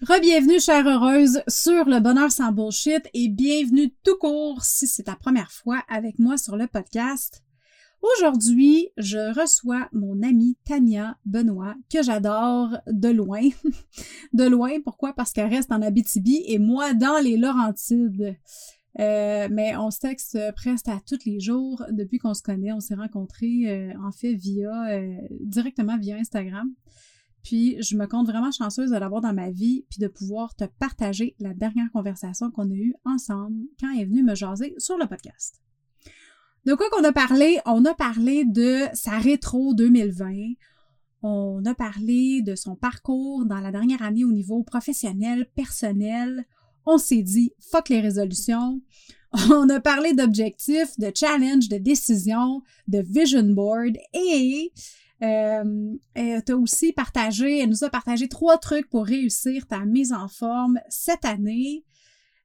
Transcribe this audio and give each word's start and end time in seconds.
Rebienvenue, 0.00 0.60
chère 0.60 0.86
heureuse, 0.86 1.42
sur 1.48 1.84
le 1.86 1.98
bonheur 1.98 2.30
sans 2.30 2.52
bullshit 2.52 3.10
et 3.14 3.28
bienvenue 3.28 3.92
tout 4.04 4.16
court 4.16 4.62
si 4.62 4.86
c'est 4.86 5.02
ta 5.02 5.16
première 5.16 5.50
fois 5.50 5.82
avec 5.88 6.20
moi 6.20 6.38
sur 6.38 6.56
le 6.56 6.68
podcast. 6.68 7.42
Aujourd'hui, 8.00 8.90
je 8.96 9.34
reçois 9.36 9.88
mon 9.92 10.22
amie 10.22 10.56
Tania 10.64 11.16
Benoît, 11.26 11.74
que 11.92 12.04
j'adore 12.04 12.78
de 12.86 13.08
loin. 13.08 13.40
de 14.32 14.44
loin, 14.44 14.80
pourquoi? 14.84 15.14
Parce 15.14 15.32
qu'elle 15.32 15.52
reste 15.52 15.72
en 15.72 15.82
Abitibi 15.82 16.44
et 16.46 16.60
moi 16.60 16.94
dans 16.94 17.20
les 17.20 17.36
Laurentides. 17.36 18.36
Euh, 19.00 19.48
mais 19.50 19.76
on 19.76 19.90
se 19.90 19.98
texte 19.98 20.38
presque 20.54 20.86
à 20.86 21.00
tous 21.04 21.24
les 21.26 21.40
jours 21.40 21.84
depuis 21.90 22.18
qu'on 22.18 22.34
se 22.34 22.42
connaît. 22.42 22.70
On 22.70 22.78
s'est 22.78 22.94
rencontrés 22.94 23.64
euh, 23.66 23.92
en 24.00 24.12
fait 24.12 24.34
via 24.34 24.92
euh, 24.92 25.16
directement 25.40 25.98
via 25.98 26.18
Instagram. 26.18 26.72
Puis 27.42 27.80
je 27.82 27.96
me 27.96 28.06
compte 28.06 28.26
vraiment 28.26 28.50
chanceuse 28.50 28.90
de 28.90 28.96
l'avoir 28.96 29.20
dans 29.20 29.32
ma 29.32 29.50
vie, 29.50 29.84
puis 29.90 30.00
de 30.00 30.08
pouvoir 30.08 30.54
te 30.54 30.64
partager 30.64 31.34
la 31.38 31.54
dernière 31.54 31.90
conversation 31.92 32.50
qu'on 32.50 32.70
a 32.70 32.74
eue 32.74 32.94
ensemble 33.04 33.64
quand 33.80 33.90
elle 33.94 34.02
est 34.02 34.06
venue 34.06 34.22
me 34.22 34.34
jaser 34.34 34.74
sur 34.78 34.98
le 34.98 35.06
podcast. 35.06 35.62
De 36.66 36.74
quoi 36.74 36.90
qu'on 36.90 37.04
a 37.04 37.12
parlé? 37.12 37.58
On 37.66 37.84
a 37.84 37.94
parlé 37.94 38.44
de 38.44 38.84
sa 38.92 39.18
rétro 39.18 39.74
2020. 39.74 40.52
On 41.22 41.64
a 41.64 41.74
parlé 41.74 42.42
de 42.42 42.54
son 42.54 42.76
parcours 42.76 43.44
dans 43.46 43.60
la 43.60 43.72
dernière 43.72 44.02
année 44.02 44.24
au 44.24 44.32
niveau 44.32 44.62
professionnel, 44.62 45.46
personnel. 45.54 46.44
On 46.84 46.98
s'est 46.98 47.22
dit 47.22 47.52
fuck 47.58 47.88
les 47.88 48.00
résolutions. 48.00 48.80
On 49.50 49.68
a 49.68 49.80
parlé 49.80 50.14
d'objectifs, 50.14 50.98
de 50.98 51.12
challenges, 51.14 51.68
de 51.68 51.76
décisions, 51.76 52.62
de 52.86 53.00
vision 53.00 53.42
board 53.42 53.96
et 54.14 54.72
euh, 55.22 55.96
elle 56.14 56.44
t'a 56.44 56.56
aussi 56.56 56.92
partagé, 56.92 57.60
elle 57.60 57.70
nous 57.70 57.84
a 57.84 57.90
partagé 57.90 58.28
trois 58.28 58.58
trucs 58.58 58.88
pour 58.88 59.04
réussir 59.04 59.66
ta 59.66 59.84
mise 59.84 60.12
en 60.12 60.28
forme 60.28 60.80
cette 60.88 61.24
année. 61.24 61.84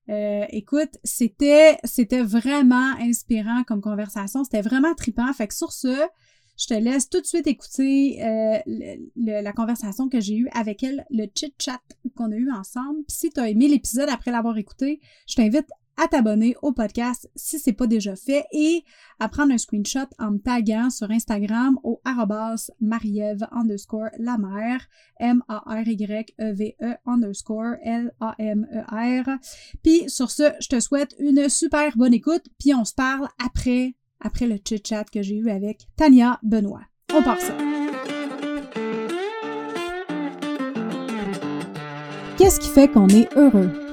Euh, 0.09 0.45
écoute, 0.49 0.97
c'était 1.03 1.77
c'était 1.83 2.23
vraiment 2.23 2.93
inspirant 2.99 3.63
comme 3.63 3.81
conversation, 3.81 4.43
c'était 4.43 4.61
vraiment 4.61 4.93
trippant. 4.95 5.31
Fait 5.33 5.47
que 5.47 5.53
sur 5.53 5.71
ce, 5.71 5.95
je 6.57 6.67
te 6.67 6.73
laisse 6.73 7.09
tout 7.09 7.21
de 7.21 7.25
suite 7.25 7.47
écouter 7.47 8.23
euh, 8.23 8.57
la 9.15 9.53
conversation 9.53 10.09
que 10.09 10.19
j'ai 10.19 10.35
eue 10.35 10.49
avec 10.53 10.83
elle, 10.83 11.05
le 11.09 11.27
chit-chat 11.33 11.81
qu'on 12.15 12.31
a 12.31 12.35
eu 12.35 12.51
ensemble. 12.51 13.03
Puis 13.07 13.17
si 13.17 13.29
tu 13.29 13.39
as 13.39 13.49
aimé 13.49 13.67
l'épisode 13.67 14.09
après 14.09 14.31
l'avoir 14.31 14.57
écouté, 14.57 14.99
je 15.27 15.35
t'invite 15.35 15.67
à 16.01 16.07
t'abonner 16.07 16.55
au 16.61 16.71
podcast 16.71 17.29
si 17.35 17.59
c'est 17.59 17.73
pas 17.73 17.87
déjà 17.87 18.15
fait 18.15 18.45
et 18.51 18.83
à 19.19 19.29
prendre 19.29 19.53
un 19.53 19.57
screenshot 19.57 20.07
en 20.19 20.31
me 20.31 20.37
taguant 20.37 20.89
sur 20.89 21.11
Instagram 21.11 21.79
au 21.83 22.01
arrobas 22.03 22.71
marieve 22.81 23.47
underscore 23.51 24.09
la 24.17 24.37
M-A-R-Y-E-V-E 25.19 26.75
-E 26.81 26.97
underscore 27.05 27.75
L-A-M-E-R. 27.83 29.37
Puis 29.83 30.09
sur 30.09 30.31
ce, 30.31 30.53
je 30.59 30.67
te 30.67 30.79
souhaite 30.79 31.15
une 31.19 31.47
super 31.49 31.95
bonne 31.95 32.13
écoute 32.13 32.45
puis 32.59 32.73
on 32.73 32.85
se 32.85 32.93
parle 32.93 33.27
après, 33.43 33.95
après 34.19 34.47
le 34.47 34.57
chit-chat 34.57 35.05
que 35.05 35.21
j'ai 35.21 35.35
eu 35.35 35.49
avec 35.49 35.87
Tania 35.95 36.39
Benoît. 36.43 36.83
On 37.13 37.21
part 37.21 37.39
ça. 37.39 37.53
Qu'est-ce 42.37 42.59
qui 42.59 42.69
fait 42.69 42.87
qu'on 42.87 43.07
est 43.09 43.31
heureux? 43.37 43.92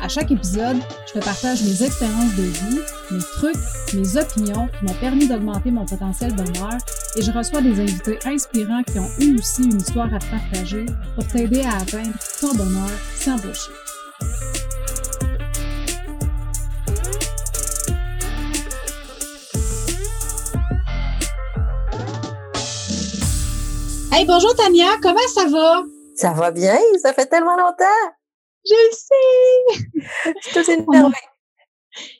À 0.00 0.08
chaque 0.08 0.30
épisode, 0.30 0.76
je 1.06 1.18
te 1.18 1.24
partage 1.24 1.62
mes 1.62 1.82
expériences 1.82 2.34
de 2.36 2.42
vie, 2.42 2.80
mes 3.10 3.18
trucs, 3.18 3.56
mes 3.94 4.16
opinions 4.16 4.68
qui 4.68 4.84
m'ont 4.84 4.98
permis 5.00 5.26
d'augmenter 5.26 5.70
mon 5.70 5.84
potentiel 5.84 6.34
bonheur 6.34 6.78
et 7.16 7.22
je 7.22 7.32
reçois 7.32 7.60
des 7.60 7.80
invités 7.80 8.18
inspirants 8.24 8.82
qui 8.84 8.98
ont 8.98 9.10
eu 9.18 9.36
aussi 9.38 9.64
une 9.64 9.76
histoire 9.76 10.06
à 10.06 10.18
partager 10.18 10.86
pour 11.14 11.26
t'aider 11.26 11.62
à 11.62 11.76
atteindre 11.78 12.14
ton 12.40 12.54
bonheur 12.54 12.88
sans 13.16 13.36
bullshit. 13.36 13.72
Hey, 24.12 24.24
bonjour 24.26 24.54
Tania, 24.54 24.86
comment 25.02 25.18
ça 25.34 25.46
va? 25.48 25.82
Ça 26.14 26.32
va 26.32 26.50
bien, 26.50 26.78
ça 27.02 27.12
fait 27.12 27.26
tellement 27.26 27.56
longtemps. 27.56 28.17
Je 28.68 28.74
le 28.74 30.62
sais! 30.62 30.72
Énervée. 30.88 31.14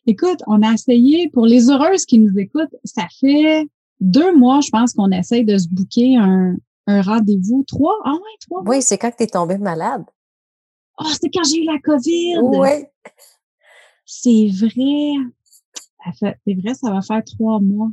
Écoute, 0.06 0.42
on 0.46 0.62
a 0.62 0.72
essayé, 0.72 1.28
pour 1.30 1.46
les 1.46 1.70
heureuses 1.70 2.04
qui 2.04 2.18
nous 2.18 2.36
écoutent, 2.38 2.74
ça 2.84 3.06
fait 3.20 3.68
deux 4.00 4.34
mois, 4.34 4.60
je 4.60 4.70
pense, 4.70 4.92
qu'on 4.92 5.10
essaye 5.10 5.44
de 5.44 5.58
se 5.58 5.68
booker 5.68 6.16
un, 6.16 6.56
un 6.86 7.02
rendez-vous. 7.02 7.64
Trois? 7.66 7.96
Ah 8.04 8.12
ouais, 8.14 8.36
trois. 8.40 8.62
Oui, 8.66 8.82
c'est 8.82 8.98
quand 8.98 9.12
tu 9.16 9.24
es 9.24 9.26
tombée 9.26 9.58
malade. 9.58 10.04
Oh, 10.98 11.06
c'est 11.20 11.30
quand 11.30 11.44
j'ai 11.44 11.62
eu 11.62 11.64
la 11.64 11.78
COVID. 11.78 12.38
Oui. 12.42 12.84
C'est 14.04 14.48
vrai. 14.48 15.12
C'est 16.18 16.54
vrai, 16.54 16.74
ça 16.74 16.90
va 16.90 17.02
faire 17.02 17.22
trois 17.24 17.60
mois. 17.60 17.90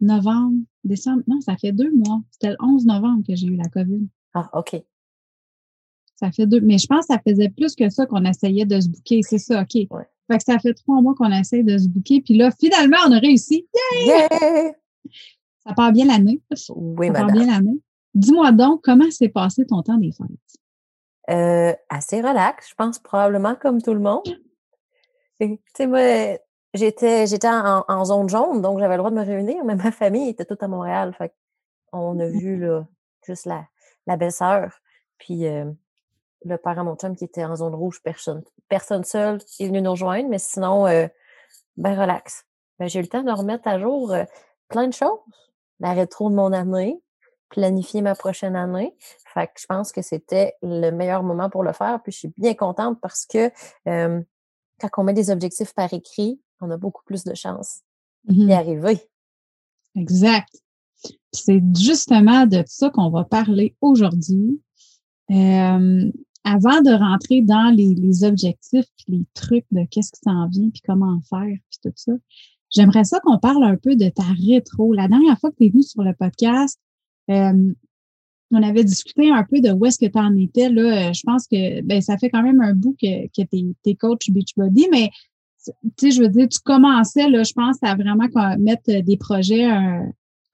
Novembre, 0.00 0.58
décembre. 0.82 1.22
Non, 1.28 1.40
ça 1.40 1.56
fait 1.56 1.72
deux 1.72 1.92
mois. 1.92 2.20
C'était 2.30 2.50
le 2.50 2.56
11 2.60 2.86
novembre 2.86 3.22
que 3.26 3.36
j'ai 3.36 3.46
eu 3.46 3.56
la 3.56 3.68
COVID. 3.68 4.08
Ah, 4.34 4.50
OK. 4.54 4.82
Ça 6.20 6.30
fait 6.30 6.46
deux. 6.46 6.60
Mais 6.60 6.76
je 6.76 6.86
pense 6.86 7.06
que 7.06 7.14
ça 7.14 7.20
faisait 7.26 7.48
plus 7.48 7.74
que 7.74 7.88
ça 7.88 8.04
qu'on 8.04 8.24
essayait 8.24 8.66
de 8.66 8.78
se 8.78 8.88
bouquer. 8.88 9.22
C'est 9.22 9.38
ça, 9.38 9.62
OK. 9.62 9.86
Ouais. 9.90 10.06
Fait 10.30 10.36
que 10.36 10.44
ça 10.44 10.58
fait 10.58 10.74
trois 10.74 11.00
mois 11.00 11.14
qu'on 11.16 11.32
essaie 11.32 11.62
de 11.62 11.78
se 11.78 11.88
bouquer. 11.88 12.20
Puis 12.20 12.36
là, 12.36 12.50
finalement, 12.50 12.98
on 13.06 13.12
a 13.12 13.18
réussi. 13.18 13.66
Yeah! 14.04 14.28
Ça 15.66 15.74
part 15.74 15.92
bien 15.92 16.06
l'année. 16.06 16.42
Oui, 16.76 17.06
ça 17.06 17.12
part 17.14 17.32
bien 17.32 17.46
l'année. 17.46 17.80
Dis-moi 18.14 18.52
donc, 18.52 18.82
comment 18.82 19.10
s'est 19.10 19.28
passé 19.30 19.64
ton 19.66 19.82
temps 19.82 19.96
des 19.96 20.12
fêtes? 20.12 20.28
Euh, 21.30 21.72
assez 21.88 22.20
relax, 22.20 22.70
je 22.70 22.74
pense 22.74 22.98
probablement 22.98 23.54
comme 23.54 23.80
tout 23.80 23.94
le 23.94 24.00
monde. 24.00 24.24
Tu 25.40 25.58
sais, 25.76 25.86
moi, 25.86 26.38
j'étais 26.74 27.26
j'étais 27.26 27.48
en, 27.48 27.84
en 27.86 28.04
zone 28.04 28.28
jaune, 28.28 28.60
donc 28.60 28.78
j'avais 28.78 28.96
le 28.96 28.98
droit 28.98 29.10
de 29.10 29.16
me 29.16 29.24
réunir, 29.24 29.64
mais 29.64 29.76
ma 29.76 29.92
famille 29.92 30.28
était 30.28 30.44
toute 30.44 30.62
à 30.62 30.68
Montréal. 30.68 31.14
Fait 31.16 31.32
on 31.92 32.18
a 32.18 32.26
vu 32.26 32.58
là, 32.58 32.86
juste 33.26 33.46
la, 33.46 33.66
la 34.06 34.16
belle-sœur, 34.16 34.80
puis 35.18 35.46
euh, 35.46 35.70
le 36.44 36.56
père 36.56 36.78
à 36.78 36.84
mon 36.84 36.96
chum 36.96 37.16
qui 37.16 37.24
était 37.24 37.44
en 37.44 37.56
zone 37.56 37.74
rouge, 37.74 38.00
personne, 38.02 38.42
personne 38.68 39.04
seule 39.04 39.38
est 39.58 39.66
venu 39.66 39.82
nous 39.82 39.90
rejoindre, 39.90 40.28
mais 40.28 40.38
sinon, 40.38 40.86
euh, 40.86 41.06
ben 41.76 41.98
relax. 41.98 42.44
Ben, 42.78 42.88
j'ai 42.88 42.98
eu 42.98 43.02
le 43.02 43.08
temps 43.08 43.22
de 43.22 43.30
remettre 43.30 43.68
à 43.68 43.78
jour 43.78 44.12
euh, 44.12 44.24
plein 44.68 44.88
de 44.88 44.94
choses. 44.94 45.18
La 45.80 45.92
rétro 45.92 46.30
de 46.30 46.34
mon 46.34 46.52
année, 46.52 47.00
planifier 47.50 48.00
ma 48.02 48.14
prochaine 48.14 48.56
année. 48.56 48.94
Fait 49.34 49.46
que 49.46 49.60
je 49.60 49.66
pense 49.66 49.92
que 49.92 50.02
c'était 50.02 50.54
le 50.62 50.90
meilleur 50.90 51.22
moment 51.22 51.50
pour 51.50 51.62
le 51.62 51.72
faire. 51.72 52.00
Puis 52.02 52.12
je 52.12 52.18
suis 52.18 52.32
bien 52.36 52.54
contente 52.54 52.98
parce 53.00 53.26
que 53.26 53.50
euh, 53.88 54.20
quand 54.80 54.88
on 54.98 55.04
met 55.04 55.12
des 55.12 55.30
objectifs 55.30 55.74
par 55.74 55.92
écrit, 55.92 56.40
on 56.60 56.70
a 56.70 56.76
beaucoup 56.76 57.02
plus 57.04 57.24
de 57.24 57.34
chances 57.34 57.80
d'y 58.24 58.52
arriver. 58.52 59.00
Exact. 59.96 60.48
C'est 61.32 61.62
justement 61.76 62.46
de 62.46 62.62
ça 62.66 62.90
qu'on 62.90 63.10
va 63.10 63.24
parler 63.24 63.76
aujourd'hui. 63.80 64.62
Euh, 65.30 66.10
avant 66.44 66.80
de 66.80 66.90
rentrer 66.90 67.42
dans 67.42 67.74
les, 67.74 68.24
objectifs 68.24 68.86
les 69.08 69.24
trucs 69.34 69.66
de 69.70 69.84
qu'est-ce 69.90 70.12
qui 70.12 70.20
s'en 70.24 70.48
vient 70.48 70.70
puis 70.70 70.82
comment 70.86 71.20
faire 71.28 71.46
puis 71.46 71.78
tout 71.82 71.92
ça, 71.96 72.12
j'aimerais 72.70 73.04
ça 73.04 73.20
qu'on 73.20 73.38
parle 73.38 73.64
un 73.64 73.76
peu 73.76 73.96
de 73.96 74.08
ta 74.08 74.22
rétro. 74.22 74.92
La 74.92 75.08
dernière 75.08 75.38
fois 75.38 75.50
que 75.50 75.56
tu 75.56 75.66
es 75.66 75.68
venu 75.70 75.82
sur 75.82 76.02
le 76.02 76.14
podcast, 76.14 76.78
euh, 77.30 77.72
on 78.52 78.62
avait 78.62 78.84
discuté 78.84 79.30
un 79.30 79.44
peu 79.44 79.60
de 79.60 79.70
où 79.70 79.86
est-ce 79.86 79.98
que 79.98 80.10
tu 80.10 80.18
en 80.18 80.36
étais. 80.36 80.68
Là. 80.68 81.08
Euh, 81.08 81.12
Je 81.12 81.22
pense 81.24 81.46
que 81.46 81.82
ben, 81.82 82.00
ça 82.00 82.18
fait 82.18 82.30
quand 82.30 82.42
même 82.42 82.60
un 82.60 82.74
bout 82.74 82.96
que, 83.00 83.26
que 83.26 83.46
tu 83.46 83.74
es, 83.84 83.94
coach 83.94 84.30
Beachbody, 84.30 84.88
mais 84.90 85.10
tu 85.64 85.72
sais, 85.98 86.10
je 86.10 86.22
veux 86.22 86.28
dire, 86.28 86.48
tu 86.48 86.58
commençais, 86.60 87.28
là, 87.28 87.42
je 87.42 87.52
pense, 87.52 87.76
à 87.82 87.94
vraiment 87.94 88.26
mettre 88.58 89.02
des 89.02 89.16
projets 89.18 89.70
euh, 89.70 90.02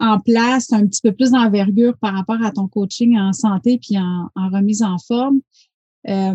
en 0.00 0.18
place, 0.18 0.72
un 0.72 0.84
petit 0.84 1.00
peu 1.00 1.12
plus 1.12 1.30
d'envergure 1.30 1.96
par 1.98 2.12
rapport 2.12 2.42
à 2.44 2.50
ton 2.50 2.66
coaching 2.66 3.16
en 3.16 3.32
santé 3.32 3.78
puis 3.78 3.96
en 3.98 4.48
remise 4.50 4.82
en 4.82 4.98
forme. 4.98 5.40
Euh, 6.08 6.34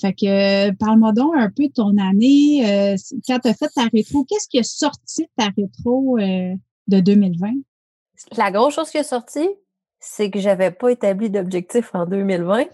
fait 0.00 0.14
que 0.14 0.70
parle-moi 0.76 1.12
donc 1.12 1.34
un 1.36 1.50
peu 1.50 1.64
de 1.64 1.72
ton 1.72 1.96
année. 1.98 2.62
euh, 2.64 2.96
quand 3.26 3.38
tu 3.40 3.48
as 3.48 3.54
fait 3.54 3.68
ta 3.74 3.84
rétro, 3.92 4.24
qu'est-ce 4.24 4.48
qui 4.48 4.58
est 4.58 4.62
sorti 4.62 5.24
de 5.24 5.30
ta 5.36 5.50
rétro 5.56 6.18
euh, 6.18 6.54
de 6.88 7.00
2020? 7.00 7.50
La 8.36 8.50
grosse 8.50 8.74
chose 8.74 8.90
qui 8.90 8.98
est 8.98 9.02
sortie, 9.02 9.48
c'est 9.98 10.30
que 10.30 10.38
j'avais 10.38 10.70
pas 10.70 10.90
établi 10.90 11.28
d'objectif 11.28 11.90
en 11.94 12.06
2020. 12.06 12.64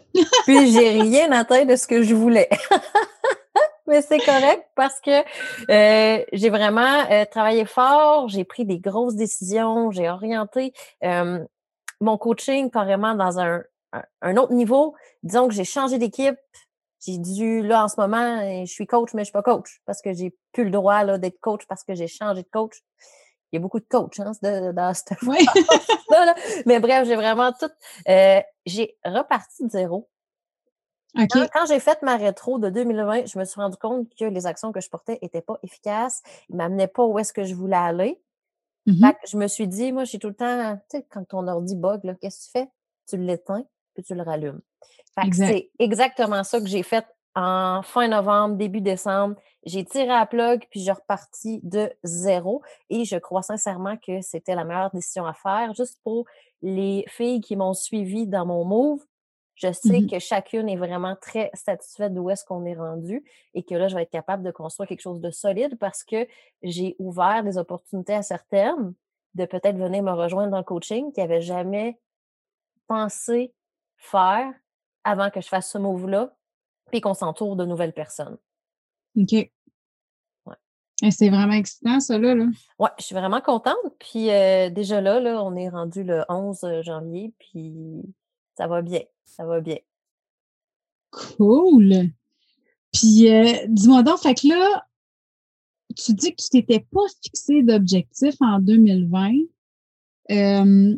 puis 0.46 0.70
j'ai 0.70 1.00
rien 1.00 1.32
atteint 1.32 1.64
de 1.64 1.75
ce 1.75 1.87
que 1.87 2.02
je 2.02 2.14
voulais. 2.14 2.48
mais 3.88 4.02
c'est 4.02 4.19
correct 4.19 4.64
parce 4.76 5.00
que 5.00 5.22
euh, 5.70 6.25
j'ai 6.32 6.50
vraiment 6.50 7.04
euh, 7.10 7.25
travaillé 7.25 7.64
fort, 7.64 8.28
j'ai 8.28 8.44
pris 8.44 8.64
des 8.64 8.78
grosses 8.78 9.16
décisions, 9.16 9.90
j'ai 9.90 10.08
orienté 10.08 10.72
mon 11.98 12.19
coaching 12.19 12.70
carrément 12.70 13.14
dans 13.14 13.38
un, 13.40 13.62
un, 14.22 14.37
autre 14.37 14.52
niveau. 14.52 14.94
Disons 15.22 15.48
que 15.48 15.54
j'ai 15.54 15.64
changé 15.64 15.98
d'équipe. 15.98 16.37
J'ai 17.04 17.19
dû, 17.19 17.62
là, 17.62 17.84
en 17.84 17.88
ce 17.88 18.00
moment, 18.00 18.40
je 18.64 18.70
suis 18.70 18.87
coach, 18.87 19.14
mais 19.14 19.22
je 19.22 19.26
suis 19.26 19.32
pas 19.32 19.43
coach 19.43 19.81
parce 19.84 20.02
que 20.02 20.12
j'ai 20.12 20.34
plus 20.52 20.64
le 20.64 20.70
droit 20.70 21.04
là, 21.04 21.19
d'être 21.19 21.38
coach 21.40 21.66
parce 21.69 21.84
que 21.84 21.94
j'ai 21.94 22.08
changé 22.08 22.43
de 22.43 22.48
coach. 22.50 22.82
Il 23.52 23.56
y 23.56 23.58
a 23.58 23.60
beaucoup 23.60 23.78
de 23.78 23.87
coachs 23.88 24.19
hein, 24.19 24.32
dans 24.43 24.94
cette 24.94 25.20
oui. 25.22 25.38
là, 26.10 26.34
Mais 26.64 26.81
bref, 26.81 27.06
j'ai 27.06 27.16
vraiment 27.16 27.52
tout. 27.52 27.70
Euh, 28.08 28.40
j'ai 28.64 28.96
reparti 29.04 29.64
de 29.64 29.70
zéro. 29.70 30.08
Quand, 31.31 31.66
j'ai 31.66 31.81
fait 31.81 32.02
ma 32.02 32.16
rétro 32.16 32.58
de 32.58 32.69
2020, 32.69 33.26
je 33.26 33.38
me 33.38 33.44
suis 33.44 33.60
rendu 33.60 33.76
compte 33.78 34.08
que 34.19 34.25
les 34.25 34.46
actions 34.46 34.72
que 34.72 34.81
je 34.81 34.90
portais 34.90 35.19
n'étaient 35.22 35.40
pas 35.40 35.58
efficaces. 35.62 36.22
Ils 36.48 36.56
ne 36.56 36.58
m'amenaient 36.58 36.88
pas 36.88 37.04
où 37.04 37.19
est-ce 37.19 37.32
que 37.32 37.44
je 37.44 37.54
voulais 37.54 37.76
aller. 37.76 38.20
Mmh 38.87 39.10
je 39.26 39.37
me 39.37 39.48
suis 39.48 39.66
dit, 39.66 39.90
moi, 39.93 40.04
j'ai 40.04 40.19
tout 40.19 40.28
le 40.28 40.34
temps, 40.34 40.76
tu 40.90 40.98
sais, 40.98 41.06
quand 41.10 41.25
ton 41.25 41.48
ordi 41.48 41.75
bug, 41.75 42.02
qu'est-ce 42.20 42.38
que 42.38 42.44
tu 42.44 42.50
fais? 42.52 42.70
Tu 43.08 43.16
l'éteins, 43.16 43.64
puis 43.96 44.04
tu 44.04 44.14
le 44.14 44.22
rallumes. 44.22 44.60
c'est 45.32 45.70
exactement 45.78 46.44
ça 46.44 46.60
que 46.60 46.66
j'ai 46.66 46.82
fait 46.82 47.06
en 47.34 47.82
fin 47.82 48.08
novembre, 48.08 48.56
début 48.56 48.81
décembre. 48.81 49.37
J'ai 49.64 49.84
tiré 49.84 50.10
à 50.10 50.25
plug, 50.26 50.66
puis 50.70 50.81
j'ai 50.81 50.93
reparti 50.93 51.60
de 51.62 51.93
zéro. 52.02 52.62
Et 52.88 53.04
je 53.04 53.16
crois 53.16 53.43
sincèrement 53.43 53.96
que 53.98 54.22
c'était 54.22 54.54
la 54.54 54.64
meilleure 54.64 54.90
décision 54.90 55.26
à 55.26 55.34
faire, 55.34 55.75
juste 55.75 56.00
pour 56.02 56.25
les 56.62 57.04
filles 57.08 57.43
qui 57.43 57.56
m'ont 57.56 57.75
suivi 57.75 58.26
dans 58.26 58.46
mon 58.46 58.64
move. 58.64 59.04
Je 59.54 59.72
sais 59.72 60.00
mmh 60.00 60.06
que 60.06 60.19
chacune 60.19 60.69
est 60.69 60.76
vraiment 60.76 61.16
très 61.16 61.50
satisfaite 61.54 62.12
d'où 62.12 62.28
est-ce 62.28 62.44
qu'on 62.44 62.66
est 62.66 62.75
rendu 62.75 63.25
et 63.54 63.62
que 63.62 63.75
là, 63.75 63.88
je 63.88 63.96
vais 63.96 64.02
être 64.02 64.10
capable 64.10 64.43
de 64.43 64.50
construire 64.50 64.87
quelque 64.87 65.00
chose 65.00 65.20
de 65.20 65.31
solide 65.31 65.78
parce 65.78 66.04
que 66.04 66.26
j'ai 66.62 66.94
ouvert 66.98 67.43
des 67.43 67.56
opportunités 67.56 68.12
à 68.12 68.22
certaines 68.22 68.93
de 69.34 69.44
peut-être 69.46 69.76
venir 69.76 70.02
me 70.02 70.12
rejoindre 70.12 70.50
dans 70.50 70.58
le 70.58 70.64
coaching 70.64 71.10
qui 71.12 71.20
n'avaient 71.20 71.40
jamais 71.40 71.98
pensé 72.87 73.54
faire 73.96 74.52
avant 75.04 75.31
que 75.31 75.40
je 75.40 75.48
fasse 75.48 75.70
ce 75.70 75.78
move-là, 75.78 76.37
puis 76.90 77.00
qu'on 77.00 77.14
s'entoure 77.14 77.56
de 77.56 77.64
nouvelles 77.64 77.93
personnes. 77.93 78.37
OK. 79.16 79.32
Et 81.02 81.10
c'est 81.10 81.28
vraiment 81.28 81.52
excitant, 81.52 82.00
ça, 82.00 82.19
là. 82.19 82.34
Oui, 82.78 82.88
je 82.98 83.04
suis 83.04 83.14
vraiment 83.14 83.40
contente. 83.43 83.76
Puis 83.98 84.31
euh, 84.31 84.70
déjà 84.70 85.00
là, 85.00 85.20
là, 85.20 85.43
on 85.44 85.54
est 85.54 85.69
rendu 85.69 86.02
le 86.02 86.25
11 86.28 86.82
janvier, 86.82 87.34
puis 87.38 88.02
ça 88.56 88.66
va 88.66 88.81
bien. 88.81 89.02
Ça 89.25 89.44
va 89.44 89.60
bien. 89.60 89.76
Cool. 91.10 92.10
Puis, 92.93 93.31
euh, 93.31 93.66
dis-moi 93.69 94.02
donc, 94.02 94.19
fait 94.19 94.34
que 94.34 94.48
là, 94.48 94.87
tu 95.96 96.14
dis 96.14 96.34
que 96.34 96.43
tu 96.43 96.48
t'étais 96.48 96.87
pas 96.93 97.06
fixé 97.22 97.62
d'objectif 97.62 98.34
en 98.40 98.58
2020. 98.58 99.32
Euh, 100.31 100.96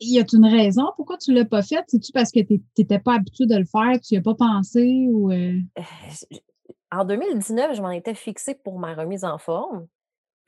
y 0.00 0.18
a 0.18 0.24
une 0.32 0.46
raison 0.46 0.84
pourquoi 0.96 1.16
tu 1.16 1.32
l'as 1.32 1.44
pas 1.44 1.62
fait? 1.62 1.84
C'est-tu 1.88 2.12
parce 2.12 2.30
que 2.30 2.40
tu 2.40 2.60
n'étais 2.78 2.98
pas 2.98 3.14
habitué 3.14 3.46
de 3.46 3.56
le 3.56 3.64
faire, 3.64 4.00
tu 4.00 4.14
n'y 4.14 4.18
as 4.18 4.22
pas 4.22 4.34
pensé 4.34 5.08
ou. 5.10 5.30
Euh? 5.32 5.58
En 6.90 7.04
2019, 7.04 7.74
je 7.74 7.82
m'en 7.82 7.90
étais 7.90 8.14
fixé 8.14 8.54
pour 8.54 8.78
ma 8.78 8.94
remise 8.94 9.24
en 9.24 9.38
forme. 9.38 9.86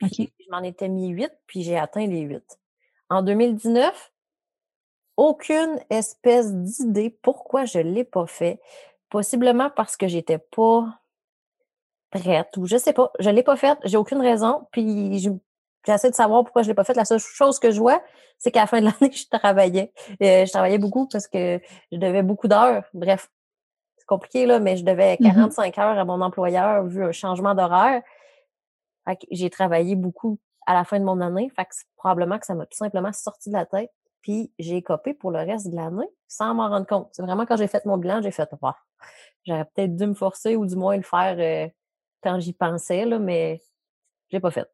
Je 0.01 0.51
m'en 0.51 0.63
étais 0.63 0.87
mis 0.87 1.09
8, 1.09 1.31
puis 1.45 1.63
j'ai 1.63 1.77
atteint 1.77 2.07
les 2.07 2.21
8. 2.21 2.41
En 3.09 3.21
2019, 3.21 4.11
aucune 5.17 5.79
espèce 5.89 6.53
d'idée 6.53 7.09
pourquoi 7.21 7.65
je 7.65 7.79
ne 7.79 7.91
l'ai 7.91 8.05
pas 8.05 8.25
fait. 8.25 8.61
Possiblement 9.09 9.69
parce 9.69 9.97
que 9.97 10.07
j'étais 10.07 10.37
pas 10.37 11.01
prête 12.09 12.55
ou 12.57 12.65
je 12.65 12.77
sais 12.77 12.93
pas. 12.93 13.11
Je 13.19 13.29
ne 13.29 13.35
l'ai 13.35 13.43
pas 13.43 13.57
faite, 13.57 13.79
j'ai 13.83 13.97
aucune 13.97 14.21
raison. 14.21 14.67
Puis 14.71 15.29
j'essaie 15.85 16.09
de 16.09 16.15
savoir 16.15 16.43
pourquoi 16.43 16.61
je 16.61 16.67
ne 16.67 16.71
l'ai 16.71 16.75
pas 16.75 16.83
faite. 16.83 16.95
La 16.95 17.05
seule 17.05 17.19
chose 17.19 17.59
que 17.59 17.71
je 17.71 17.79
vois, 17.79 18.01
c'est 18.37 18.51
qu'à 18.51 18.61
la 18.61 18.67
fin 18.67 18.79
de 18.79 18.85
l'année, 18.85 19.11
je 19.13 19.25
travaillais. 19.29 19.91
Euh, 20.21 20.45
je 20.45 20.51
travaillais 20.51 20.77
beaucoup 20.77 21.07
parce 21.07 21.27
que 21.27 21.59
je 21.91 21.97
devais 21.97 22.23
beaucoup 22.23 22.47
d'heures. 22.47 22.83
Bref, 22.93 23.29
c'est 23.97 24.05
compliqué, 24.05 24.45
là, 24.45 24.59
mais 24.59 24.77
je 24.77 24.83
devais 24.83 25.17
45 25.17 25.75
mmh 25.75 25.79
heures 25.79 25.99
à 25.99 26.05
mon 26.05 26.21
employeur 26.21 26.85
vu 26.85 27.03
un 27.03 27.11
changement 27.11 27.55
d'horaire. 27.55 28.01
J'ai 29.31 29.49
travaillé 29.49 29.95
beaucoup 29.95 30.39
à 30.67 30.73
la 30.73 30.83
fin 30.83 30.99
de 30.99 31.05
mon 31.05 31.19
année. 31.19 31.51
Fait 31.55 31.65
que 31.65 31.71
probablement 31.95 32.37
que 32.37 32.45
ça 32.45 32.53
m'a 32.53 32.65
tout 32.65 32.77
simplement 32.77 33.11
sorti 33.11 33.49
de 33.49 33.55
la 33.55 33.65
tête. 33.65 33.91
Puis 34.21 34.51
j'ai 34.59 34.81
copé 34.81 35.13
pour 35.13 35.31
le 35.31 35.39
reste 35.39 35.69
de 35.69 35.75
l'année 35.75 36.09
sans 36.27 36.53
m'en 36.53 36.69
rendre 36.69 36.85
compte. 36.85 37.09
C'est 37.13 37.21
vraiment 37.21 37.45
quand 37.45 37.57
j'ai 37.57 37.67
fait 37.67 37.85
mon 37.85 37.97
bilan, 37.97 38.21
j'ai 38.21 38.31
fait 38.31 38.49
wow, 38.61 38.71
J'aurais 39.45 39.65
peut-être 39.65 39.95
dû 39.95 40.05
me 40.05 40.13
forcer 40.13 40.55
ou 40.55 40.65
du 40.65 40.75
moins 40.75 40.97
le 40.97 41.03
faire 41.03 41.37
euh, 41.39 41.69
quand 42.21 42.39
j'y 42.39 42.53
pensais, 42.53 43.05
là, 43.05 43.17
mais 43.17 43.61
je 44.29 44.37
l'ai 44.37 44.41
pas 44.41 44.51
fait. 44.51 44.69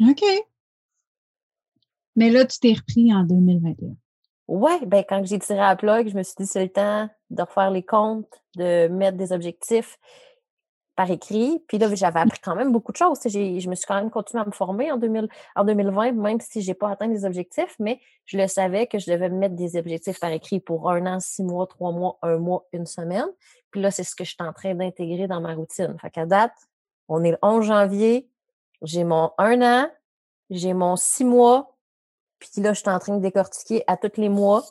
OK. 0.00 0.22
Mais 2.16 2.30
là, 2.30 2.44
tu 2.44 2.58
t'es 2.58 2.72
repris 2.72 3.12
en 3.14 3.24
2021. 3.24 3.94
Oui, 4.48 4.72
ben 4.86 5.04
quand 5.08 5.24
j'ai 5.24 5.38
tiré 5.38 5.60
à 5.60 5.68
la 5.68 5.76
plug, 5.76 6.08
je 6.08 6.16
me 6.16 6.22
suis 6.22 6.34
dit 6.38 6.46
c'est 6.46 6.62
le 6.62 6.70
temps 6.70 7.08
de 7.30 7.42
refaire 7.42 7.70
les 7.70 7.84
comptes, 7.84 8.42
de 8.56 8.88
mettre 8.88 9.16
des 9.16 9.32
objectifs 9.32 9.98
par 10.96 11.10
écrit. 11.10 11.62
Puis 11.68 11.78
là, 11.78 11.94
j'avais 11.94 12.18
appris 12.18 12.40
quand 12.42 12.56
même 12.56 12.72
beaucoup 12.72 12.90
de 12.90 12.96
choses. 12.96 13.20
Je 13.24 13.68
me 13.68 13.74
suis 13.76 13.86
quand 13.86 13.94
même 13.94 14.10
continué 14.10 14.42
à 14.42 14.46
me 14.46 14.50
former 14.50 14.90
en, 14.90 14.96
2000, 14.96 15.28
en 15.54 15.64
2020, 15.64 16.12
même 16.12 16.40
si 16.40 16.60
je 16.60 16.68
n'ai 16.68 16.74
pas 16.74 16.90
atteint 16.90 17.06
les 17.06 17.24
objectifs, 17.24 17.76
mais 17.78 18.00
je 18.24 18.36
le 18.36 18.48
savais 18.48 18.88
que 18.88 18.98
je 18.98 19.08
devais 19.08 19.28
mettre 19.28 19.54
des 19.54 19.76
objectifs 19.76 20.18
par 20.18 20.32
écrit 20.32 20.58
pour 20.58 20.90
un 20.90 21.06
an, 21.06 21.20
six 21.20 21.44
mois, 21.44 21.68
trois 21.68 21.92
mois, 21.92 22.18
un 22.22 22.38
mois, 22.38 22.66
une 22.72 22.86
semaine. 22.86 23.28
Puis 23.70 23.80
là, 23.80 23.92
c'est 23.92 24.02
ce 24.02 24.16
que 24.16 24.24
je 24.24 24.30
suis 24.30 24.36
en 24.40 24.52
train 24.52 24.74
d'intégrer 24.74 25.28
dans 25.28 25.40
ma 25.40 25.54
routine. 25.54 25.94
Fait 26.00 26.10
qu'à 26.10 26.26
date, 26.26 26.54
on 27.06 27.22
est 27.22 27.30
le 27.30 27.38
11 27.42 27.66
janvier, 27.66 28.28
j'ai 28.82 29.04
mon 29.04 29.32
un 29.38 29.62
an, 29.62 29.90
j'ai 30.50 30.74
mon 30.74 30.96
six 30.96 31.24
mois, 31.24 31.76
puis 32.38 32.62
là, 32.62 32.72
je 32.72 32.80
suis 32.80 32.88
en 32.88 32.98
train 32.98 33.16
de 33.16 33.22
décortiquer 33.22 33.84
à 33.86 33.96
tous 33.96 34.20
les 34.20 34.28
mois. 34.28 34.64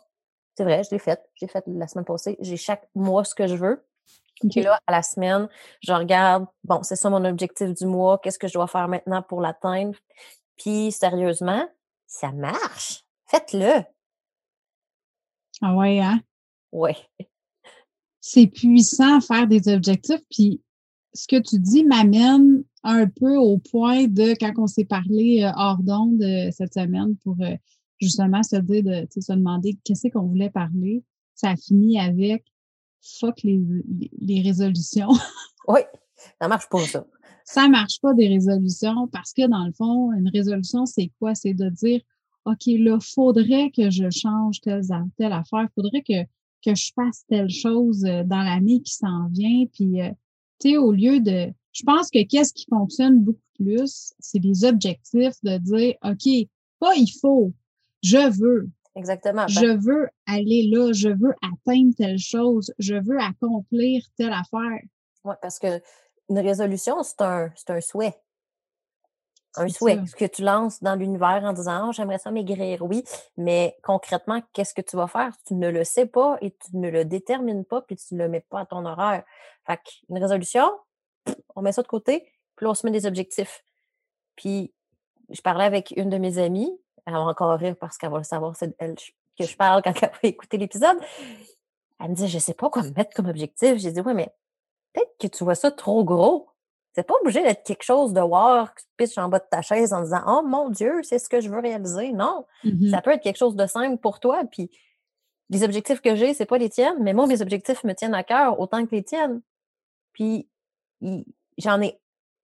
C'est 0.56 0.64
vrai, 0.64 0.84
je 0.84 0.92
l'ai 0.92 1.00
fait. 1.00 1.22
J'ai 1.36 1.48
fait 1.48 1.64
la 1.68 1.88
semaine 1.88 2.06
passée. 2.06 2.38
J'ai 2.40 2.58
chaque 2.58 2.88
mois 2.96 3.24
ce 3.24 3.36
que 3.36 3.48
je 3.48 3.56
veux. 3.56 3.86
Et 4.56 4.62
là, 4.62 4.80
à 4.86 4.92
la 4.92 5.02
semaine, 5.02 5.50
je 5.82 5.92
regarde, 5.94 6.46
bon, 6.64 6.84
c'est 6.84 6.96
ça 6.96 7.10
mon 7.10 7.26
objectif 7.26 7.74
du 7.74 7.86
mois, 7.86 8.20
qu'est-ce 8.20 8.38
que 8.38 8.48
je 8.48 8.54
dois 8.54 8.68
faire 8.68 8.88
maintenant 8.88 9.24
pour 9.24 9.42
l'atteindre? 9.42 9.98
Puis, 10.58 10.92
sérieusement, 10.92 11.68
ça 12.06 12.32
marche. 12.32 13.04
Faites-le. 13.26 13.84
Ah 15.62 15.76
ouais, 15.76 16.00
hein? 16.00 16.22
Oui. 16.72 16.92
C'est 18.22 18.48
puissant 18.48 19.22
faire 19.22 19.48
des 19.48 19.74
objectifs. 19.74 20.22
Puis, 20.30 20.62
ce 21.14 21.28
que 21.28 21.40
tu 21.42 21.60
dis 21.60 21.84
m'amène 21.84 22.64
un 22.84 23.08
peu 23.08 23.36
au 23.36 23.58
point 23.58 24.08
de 24.08 24.34
quand 24.40 24.54
on 24.58 24.68
s'est 24.68 24.86
parlé 24.86 25.44
euh, 25.44 25.52
hors 25.56 25.80
d'onde 25.80 26.22
euh, 26.22 26.50
cette 26.52 26.74
semaine 26.74 27.16
pour 27.24 27.36
euh, 27.42 27.56
justement 28.00 28.44
se 28.44 28.56
dire 28.58 28.84
de 28.84 29.08
se 29.20 29.34
demander 29.34 29.78
qu'est-ce 29.84 30.08
qu'on 30.10 30.28
voulait 30.28 30.50
parler. 30.50 31.04
Ça 31.36 31.50
a 31.50 31.56
fini 31.56 32.00
avec 32.00 32.46
fuck 33.20 33.44
les, 33.44 33.62
les 34.20 34.42
résolutions. 34.42 35.10
oui, 35.68 35.82
ça 36.40 36.48
marche 36.48 36.70
pas, 36.70 36.80
ça. 36.86 37.06
Ça 37.44 37.68
marche 37.70 38.00
pas 38.02 38.14
des 38.14 38.28
résolutions 38.28 39.08
parce 39.08 39.34
que 39.34 39.48
dans 39.48 39.66
le 39.66 39.72
fond, 39.72 40.12
une 40.14 40.30
résolution, 40.30 40.86
c'est 40.86 41.12
quoi? 41.20 41.34
C'est 41.34 41.54
de 41.54 41.70
dire 41.70 42.02
OK, 42.46 42.66
là, 42.68 42.98
faudrait 43.00 43.72
que 43.72 43.90
je 43.90 44.10
change 44.10 44.62
telle, 44.62 44.82
telle 45.18 45.34
affaire, 45.34 45.68
faudrait 45.76 46.02
que, 46.02 46.24
que 46.66 46.76
je 46.76 46.92
fasse 46.96 47.26
telle 47.28 47.50
chose 47.50 48.02
dans 48.02 48.44
l'année 48.44 48.82
qui 48.82 48.94
s'en 48.94 49.28
vient. 49.30 49.66
Puis, 49.74 50.00
sais, 50.60 50.78
au 50.78 50.92
lieu 50.92 51.20
de. 51.20 51.52
Je 51.74 51.84
pense 51.84 52.10
que 52.10 52.24
qu'est-ce 52.26 52.54
qui 52.54 52.66
fonctionne 52.70 53.20
beaucoup 53.20 53.40
plus, 53.60 54.14
c'est 54.20 54.40
des 54.40 54.66
objectifs 54.66 55.36
de 55.44 55.58
dire 55.58 55.96
OK, 56.04 56.50
pas 56.80 56.96
il 56.96 57.12
faut, 57.22 57.54
je 58.04 58.30
veux. 58.40 58.70
Exactement. 58.96 59.46
Ben 59.46 59.50
je 59.50 59.78
veux 59.78 60.08
aller 60.26 60.70
là, 60.74 60.92
je 60.92 61.10
veux 61.10 61.34
atteindre 61.44 61.94
telle 61.96 62.18
chose, 62.18 62.74
je 62.80 62.96
veux 62.96 63.20
accomplir 63.20 64.04
telle 64.18 64.34
affaire. 64.34 64.82
Oui, 65.24 65.36
parce 65.42 65.60
que 65.60 65.80
une 66.30 66.40
résolution, 66.40 67.04
c'est 67.04 67.22
un, 67.22 67.52
un 67.70 67.82
souhait. 67.82 68.16
Un 69.58 69.70
souhait. 69.70 70.00
Ce 70.06 70.16
que 70.16 70.26
tu 70.26 70.44
lances 70.44 70.82
dans 70.82 70.96
l'univers 70.96 71.42
en 71.44 71.54
disant 71.54 71.90
oh, 71.90 71.92
j'aimerais 71.92 72.18
ça 72.18 72.32
maigrir, 72.32 72.82
oui, 72.84 73.04
mais 73.38 73.78
concrètement, 73.84 74.42
qu'est-ce 74.54 74.74
que 74.74 74.82
tu 74.82 74.96
vas 74.96 75.08
faire? 75.08 75.34
Tu 75.46 75.56
ne 75.56 75.70
le 75.70 75.84
sais 75.84 76.06
pas 76.06 76.38
et 76.42 76.52
tu 76.52 76.78
ne 76.78 76.90
le 76.90 77.06
détermines 77.06 77.66
pas, 77.66 77.82
puis 77.82 77.96
tu 77.96 78.16
ne 78.16 78.24
le 78.24 78.30
mets 78.30 78.46
pas 78.50 78.62
à 78.62 78.66
ton 78.66 78.86
horaire. 78.86 79.24
Fait 79.66 79.80
une 80.10 80.18
résolution, 80.18 80.70
on 81.56 81.62
met 81.62 81.72
ça 81.72 81.82
de 81.82 81.88
côté, 81.88 82.32
puis 82.56 82.66
on 82.66 82.74
se 82.74 82.86
met 82.86 82.92
des 82.92 83.06
objectifs. 83.06 83.64
Puis 84.36 84.74
je 85.30 85.42
parlais 85.42 85.66
avec 85.66 85.94
une 85.98 86.10
de 86.10 86.18
mes 86.18 86.38
amies, 86.38 86.72
elle 87.06 87.14
va 87.14 87.20
encore 87.20 87.58
rire 87.58 87.76
parce 87.80 87.98
qu'elle 87.98 88.12
va 88.12 88.18
le 88.18 88.24
savoir, 88.24 88.56
c'est 88.56 88.76
elle 88.80 88.96
que 89.38 89.46
je 89.46 89.56
parle 89.56 89.82
quand 89.82 89.94
elle 90.02 90.10
va 90.10 90.20
écouter 90.24 90.58
l'épisode. 90.58 90.98
Elle 92.00 92.10
me 92.10 92.16
dit, 92.16 92.28
je 92.28 92.40
sais 92.40 92.54
pas 92.54 92.70
quoi 92.70 92.84
me 92.84 92.92
mettre 92.92 93.16
comme 93.16 93.28
objectif. 93.28 93.78
J'ai 93.78 93.92
dit, 93.92 94.02
oui, 94.02 94.14
mais 94.14 94.30
peut-être 94.94 95.16
que 95.20 95.28
tu 95.28 95.44
vois 95.44 95.56
ça 95.56 95.72
trop 95.72 96.04
gros. 96.04 96.50
C'est 96.98 97.04
pas 97.04 97.14
obligé 97.22 97.44
d'être 97.44 97.64
quelque 97.64 97.84
chose 97.84 98.12
de 98.12 98.22
voir 98.22 98.74
que 98.74 98.82
tu 98.82 98.88
pitches 98.98 99.20
en 99.20 99.30
bas 99.30 99.38
de 99.38 99.46
ta 99.52 99.62
chaise 99.62 99.94
en 99.94 100.02
disant, 100.02 100.24
oh 100.26 100.42
mon 100.42 100.72
Dieu, 100.72 101.04
c'est 101.04 101.20
ce 101.20 101.30
que 101.30 101.40
je 101.40 101.48
veux 101.48 101.60
réaliser. 101.60 102.12
Non. 102.12 102.48
Mmh 102.64 102.90
ça 102.90 103.04
peut 103.04 103.12
être 103.12 103.22
quelque 103.22 103.38
chose 103.38 103.56
de 103.56 103.68
simple 103.68 103.98
pour 103.98 104.20
toi. 104.20 104.42
Puis 104.52 104.72
les 105.52 105.64
objectifs 105.64 106.02
que 106.02 106.16
j'ai, 106.16 106.34
c'est 106.34 106.48
pas 106.48 106.58
les 106.58 106.70
tiennes, 106.70 106.98
mais 107.02 107.14
moi, 107.14 107.28
mes 107.28 107.44
objectifs 107.44 107.84
me 107.84 107.94
tiennent 107.94 108.16
à 108.16 108.24
cœur 108.24 108.60
autant 108.60 108.84
que 108.84 108.96
les 108.96 109.04
tiennes. 109.04 109.42
Puis 110.14 110.50
j'en 111.60 111.80
ai 111.84 112.00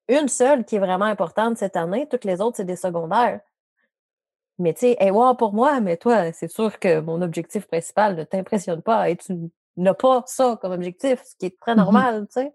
une 0.07 0.27
seule 0.27 0.65
qui 0.65 0.75
est 0.75 0.79
vraiment 0.79 1.05
importante 1.05 1.57
cette 1.57 1.75
année. 1.75 2.07
Toutes 2.07 2.25
les 2.25 2.39
autres, 2.39 2.57
c'est 2.57 2.63
des 2.63 2.75
secondaires. 2.75 3.39
Mais 4.59 4.75
tu 4.75 4.81
sais, 4.81 4.97
hey, 4.99 5.09
wow, 5.09 5.33
pour 5.33 5.53
moi, 5.53 5.79
mais 5.79 5.97
toi, 5.97 6.31
c'est 6.31 6.47
sûr 6.47 6.77
que 6.77 6.99
mon 6.99 7.23
objectif 7.23 7.65
principal 7.65 8.15
ne 8.15 8.23
t'impressionne 8.23 8.83
pas 8.83 9.09
et 9.09 9.17
tu 9.17 9.33
n'as 9.77 9.95
pas 9.95 10.23
ça 10.27 10.59
comme 10.61 10.73
objectif, 10.73 11.23
ce 11.23 11.35
qui 11.37 11.47
est 11.47 11.59
très 11.59 11.73
mmh 11.73 11.77
normal, 11.77 12.27
tu 12.27 12.33
sais. 12.33 12.53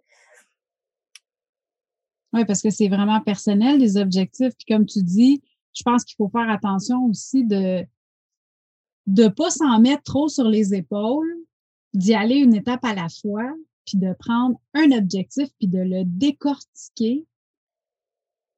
Parce 2.46 2.62
que 2.62 2.70
c'est 2.70 2.88
vraiment 2.88 3.20
personnel, 3.20 3.78
les 3.78 3.96
objectifs. 3.96 4.54
Puis 4.56 4.74
comme 4.74 4.86
tu 4.86 5.02
dis, 5.02 5.42
je 5.74 5.82
pense 5.82 6.04
qu'il 6.04 6.16
faut 6.16 6.28
faire 6.28 6.48
attention 6.50 7.04
aussi 7.06 7.44
de 7.44 7.84
ne 9.06 9.28
pas 9.28 9.50
s'en 9.50 9.80
mettre 9.80 10.02
trop 10.02 10.28
sur 10.28 10.44
les 10.44 10.74
épaules, 10.74 11.34
d'y 11.94 12.14
aller 12.14 12.36
une 12.36 12.54
étape 12.54 12.84
à 12.84 12.94
la 12.94 13.08
fois, 13.08 13.50
puis 13.86 13.98
de 13.98 14.12
prendre 14.18 14.60
un 14.74 14.92
objectif, 14.92 15.48
puis 15.58 15.68
de 15.68 15.78
le 15.78 16.02
décortiquer 16.04 17.26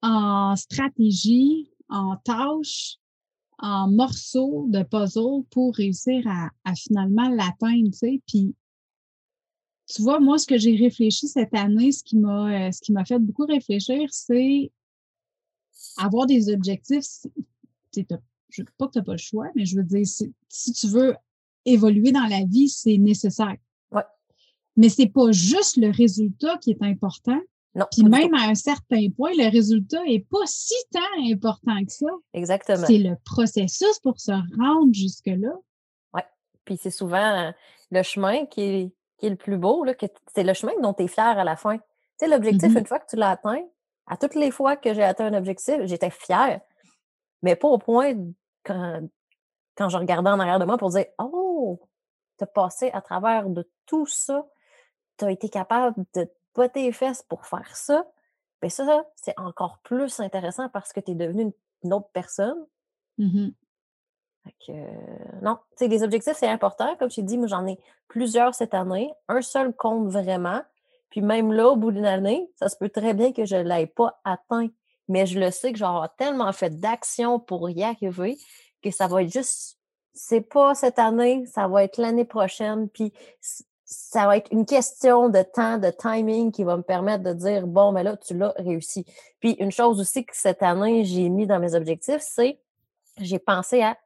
en 0.02 0.56
stratégie, 0.56 1.70
en 1.88 2.16
tâches, 2.16 2.96
en 3.58 3.90
morceaux 3.90 4.66
de 4.70 4.82
puzzle 4.82 5.44
pour 5.50 5.75
réussir 5.76 6.26
à, 6.26 6.49
à 6.64 6.75
finalement 6.75 7.28
l'atteindre, 7.28 7.90
tu 7.90 7.99
sais. 7.99 8.22
Puis 8.26 8.54
tu 9.90 10.02
vois, 10.02 10.20
moi, 10.20 10.38
ce 10.38 10.47
que 10.47 10.56
j'ai 10.56 10.76
réfléchi 10.76 11.26
cette 11.26 11.54
année, 11.54 11.90
ce 11.90 12.04
qui 12.04 12.16
m'a, 12.16 12.68
euh, 12.68 12.70
ce 12.70 12.80
qui 12.80 12.92
m'a 12.92 13.04
fait 13.04 13.18
beaucoup 13.18 13.44
réfléchir, 13.44 14.09
c'est 14.12 14.70
avoir 15.97 16.26
des 16.26 16.52
objectifs. 16.52 17.26
Je 17.94 18.00
ne 18.00 18.04
veux 18.59 18.73
pas 18.78 18.87
que 18.87 18.92
tu 18.92 18.99
n'as 18.99 19.04
pas 19.04 19.12
le 19.12 19.18
choix, 19.18 19.49
mais 19.56 19.64
je 19.64 19.76
veux 19.76 19.82
dire, 19.82 20.06
si 20.06 20.73
tu 20.73 20.87
veux 20.87 21.16
évoluer 21.64 22.12
dans 22.12 22.26
la 22.26 22.44
vie, 22.44 22.68
c'est 22.68 22.99
nécessaire. 22.99 23.56
Ouais. 23.90 24.04
Mais 24.76 24.88
c'est 24.88 25.09
pas 25.09 25.32
juste 25.32 25.76
le 25.76 25.90
résultat 25.90 26.56
qui 26.59 26.70
est 26.70 26.82
important. 26.82 27.40
Non. 27.75 27.87
Puis 27.90 28.02
même 28.02 28.35
à 28.35 28.49
un 28.49 28.54
certain 28.54 29.09
point, 29.16 29.30
le 29.32 29.49
résultat 29.50 30.02
est 30.06 30.26
pas 30.28 30.44
si 30.47 30.75
tant 30.92 31.32
important 31.32 31.85
que 31.85 31.92
ça. 31.92 32.06
Exactement. 32.32 32.87
C'est 32.87 32.99
le 32.99 33.16
processus 33.25 33.99
pour 34.02 34.20
se 34.20 34.32
rendre 34.56 34.92
jusque-là. 34.92 35.52
Oui. 36.14 36.23
Puis 36.64 36.78
c'est 36.80 36.90
souvent 36.90 37.49
euh, 37.49 37.52
le 37.90 38.02
chemin 38.02 38.47
qui 38.47 38.61
est 38.61 38.94
qui 39.20 39.26
est 39.26 39.30
le 39.30 39.36
plus 39.36 39.58
beau, 39.58 39.84
c'est 40.34 40.42
le 40.42 40.54
chemin 40.54 40.72
dont 40.82 40.94
tu 40.94 41.04
es 41.04 41.08
fier 41.08 41.38
à 41.38 41.44
la 41.44 41.56
fin. 41.56 41.76
Tu 41.76 41.84
sais, 42.18 42.28
l'objectif, 42.28 42.74
mmh 42.74 42.78
une 42.78 42.86
fois 42.86 42.98
que 42.98 43.06
tu 43.08 43.16
l'as 43.16 43.30
atteint, 43.30 43.62
à 44.06 44.16
toutes 44.16 44.34
les 44.34 44.50
fois 44.50 44.76
que 44.76 44.92
j'ai 44.92 45.04
atteint 45.04 45.26
un 45.26 45.34
objectif, 45.34 45.76
j'étais 45.84 46.10
fière. 46.10 46.60
Mais 47.42 47.54
pas 47.54 47.68
au 47.68 47.78
point 47.78 48.14
quand, 48.64 49.08
quand 49.76 49.88
je 49.88 49.96
regardais 49.96 50.30
en 50.30 50.40
arrière 50.40 50.58
de 50.58 50.64
moi 50.64 50.78
pour 50.78 50.90
dire 50.90 51.06
Oh, 51.18 51.80
tu 52.38 52.44
as 52.44 52.46
passé 52.46 52.90
à 52.92 53.00
travers 53.00 53.48
de 53.48 53.70
tout 53.86 54.06
ça, 54.06 54.46
tu 55.18 55.26
as 55.26 55.30
été 55.30 55.48
capable 55.48 56.04
de 56.14 56.28
botter 56.54 56.82
les 56.82 56.92
fesses 56.92 57.22
pour 57.22 57.46
faire 57.46 57.76
ça. 57.76 58.04
Mais 58.62 58.68
ben 58.68 58.70
ça, 58.70 59.04
c'est 59.16 59.38
encore 59.38 59.78
plus 59.82 60.20
intéressant 60.20 60.68
parce 60.68 60.92
que 60.92 61.00
tu 61.00 61.12
es 61.12 61.14
devenu 61.14 61.52
une, 61.82 61.92
autre 61.94 62.10
personne. 62.12 62.66
Mmh 64.44 64.50
fait 64.66 64.73
non, 65.42 65.56
tu 65.70 65.85
sais, 65.85 65.88
les 65.88 66.02
objectifs, 66.02 66.37
c'est 66.37 66.49
important. 66.49 66.97
Comme 66.97 67.11
je 67.11 67.16
t'ai 67.16 67.23
dit, 67.23 67.38
moi, 67.38 67.47
j'en 67.47 67.66
ai 67.66 67.78
plusieurs 68.09 68.54
cette 68.54 68.75
année. 68.75 69.12
Un 69.28 69.42
seul 69.42 69.75
compte 69.75 70.09
vraiment. 70.09 70.62
Puis 71.11 71.23
même 71.23 71.52
là, 71.52 71.68
au 71.68 71.76
bout 71.76 71.90
d'une 71.92 72.06
année, 72.06 72.50
ça 72.56 72.68
se 72.68 72.76
peut 72.76 72.88
très 72.88 73.14
bien 73.14 73.32
que 73.32 73.44
je 73.44 73.56
ne 73.56 73.62
l'ai 73.62 73.87
pas 73.87 74.20
atteint. 74.25 74.68
Mais 75.09 75.26
je 75.26 75.40
le 75.40 75.50
sais 75.50 75.73
que 75.73 75.78
j'aurai 75.78 76.09
tellement 76.18 76.52
fait 76.52 76.70
d'actions 76.78 77.40
pour 77.40 77.68
y 77.70 77.82
arriver 77.82 78.38
que 78.82 78.90
ça 78.90 79.09
va 79.09 79.23
être 79.23 79.32
juste, 79.32 79.78
c'est 80.14 80.40
pas 80.40 80.75
cette 80.75 80.99
année, 80.99 81.44
ça 81.47 81.66
va 81.66 81.85
être 81.85 81.99
l'année 81.99 82.25
prochaine. 82.25 82.88
Puis 82.88 83.12
ça 83.85 84.26
va 84.26 84.37
être 84.37 84.50
une 84.52 84.66
question 84.66 85.28
de 85.28 85.42
temps, 85.42 85.78
de 85.78 85.90
timing 85.90 86.52
qui 86.52 86.62
va 86.62 86.76
me 86.76 86.82
permettre 86.82 87.25
de 87.25 87.32
dire, 87.32 87.66
bon, 87.66 87.92
mais 87.92 88.04
là, 88.04 88.16
tu 88.16 88.37
l'as 88.37 88.54
réussi. 88.56 89.04
Puis 89.40 89.52
une 89.54 89.73
chose 89.73 90.00
aussi 90.00 90.25
que 90.25 90.37
cette 90.37 90.62
année, 90.62 91.04
j'ai 91.04 91.28
mis 91.28 91.47
dans 91.47 91.59
mes 91.59 91.75
objectifs, 91.75 92.20
c'est 92.20 92.61
j'ai 93.18 93.40
pensé 93.40 93.82
à 93.82 93.99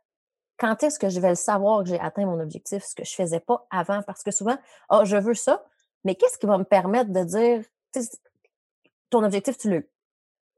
quand 0.58 0.82
est-ce 0.82 0.98
que 0.98 1.08
je 1.08 1.20
vais 1.20 1.30
le 1.30 1.34
savoir 1.34 1.82
que 1.82 1.90
j'ai 1.90 2.00
atteint 2.00 2.26
mon 2.26 2.40
objectif, 2.40 2.84
ce 2.84 2.94
que 2.94 3.04
je 3.04 3.12
ne 3.12 3.26
faisais 3.26 3.40
pas 3.40 3.66
avant? 3.70 4.02
Parce 4.02 4.22
que 4.22 4.30
souvent, 4.30 4.56
oh, 4.90 5.00
je 5.04 5.16
veux 5.16 5.34
ça, 5.34 5.64
mais 6.04 6.14
qu'est-ce 6.14 6.38
qui 6.38 6.46
va 6.46 6.58
me 6.58 6.64
permettre 6.64 7.10
de 7.10 7.24
dire, 7.24 7.64
ton 9.10 9.24
objectif, 9.24 9.56
tu 9.56 9.70
l'as 9.70 9.80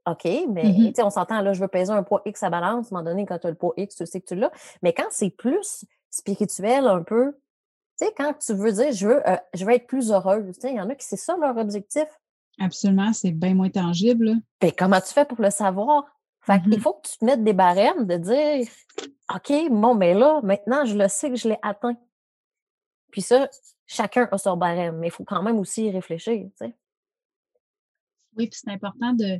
OK, 0.09 0.25
mais 0.49 0.63
mmh 0.63 0.93
on 1.03 1.09
s'entend, 1.09 1.41
là, 1.41 1.51
je 1.51 1.59
veux 1.59 1.67
peser 1.67 1.91
un 1.91 2.01
poids 2.01 2.21
X 2.25 2.41
à 2.41 2.49
balance. 2.49 2.85
À 2.85 2.95
un 2.95 2.99
moment 2.99 3.09
donné, 3.09 3.25
quand 3.25 3.39
tu 3.39 3.47
as 3.47 3.49
le 3.49 3.57
poids 3.57 3.73
X, 3.75 3.95
tu 3.95 4.05
sais 4.05 4.21
que 4.21 4.25
tu 4.25 4.35
l'as. 4.35 4.51
Mais 4.81 4.93
quand 4.93 5.07
c'est 5.09 5.29
plus 5.29 5.83
spirituel 6.09 6.87
un 6.87 7.03
peu, 7.03 7.33
tu 7.99 8.05
sais, 8.05 8.13
quand 8.15 8.33
tu 8.39 8.53
veux 8.53 8.71
dire, 8.71 8.93
je 8.93 9.07
veux, 9.07 9.29
euh, 9.29 9.35
je 9.53 9.65
veux 9.65 9.73
être 9.73 9.87
plus 9.87 10.11
heureuse, 10.11 10.45
il 10.63 10.75
y 10.75 10.79
en 10.79 10.89
a 10.89 10.95
qui 10.95 11.05
c'est 11.05 11.17
ça 11.17 11.35
leur 11.35 11.57
objectif. 11.57 12.05
Absolument, 12.59 13.11
c'est 13.11 13.31
bien 13.31 13.53
moins 13.53 13.69
tangible. 13.69 14.35
Ben, 14.61 14.71
comment 14.71 15.01
tu 15.01 15.13
fais 15.13 15.25
pour 15.25 15.41
le 15.41 15.49
savoir? 15.49 16.05
Fait 16.41 16.61
Il 16.65 16.77
mmh 16.77 16.81
faut 16.81 16.93
que 16.93 17.09
tu 17.09 17.17
te 17.17 17.25
mettes 17.25 17.43
des 17.43 17.53
barèmes 17.53 18.05
de 18.05 18.15
dire 18.15 18.67
OK, 19.33 19.51
bon, 19.69 19.95
mais 19.95 20.13
là, 20.13 20.41
maintenant, 20.43 20.85
je 20.85 20.97
le 20.97 21.07
sais 21.07 21.29
que 21.29 21.35
je 21.35 21.49
l'ai 21.49 21.57
atteint. 21.61 21.97
Puis 23.11 23.21
ça, 23.21 23.49
chacun 23.85 24.27
a 24.31 24.37
son 24.37 24.55
barème, 24.57 24.97
mais 24.97 25.07
il 25.07 25.11
faut 25.11 25.23
quand 25.23 25.41
même 25.43 25.59
aussi 25.59 25.85
y 25.85 25.91
réfléchir. 25.91 26.49
Oui, 28.37 28.47
puis 28.47 28.59
c'est 28.63 28.71
important 28.71 29.13
de 29.13 29.39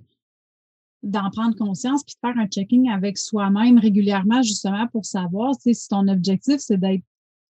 d'en 1.03 1.29
prendre 1.29 1.55
conscience 1.55 2.03
puis 2.03 2.15
de 2.15 2.27
faire 2.27 2.37
un 2.37 2.47
checking 2.47 2.89
avec 2.89 3.19
soi-même 3.19 3.77
régulièrement, 3.77 4.41
justement, 4.41 4.87
pour 4.87 5.05
savoir 5.05 5.53
si 5.59 5.75
ton 5.87 6.07
objectif, 6.07 6.57
c'est 6.57 6.77
d'être 6.77 7.03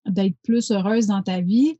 d'être 0.06 0.36
plus 0.42 0.70
heureuse 0.70 1.06
dans 1.06 1.22
ta 1.22 1.40
vie. 1.40 1.78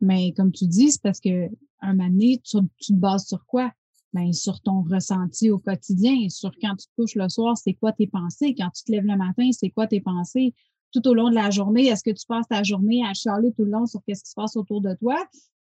Mais 0.00 0.32
comme 0.32 0.52
tu 0.52 0.66
dis, 0.66 0.92
c'est 0.92 1.02
parce 1.02 1.20
que 1.20 1.48
un 1.80 1.94
moment 1.94 2.36
tu 2.44 2.58
te 2.60 2.92
bases 2.92 3.26
sur 3.26 3.44
quoi? 3.46 3.72
Ben, 4.12 4.32
sur 4.32 4.60
ton 4.60 4.82
ressenti 4.82 5.50
au 5.50 5.58
quotidien, 5.58 6.28
sur 6.28 6.50
quand 6.60 6.74
tu 6.76 6.86
te 6.86 6.92
couches 6.96 7.14
le 7.14 7.28
soir, 7.28 7.56
c'est 7.56 7.74
quoi 7.74 7.92
tes 7.92 8.06
pensées, 8.06 8.54
quand 8.54 8.70
tu 8.70 8.84
te 8.84 8.92
lèves 8.92 9.04
le 9.04 9.16
matin, 9.16 9.50
c'est 9.52 9.70
quoi 9.70 9.86
tes 9.86 10.00
pensées, 10.00 10.54
tout 10.92 11.06
au 11.06 11.14
long 11.14 11.28
de 11.28 11.34
la 11.34 11.50
journée, 11.50 11.86
est-ce 11.86 12.02
que 12.02 12.10
tu 12.10 12.24
passes 12.26 12.48
ta 12.48 12.62
journée 12.62 13.04
à 13.04 13.12
charler 13.12 13.52
tout 13.52 13.64
le 13.64 13.70
long 13.70 13.86
sur 13.86 14.02
qu'est-ce 14.04 14.24
qui 14.24 14.30
se 14.30 14.34
passe 14.34 14.56
autour 14.56 14.80
de 14.80 14.94
toi, 14.94 15.16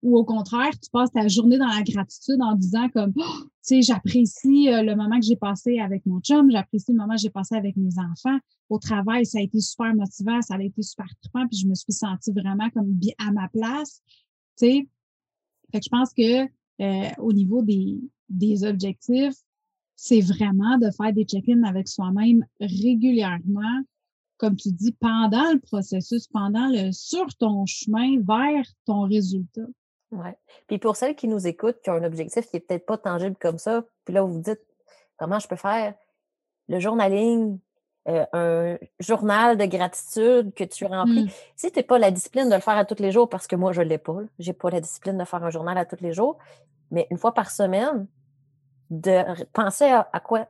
ou 0.02 0.18
au 0.18 0.24
contraire, 0.24 0.70
tu 0.72 0.90
passes 0.90 1.10
ta 1.12 1.26
journée 1.28 1.56
dans 1.56 1.66
la 1.66 1.82
gratitude 1.82 2.40
en 2.42 2.54
disant 2.54 2.90
comme, 2.90 3.14
oh, 3.16 3.38
tu 3.40 3.48
sais, 3.62 3.82
j'apprécie 3.82 4.68
euh, 4.68 4.82
le 4.82 4.94
moment 4.94 5.18
que 5.18 5.24
j'ai 5.24 5.36
passé 5.36 5.78
avec 5.78 6.04
mon 6.04 6.20
chum, 6.20 6.50
j'apprécie 6.50 6.92
le 6.92 6.98
moment 6.98 7.14
que 7.14 7.22
j'ai 7.22 7.30
passé 7.30 7.54
avec 7.54 7.74
mes 7.76 7.98
enfants. 7.98 8.38
Au 8.68 8.78
travail, 8.78 9.24
ça 9.24 9.38
a 9.38 9.40
été 9.40 9.60
super 9.60 9.94
motivant, 9.94 10.42
ça 10.42 10.56
a 10.56 10.62
été 10.62 10.82
super 10.82 11.06
trippant, 11.22 11.48
puis 11.48 11.58
je 11.58 11.66
me 11.66 11.74
suis 11.74 11.92
sentie 11.94 12.32
vraiment 12.32 12.68
comme 12.70 13.00
à 13.18 13.32
ma 13.32 13.48
place, 13.48 14.02
tu 14.58 14.66
sais. 14.66 14.88
Fait 15.72 15.80
que 15.80 15.84
je 15.84 15.90
pense 15.90 16.12
que 16.12 16.44
euh, 16.82 17.10
au 17.18 17.32
niveau 17.32 17.62
des, 17.62 17.98
des 18.28 18.64
objectifs, 18.64 19.36
c'est 19.96 20.20
vraiment 20.20 20.78
de 20.78 20.90
faire 20.90 21.12
des 21.12 21.24
check-ins 21.24 21.62
avec 21.62 21.88
soi-même 21.88 22.44
régulièrement, 22.60 23.82
comme 24.38 24.56
tu 24.56 24.70
dis, 24.72 24.92
pendant 24.92 25.52
le 25.52 25.60
processus, 25.60 26.26
pendant 26.26 26.68
le 26.68 26.92
sur 26.92 27.34
ton 27.36 27.64
chemin 27.66 28.20
vers 28.20 28.66
ton 28.86 29.02
résultat. 29.02 29.66
Oui. 30.10 30.30
Puis 30.66 30.78
pour 30.78 30.96
celles 30.96 31.16
qui 31.16 31.28
nous 31.28 31.46
écoutent, 31.46 31.80
qui 31.82 31.90
ont 31.90 31.94
un 31.94 32.04
objectif 32.04 32.46
qui 32.46 32.56
n'est 32.56 32.60
peut-être 32.60 32.86
pas 32.86 32.98
tangible 32.98 33.36
comme 33.40 33.58
ça, 33.58 33.84
puis 34.04 34.14
là, 34.14 34.22
vous 34.22 34.34
vous 34.34 34.40
dites 34.40 34.60
comment 35.16 35.38
je 35.38 35.48
peux 35.48 35.56
faire? 35.56 35.94
Le 36.68 36.80
journaling, 36.80 37.58
euh, 38.08 38.26
un 38.32 38.78
journal 39.00 39.56
de 39.56 39.64
gratitude 39.64 40.52
que 40.54 40.64
tu 40.64 40.84
remplis. 40.84 41.24
Mmh. 41.24 41.30
Si 41.56 41.72
tu 41.72 41.78
n'as 41.78 41.84
pas 41.84 41.98
la 41.98 42.10
discipline 42.10 42.48
de 42.48 42.54
le 42.54 42.60
faire 42.60 42.76
à 42.76 42.84
tous 42.84 43.00
les 43.02 43.12
jours, 43.12 43.28
parce 43.28 43.46
que 43.46 43.56
moi, 43.56 43.72
je 43.72 43.80
ne 43.80 43.86
l'ai 43.86 43.98
pas, 43.98 44.18
je 44.38 44.50
n'ai 44.50 44.52
pas 44.52 44.70
la 44.70 44.80
discipline 44.80 45.16
de 45.16 45.24
faire 45.24 45.42
un 45.42 45.50
journal 45.50 45.78
à 45.78 45.84
tous 45.84 46.02
les 46.02 46.12
jours, 46.12 46.38
mais 46.90 47.06
une 47.10 47.18
fois 47.18 47.34
par 47.34 47.50
semaine, 47.50 48.06
de 48.90 49.22
penser 49.52 49.86
à, 49.86 50.20
quoi, 50.20 50.46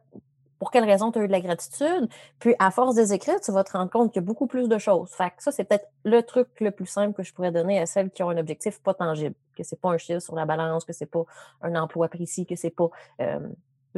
pour 0.58 0.70
quelle 0.70 0.84
raison 0.84 1.12
tu 1.12 1.18
as 1.18 1.22
eu 1.22 1.26
de 1.26 1.32
la 1.32 1.40
gratitude. 1.40 2.08
Puis, 2.38 2.54
à 2.58 2.70
force 2.70 2.94
des 2.94 3.12
écrits, 3.12 3.38
tu 3.44 3.52
vas 3.52 3.64
te 3.64 3.72
rendre 3.72 3.90
compte 3.90 4.12
qu'il 4.12 4.20
y 4.20 4.24
a 4.24 4.26
beaucoup 4.26 4.46
plus 4.46 4.68
de 4.68 4.78
choses. 4.78 5.10
Fait 5.10 5.30
que 5.30 5.42
ça, 5.42 5.52
c'est 5.52 5.64
peut-être 5.64 5.88
le 6.04 6.22
truc 6.22 6.48
le 6.60 6.70
plus 6.70 6.86
simple 6.86 7.14
que 7.14 7.22
je 7.22 7.32
pourrais 7.32 7.52
donner 7.52 7.78
à 7.78 7.86
celles 7.86 8.10
qui 8.10 8.22
ont 8.22 8.30
un 8.30 8.36
objectif 8.36 8.80
pas 8.80 8.94
tangible, 8.94 9.34
que 9.56 9.62
c'est 9.62 9.80
pas 9.80 9.90
un 9.90 9.98
chiffre 9.98 10.20
sur 10.20 10.34
la 10.34 10.46
balance, 10.46 10.84
que 10.84 10.92
c'est 10.92 11.06
pas 11.06 11.24
un 11.62 11.74
emploi 11.76 12.08
précis, 12.08 12.46
que 12.46 12.56
c'est 12.56 12.70
pas, 12.70 12.88
euh, 13.20 13.48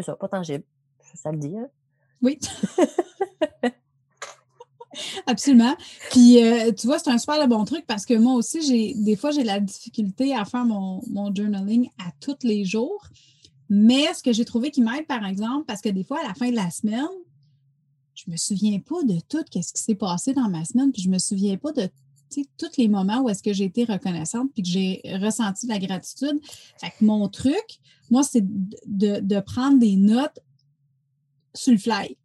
ça, 0.00 0.16
pas 0.16 0.28
tangible. 0.28 0.64
Ça 1.14 1.33
le 1.33 1.38
dit, 1.38 1.57
hein? 1.57 1.69
Oui. 2.23 2.38
Absolument. 5.26 5.75
Puis, 6.11 6.43
euh, 6.43 6.73
tu 6.73 6.87
vois, 6.87 6.99
c'est 6.99 7.11
un 7.11 7.19
super 7.19 7.47
bon 7.49 7.65
truc 7.65 7.85
parce 7.87 8.05
que 8.05 8.15
moi 8.15 8.35
aussi, 8.35 8.62
j'ai 8.62 8.95
des 8.95 9.17
fois, 9.17 9.31
j'ai 9.31 9.45
la 9.45 9.61
difficulté 9.61 10.35
à 10.35 10.45
faire 10.45 10.65
mon, 10.65 11.03
mon 11.09 11.35
journaling 11.35 11.88
à 11.99 12.11
tous 12.21 12.37
les 12.43 12.65
jours. 12.65 13.09
Mais 13.69 14.12
ce 14.15 14.23
que 14.23 14.33
j'ai 14.33 14.45
trouvé 14.45 14.71
qui 14.71 14.81
m'aide, 14.81 15.07
par 15.07 15.25
exemple, 15.26 15.65
parce 15.67 15.81
que 15.81 15.88
des 15.88 16.05
fois, 16.05 16.21
à 16.23 16.29
la 16.29 16.35
fin 16.35 16.50
de 16.50 16.57
la 16.57 16.71
semaine, 16.71 17.09
je 18.15 18.31
me 18.31 18.37
souviens 18.37 18.79
pas 18.79 19.03
de 19.03 19.19
tout 19.29 19.45
ce 19.53 19.73
qui 19.73 19.83
s'est 19.83 19.95
passé 19.95 20.33
dans 20.33 20.49
ma 20.49 20.65
semaine, 20.65 20.93
puis 20.93 21.03
je 21.03 21.11
me 21.11 21.19
souviens 21.19 21.57
pas 21.57 21.73
de 21.73 21.88
tous 22.59 22.76
les 22.76 22.88
moments 22.88 23.21
où 23.21 23.29
est-ce 23.29 23.43
que 23.43 23.53
j'ai 23.53 23.65
été 23.65 23.85
reconnaissante, 23.85 24.50
puis 24.53 24.62
que 24.62 24.69
j'ai 24.69 25.00
ressenti 25.21 25.67
de 25.67 25.73
la 25.73 25.79
gratitude. 25.79 26.38
Fait 26.81 26.91
que 26.91 27.05
mon 27.05 27.29
truc, 27.29 27.79
moi, 28.11 28.23
c'est 28.23 28.45
de, 28.45 29.21
de, 29.21 29.41
prendre 29.41 29.79
des 29.79 29.97
notes 29.97 30.38
sur 31.55 31.73
le 31.73 31.79
fly. 31.79 32.17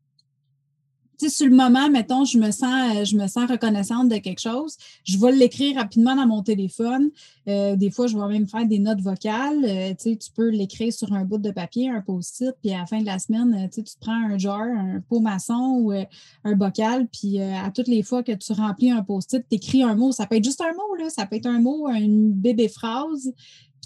Sais, 1.22 1.30
sur 1.30 1.48
le 1.48 1.56
moment, 1.56 1.90
mettons, 1.90 2.26
je 2.26 2.38
me 2.38 2.52
sens, 2.52 2.96
euh, 2.96 3.06
je 3.06 3.16
me 3.16 3.28
sens 3.28 3.50
reconnaissante 3.50 4.10
de 4.10 4.18
quelque 4.18 4.40
chose, 4.40 4.78
je 5.04 5.18
vais 5.18 5.32
l'écrire 5.32 5.78
rapidement 5.78 6.16
dans 6.16 6.28
mon 6.28 6.44
téléphone. 6.44 7.10
Euh, 7.48 7.76
des 7.76 7.90
fois, 7.92 8.08
je 8.08 8.18
vais 8.18 8.28
même 8.28 8.48
faire 8.48 8.66
des 8.66 8.80
notes 8.80 9.02
vocales. 9.02 9.64
Euh, 9.64 9.90
tu 9.90 10.12
sais, 10.12 10.16
tu 10.16 10.32
peux 10.32 10.50
l'écrire 10.50 10.92
sur 10.94 11.12
un 11.14 11.26
bout 11.26 11.38
de 11.38 11.52
papier, 11.52 11.90
un 11.90 12.02
post-it, 12.02 12.54
puis 12.62 12.74
à 12.74 12.80
la 12.80 12.86
fin 12.86 13.00
de 13.00 13.06
la 13.06 13.20
semaine, 13.20 13.70
tu 13.74 13.82
sais, 13.86 13.98
prends 14.00 14.12
un 14.12 14.38
jar, 14.38 14.62
un 14.62 15.02
pot 15.08 15.20
maçon 15.20 15.78
ou 15.80 15.92
un 15.92 16.56
bocal, 16.56 17.08
puis 17.08 17.40
à 17.40 17.72
toutes 17.72 17.88
les 17.88 18.04
fois 18.04 18.24
que 18.24 18.32
tu 18.32 18.54
remplis 18.54 18.92
un 18.92 19.04
post-it, 19.04 19.44
tu 19.50 19.56
écris 19.56 19.84
un 19.84 19.96
mot. 19.96 20.12
Ça 20.12 20.26
peut 20.26 20.36
être 20.36 20.44
juste 20.44 20.62
un 20.62 20.74
mot, 20.74 20.96
là. 20.98 21.10
Ça 21.10 21.26
peut 21.26 21.36
être 21.36 21.48
un 21.48 21.60
mot, 21.60 21.88
une 21.90 22.32
bébé 22.32 22.68
phrase 22.68 23.34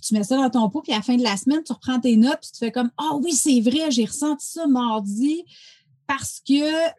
tu 0.05 0.13
mets 0.13 0.23
ça 0.23 0.35
dans 0.35 0.49
ton 0.49 0.69
pot, 0.69 0.81
puis 0.81 0.93
à 0.93 0.97
la 0.97 1.01
fin 1.01 1.15
de 1.15 1.23
la 1.23 1.35
semaine, 1.35 1.63
tu 1.63 1.73
reprends 1.73 1.99
tes 1.99 2.15
notes, 2.15 2.39
puis 2.41 2.51
tu 2.53 2.59
fais 2.59 2.71
comme 2.71 2.91
Ah 2.97 3.15
oui, 3.23 3.31
c'est 3.33 3.59
vrai, 3.59 3.89
j'ai 3.89 4.05
ressenti 4.05 4.45
ça 4.45 4.67
mardi 4.67 5.43
parce 6.07 6.41
que, 6.47 6.89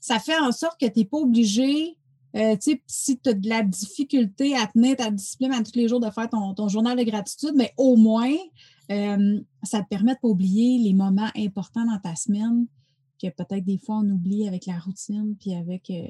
ça 0.00 0.18
fait 0.18 0.38
en 0.38 0.52
sorte 0.52 0.80
que 0.80 0.86
tu 0.86 1.00
n'es 1.00 1.04
pas 1.04 1.18
obligé, 1.18 1.96
euh, 2.36 2.56
si 2.86 3.18
tu 3.18 3.30
as 3.30 3.34
de 3.34 3.48
la 3.48 3.62
difficulté 3.62 4.56
à 4.56 4.66
tenir 4.66 4.96
ta 4.96 5.10
discipline 5.10 5.52
à 5.52 5.62
tous 5.62 5.74
les 5.74 5.88
jours 5.88 6.00
de 6.00 6.10
faire 6.10 6.28
ton, 6.28 6.68
journal 6.68 6.96
de 6.96 7.02
gratitude, 7.02 7.52
mais 7.54 7.72
au 7.76 7.96
moins, 7.96 8.34
euh, 8.90 9.40
ça 9.62 9.82
te 9.82 9.88
permet 9.88 10.14
de 10.14 10.20
pas 10.20 10.28
oublier 10.28 10.78
les 10.78 10.94
moments 10.94 11.30
importants 11.36 11.84
dans 11.84 11.98
ta 11.98 12.16
semaine 12.16 12.66
que 13.20 13.28
peut-être 13.28 13.64
des 13.64 13.78
fois 13.78 13.96
on 13.96 14.08
oublie 14.10 14.46
avec 14.46 14.66
la 14.66 14.78
routine 14.78 15.36
puis 15.40 15.54
avec. 15.54 15.90
Euh, 15.90 16.06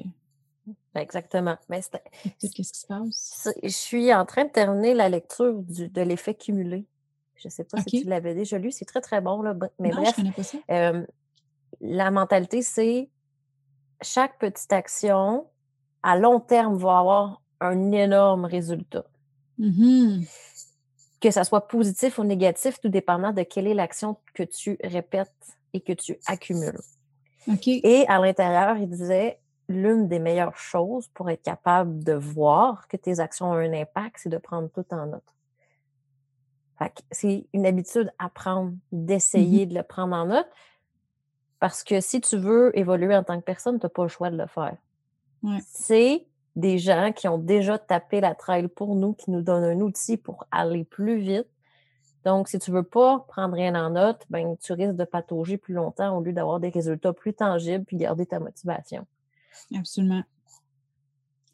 ben, 0.93 1.01
exactement. 1.01 1.57
Mais 1.69 1.81
Qu'est-ce 2.39 2.51
qui 2.51 2.63
se 2.63 2.85
passe? 2.85 3.49
Je 3.63 3.69
suis 3.69 4.13
en 4.13 4.25
train 4.25 4.45
de 4.45 4.51
terminer 4.51 4.93
la 4.93 5.09
lecture 5.09 5.63
de 5.63 6.01
l'effet 6.01 6.35
cumulé. 6.35 6.85
Je 7.35 7.47
ne 7.47 7.51
sais 7.51 7.63
pas 7.63 7.81
si 7.81 8.01
tu 8.01 8.07
l'avais 8.07 8.35
déjà 8.35 8.57
lu, 8.57 8.71
c'est 8.71 8.85
très, 8.85 9.01
très 9.01 9.21
bon. 9.21 9.41
Là. 9.41 9.55
Mais 9.79 9.89
bref, 9.89 10.13
je 10.17 10.31
pas 10.31 10.43
ça 10.43 10.57
la 11.81 12.11
mentalité, 12.11 12.61
c'est 12.61 13.09
chaque 14.01 14.37
petite 14.39 14.71
action, 14.71 15.47
à 16.03 16.17
long 16.17 16.39
terme, 16.39 16.77
va 16.77 16.99
avoir 16.99 17.41
un 17.59 17.91
énorme 17.91 18.45
résultat. 18.45 19.05
Mmh 19.57 20.23
que 21.19 21.31
ça 21.31 21.43
soit 21.43 21.67
positif 21.67 22.17
ou 22.17 22.23
négatif, 22.23 22.79
tout 22.79 22.89
dépendant 22.89 23.33
de 23.33 23.43
quelle 23.43 23.67
est 23.67 23.73
l'action 23.73 24.17
que 24.33 24.43
tu 24.43 24.77
répètes 24.83 25.57
et 25.73 25.81
que 25.81 25.93
tu 25.93 26.17
accumules. 26.27 26.79
Et 27.65 28.05
à 28.07 28.19
l'intérieur, 28.19 28.77
il 28.77 28.89
disait, 28.89 29.39
l'une 29.67 30.07
des 30.07 30.19
meilleures 30.19 30.57
choses 30.57 31.07
pour 31.09 31.29
être 31.29 31.43
capable 31.43 32.03
de 32.03 32.13
voir 32.13 32.87
que 32.87 32.97
tes 32.97 33.19
actions 33.19 33.51
ont 33.51 33.55
un 33.55 33.73
impact, 33.73 34.17
c'est 34.17 34.29
de 34.29 34.37
prendre 34.37 34.69
tout 34.69 34.85
en 34.91 35.07
note. 35.07 35.23
C'est 37.11 37.45
une 37.53 37.65
habitude 37.65 38.11
à 38.17 38.29
prendre, 38.29 38.71
mmh 38.71 38.77
d'essayer 38.91 39.65
de 39.65 39.75
le 39.75 39.83
prendre 39.83 40.15
en 40.15 40.25
note. 40.25 40.47
Parce 41.59 41.83
que 41.83 41.99
si 41.99 42.21
tu 42.21 42.37
veux 42.37 42.77
évoluer 42.77 43.15
en 43.15 43.23
tant 43.23 43.39
que 43.39 43.43
personne, 43.43 43.79
tu 43.79 43.85
n'as 43.85 43.89
pas 43.89 44.03
le 44.03 44.09
choix 44.09 44.29
de 44.29 44.37
le 44.37 44.47
faire. 44.47 44.75
C'est 45.65 46.25
des 46.55 46.77
gens 46.77 47.11
qui 47.13 47.27
ont 47.27 47.37
déjà 47.37 47.77
tapé 47.77 48.21
la 48.21 48.35
trail 48.35 48.67
pour 48.67 48.95
nous, 48.95 49.13
qui 49.13 49.31
nous 49.31 49.41
donnent 49.41 49.63
un 49.63 49.79
outil 49.81 50.17
pour 50.17 50.45
aller 50.51 50.83
plus 50.83 51.17
vite. 51.17 51.47
Donc, 52.25 52.49
si 52.49 52.59
tu 52.59 52.71
ne 52.71 52.77
veux 52.77 52.83
pas 52.83 53.25
prendre 53.29 53.53
rien 53.55 53.75
en 53.75 53.91
note, 53.91 54.25
ben, 54.29 54.57
tu 54.57 54.73
risques 54.73 54.95
de 54.95 55.05
patauger 55.05 55.57
plus 55.57 55.73
longtemps 55.73 56.17
au 56.17 56.21
lieu 56.21 56.33
d'avoir 56.33 56.59
des 56.59 56.69
résultats 56.69 57.13
plus 57.13 57.33
tangibles 57.33 57.85
puis 57.85 57.95
garder 57.95 58.25
ta 58.25 58.39
motivation. 58.39 59.05
Absolument. 59.73 60.23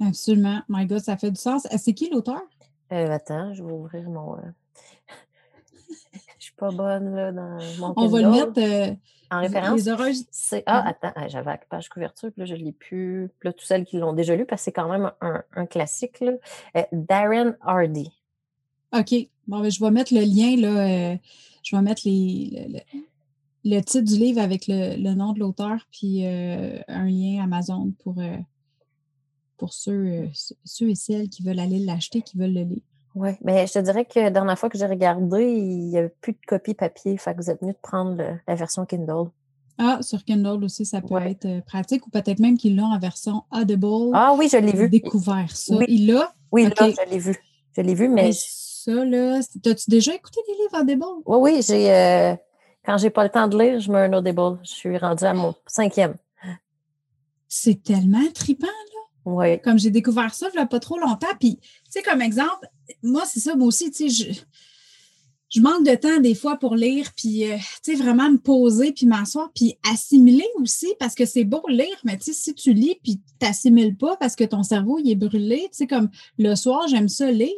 Absolument. 0.01 0.61
My 0.67 0.85
God, 0.85 0.99
ça 0.99 1.17
fait 1.17 1.31
du 1.31 1.39
sens. 1.39 1.65
Euh, 1.67 1.77
c'est 1.77 1.93
qui 1.93 2.09
l'auteur? 2.09 2.41
Euh, 2.91 3.09
attends, 3.09 3.53
je 3.53 3.63
vais 3.63 3.71
ouvrir 3.71 4.09
mon. 4.09 4.35
Euh, 4.37 4.41
je 6.39 6.45
suis 6.45 6.55
pas 6.55 6.71
bonne 6.71 7.15
là, 7.15 7.31
dans 7.31 7.59
mon. 7.79 7.93
On 7.95 8.07
va 8.07 8.21
le 8.21 8.29
mettre. 8.31 8.97
En 9.31 9.41
référence? 9.41 9.85
Les 9.85 9.89
Ah, 10.65 10.87
attends, 10.87 11.13
j'avais 11.27 11.51
la 11.51 11.57
page 11.57 11.89
couverture, 11.89 12.31
puis 12.31 12.41
là, 12.41 12.45
je 12.45 12.55
ne 12.55 12.59
l'ai 12.59 12.71
plus. 12.71 13.29
Puis 13.39 13.47
là, 13.47 13.53
tous 13.53 13.65
celles 13.65 13.85
qui 13.85 13.97
l'ont 13.97 14.13
déjà 14.13 14.35
lu, 14.35 14.45
parce 14.45 14.61
que 14.61 14.65
c'est 14.65 14.71
quand 14.71 14.89
même 14.89 15.11
un, 15.21 15.65
classique. 15.65 16.19
Là. 16.19 16.33
Euh, 16.77 16.83
Darren 16.91 17.55
Hardy. 17.61 18.11
OK. 18.93 19.13
Bon, 19.47 19.61
ben, 19.61 19.69
je 19.69 19.79
vais 19.79 19.91
mettre 19.91 20.13
le 20.13 20.21
lien, 20.21 20.55
là. 20.57 21.13
Euh, 21.13 21.17
je 21.63 21.75
vais 21.75 21.81
mettre 21.81 22.03
les, 22.05 22.83
le, 23.63 23.81
titre 23.81 24.05
du 24.05 24.19
livre 24.19 24.39
avec 24.39 24.65
le, 24.67 25.13
nom 25.13 25.33
de 25.33 25.39
l'auteur, 25.39 25.87
puis 25.91 26.25
euh, 26.25 26.79
un 26.87 27.05
lien 27.05 27.43
Amazon 27.43 27.91
pour, 28.03 28.15
pour 29.57 29.73
ceux, 29.73 30.29
ceux 30.63 30.89
et 30.89 30.95
celles 30.95 31.29
qui 31.29 31.41
veulent 31.41 31.59
aller 31.59 31.79
l'acheter, 31.79 32.21
qui 32.21 32.37
veulent 32.37 32.53
le 32.53 32.63
lire. 32.63 32.83
Oui, 33.15 33.31
mais 33.41 33.65
je 33.65 33.73
te 33.73 33.79
dirais 33.79 34.03
que 34.03 34.19
la 34.19 34.29
dernière 34.29 34.59
fois 34.59 34.69
que 34.69 34.77
j'ai 34.77 34.85
regardé, 34.85 35.45
il 35.45 35.87
n'y 35.87 35.97
avait 35.97 36.13
plus 36.21 36.33
de 36.33 36.39
copie 36.45 36.73
papier. 36.73 37.17
Fait 37.17 37.33
que 37.33 37.37
vous 37.41 37.49
êtes 37.49 37.61
mieux 37.61 37.71
de 37.71 37.77
prendre 37.81 38.21
la 38.45 38.55
version 38.55 38.85
Kindle. 38.85 39.29
Ah, 39.77 39.99
sur 40.01 40.23
Kindle 40.23 40.63
aussi, 40.63 40.85
ça 40.85 41.01
peut 41.01 41.15
être 41.21 41.45
euh, 41.45 41.61
pratique 41.61 42.05
ou 42.07 42.09
peut-être 42.09 42.39
même 42.39 42.57
qu'ils 42.57 42.75
l'ont 42.75 42.93
en 42.93 42.99
version 42.99 43.43
Audible. 43.51 44.11
Ah 44.13 44.33
oui, 44.37 44.49
je 44.51 44.57
l'ai 44.57 44.71
vu. 44.71 44.89
découvert 44.89 45.49
ça. 45.55 45.75
Il 45.87 46.07
l'a? 46.07 46.33
Oui, 46.51 46.63
là, 46.63 46.71
je 46.77 47.09
l'ai 47.09 47.19
vu. 47.19 47.35
Je 47.75 47.81
l'ai 47.81 47.93
vu, 47.93 48.07
mais. 48.07 48.31
ça, 48.33 48.91
là, 48.91 49.37
as-tu 49.37 49.89
déjà 49.89 50.13
écouté 50.13 50.39
des 50.47 50.53
livres 50.53 50.81
Audible? 50.81 51.05
Oui, 51.25 51.37
oui, 51.41 51.61
j'ai. 51.61 51.93
Euh, 51.93 52.35
quand 52.85 52.97
j'ai 52.97 53.09
pas 53.09 53.23
le 53.23 53.29
temps 53.29 53.47
de 53.47 53.57
lire, 53.57 53.79
je 53.79 53.91
mets 53.91 53.99
un 53.99 54.13
Audible. 54.13 54.59
Je 54.63 54.69
suis 54.69 54.97
rendue 54.97 55.25
à 55.25 55.33
mon 55.33 55.55
cinquième. 55.65 56.15
C'est 57.47 57.81
tellement 57.83 58.23
trippant, 58.33 58.67
là. 58.67 59.01
Oui. 59.25 59.59
Comme 59.61 59.79
j'ai 59.79 59.89
découvert 59.89 60.33
ça 60.33 60.47
il 60.53 60.57
n'y 60.57 60.61
a 60.61 60.67
pas 60.67 60.79
trop 60.79 60.99
longtemps. 60.99 61.27
Puis, 61.39 61.59
sais, 61.95 62.03
comme 62.03 62.21
exemple, 62.21 62.67
moi, 63.03 63.23
c'est 63.25 63.39
ça, 63.39 63.55
moi 63.55 63.67
aussi, 63.67 63.91
tu 63.91 64.09
sais, 64.09 64.33
je, 65.49 65.61
manque 65.61 65.85
de 65.85 65.95
temps 65.95 66.19
des 66.19 66.35
fois 66.35 66.57
pour 66.57 66.75
lire, 66.75 67.11
puis, 67.15 67.49
euh, 67.49 67.57
tu 67.83 67.95
sais, 67.95 67.95
vraiment 67.95 68.29
me 68.29 68.37
poser, 68.37 68.91
puis 68.91 69.05
m'asseoir, 69.05 69.51
puis 69.55 69.77
assimiler 69.89 70.47
aussi, 70.55 70.93
parce 70.99 71.15
que 71.15 71.25
c'est 71.25 71.45
beau 71.45 71.63
lire, 71.69 71.97
mais 72.03 72.17
tu 72.17 72.25
sais, 72.25 72.33
si 72.33 72.53
tu 72.53 72.73
lis, 72.73 72.95
puis 73.01 73.21
tu 73.39 73.45
n'assimiles 73.45 73.95
pas 73.95 74.17
parce 74.17 74.35
que 74.35 74.43
ton 74.43 74.63
cerveau, 74.63 74.99
il 74.99 75.09
est 75.09 75.15
brûlé, 75.15 75.67
tu 75.71 75.77
sais, 75.77 75.87
comme 75.87 76.09
le 76.37 76.55
soir, 76.55 76.87
j'aime 76.89 77.07
ça 77.07 77.31
lire, 77.31 77.53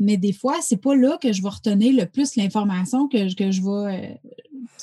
mais 0.00 0.16
des 0.16 0.32
fois, 0.32 0.56
c'est 0.62 0.78
pas 0.78 0.96
là 0.96 1.18
que 1.18 1.32
je 1.32 1.42
vais 1.42 1.48
retenir 1.48 1.94
le 1.94 2.06
plus 2.06 2.34
l'information 2.34 3.06
que, 3.06 3.32
que 3.34 3.50
je 3.50 3.60
vais, 3.62 4.18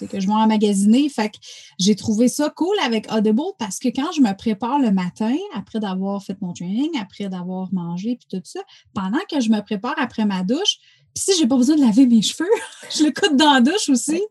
euh, 0.02 0.08
que 0.08 0.20
je 0.20 0.28
vais 0.28 0.34
emmagasiner. 0.34 1.10
Fait 1.10 1.30
que 1.30 1.38
j'ai 1.80 1.96
trouvé 1.96 2.28
ça 2.28 2.50
cool 2.52 2.76
avec 2.86 3.12
Audible 3.12 3.42
parce 3.58 3.80
que 3.80 3.90
quand 3.90 4.12
je 4.16 4.22
me 4.22 4.36
prépare 4.38 4.80
le 4.80 4.92
matin, 4.92 5.36
après 5.56 5.80
d'avoir 5.80 6.24
fait 6.24 6.40
mon 6.42 6.54
training, 6.54 6.92
après 7.02 7.30
d'avoir 7.30 7.74
mangé 7.74 8.18
puis 8.18 8.28
tout 8.30 8.46
ça, 8.46 8.62
pendant 8.94 9.20
que 9.30 9.42
je 9.42 9.50
me 9.50 9.60
prépare 9.62 9.96
après 9.98 10.26
ma 10.26 10.44
douche, 10.44 10.78
puis 11.14 11.24
si 11.24 11.40
j'ai 11.40 11.48
pas 11.48 11.58
besoin 11.58 11.76
de 11.76 11.82
laver 11.82 12.06
mes 12.06 12.22
cheveux, 12.22 12.46
je 12.96 13.04
le 13.04 13.12
coûte 13.12 13.36
dans 13.36 13.54
la 13.54 13.62
douche 13.62 13.90
aussi 13.90 14.22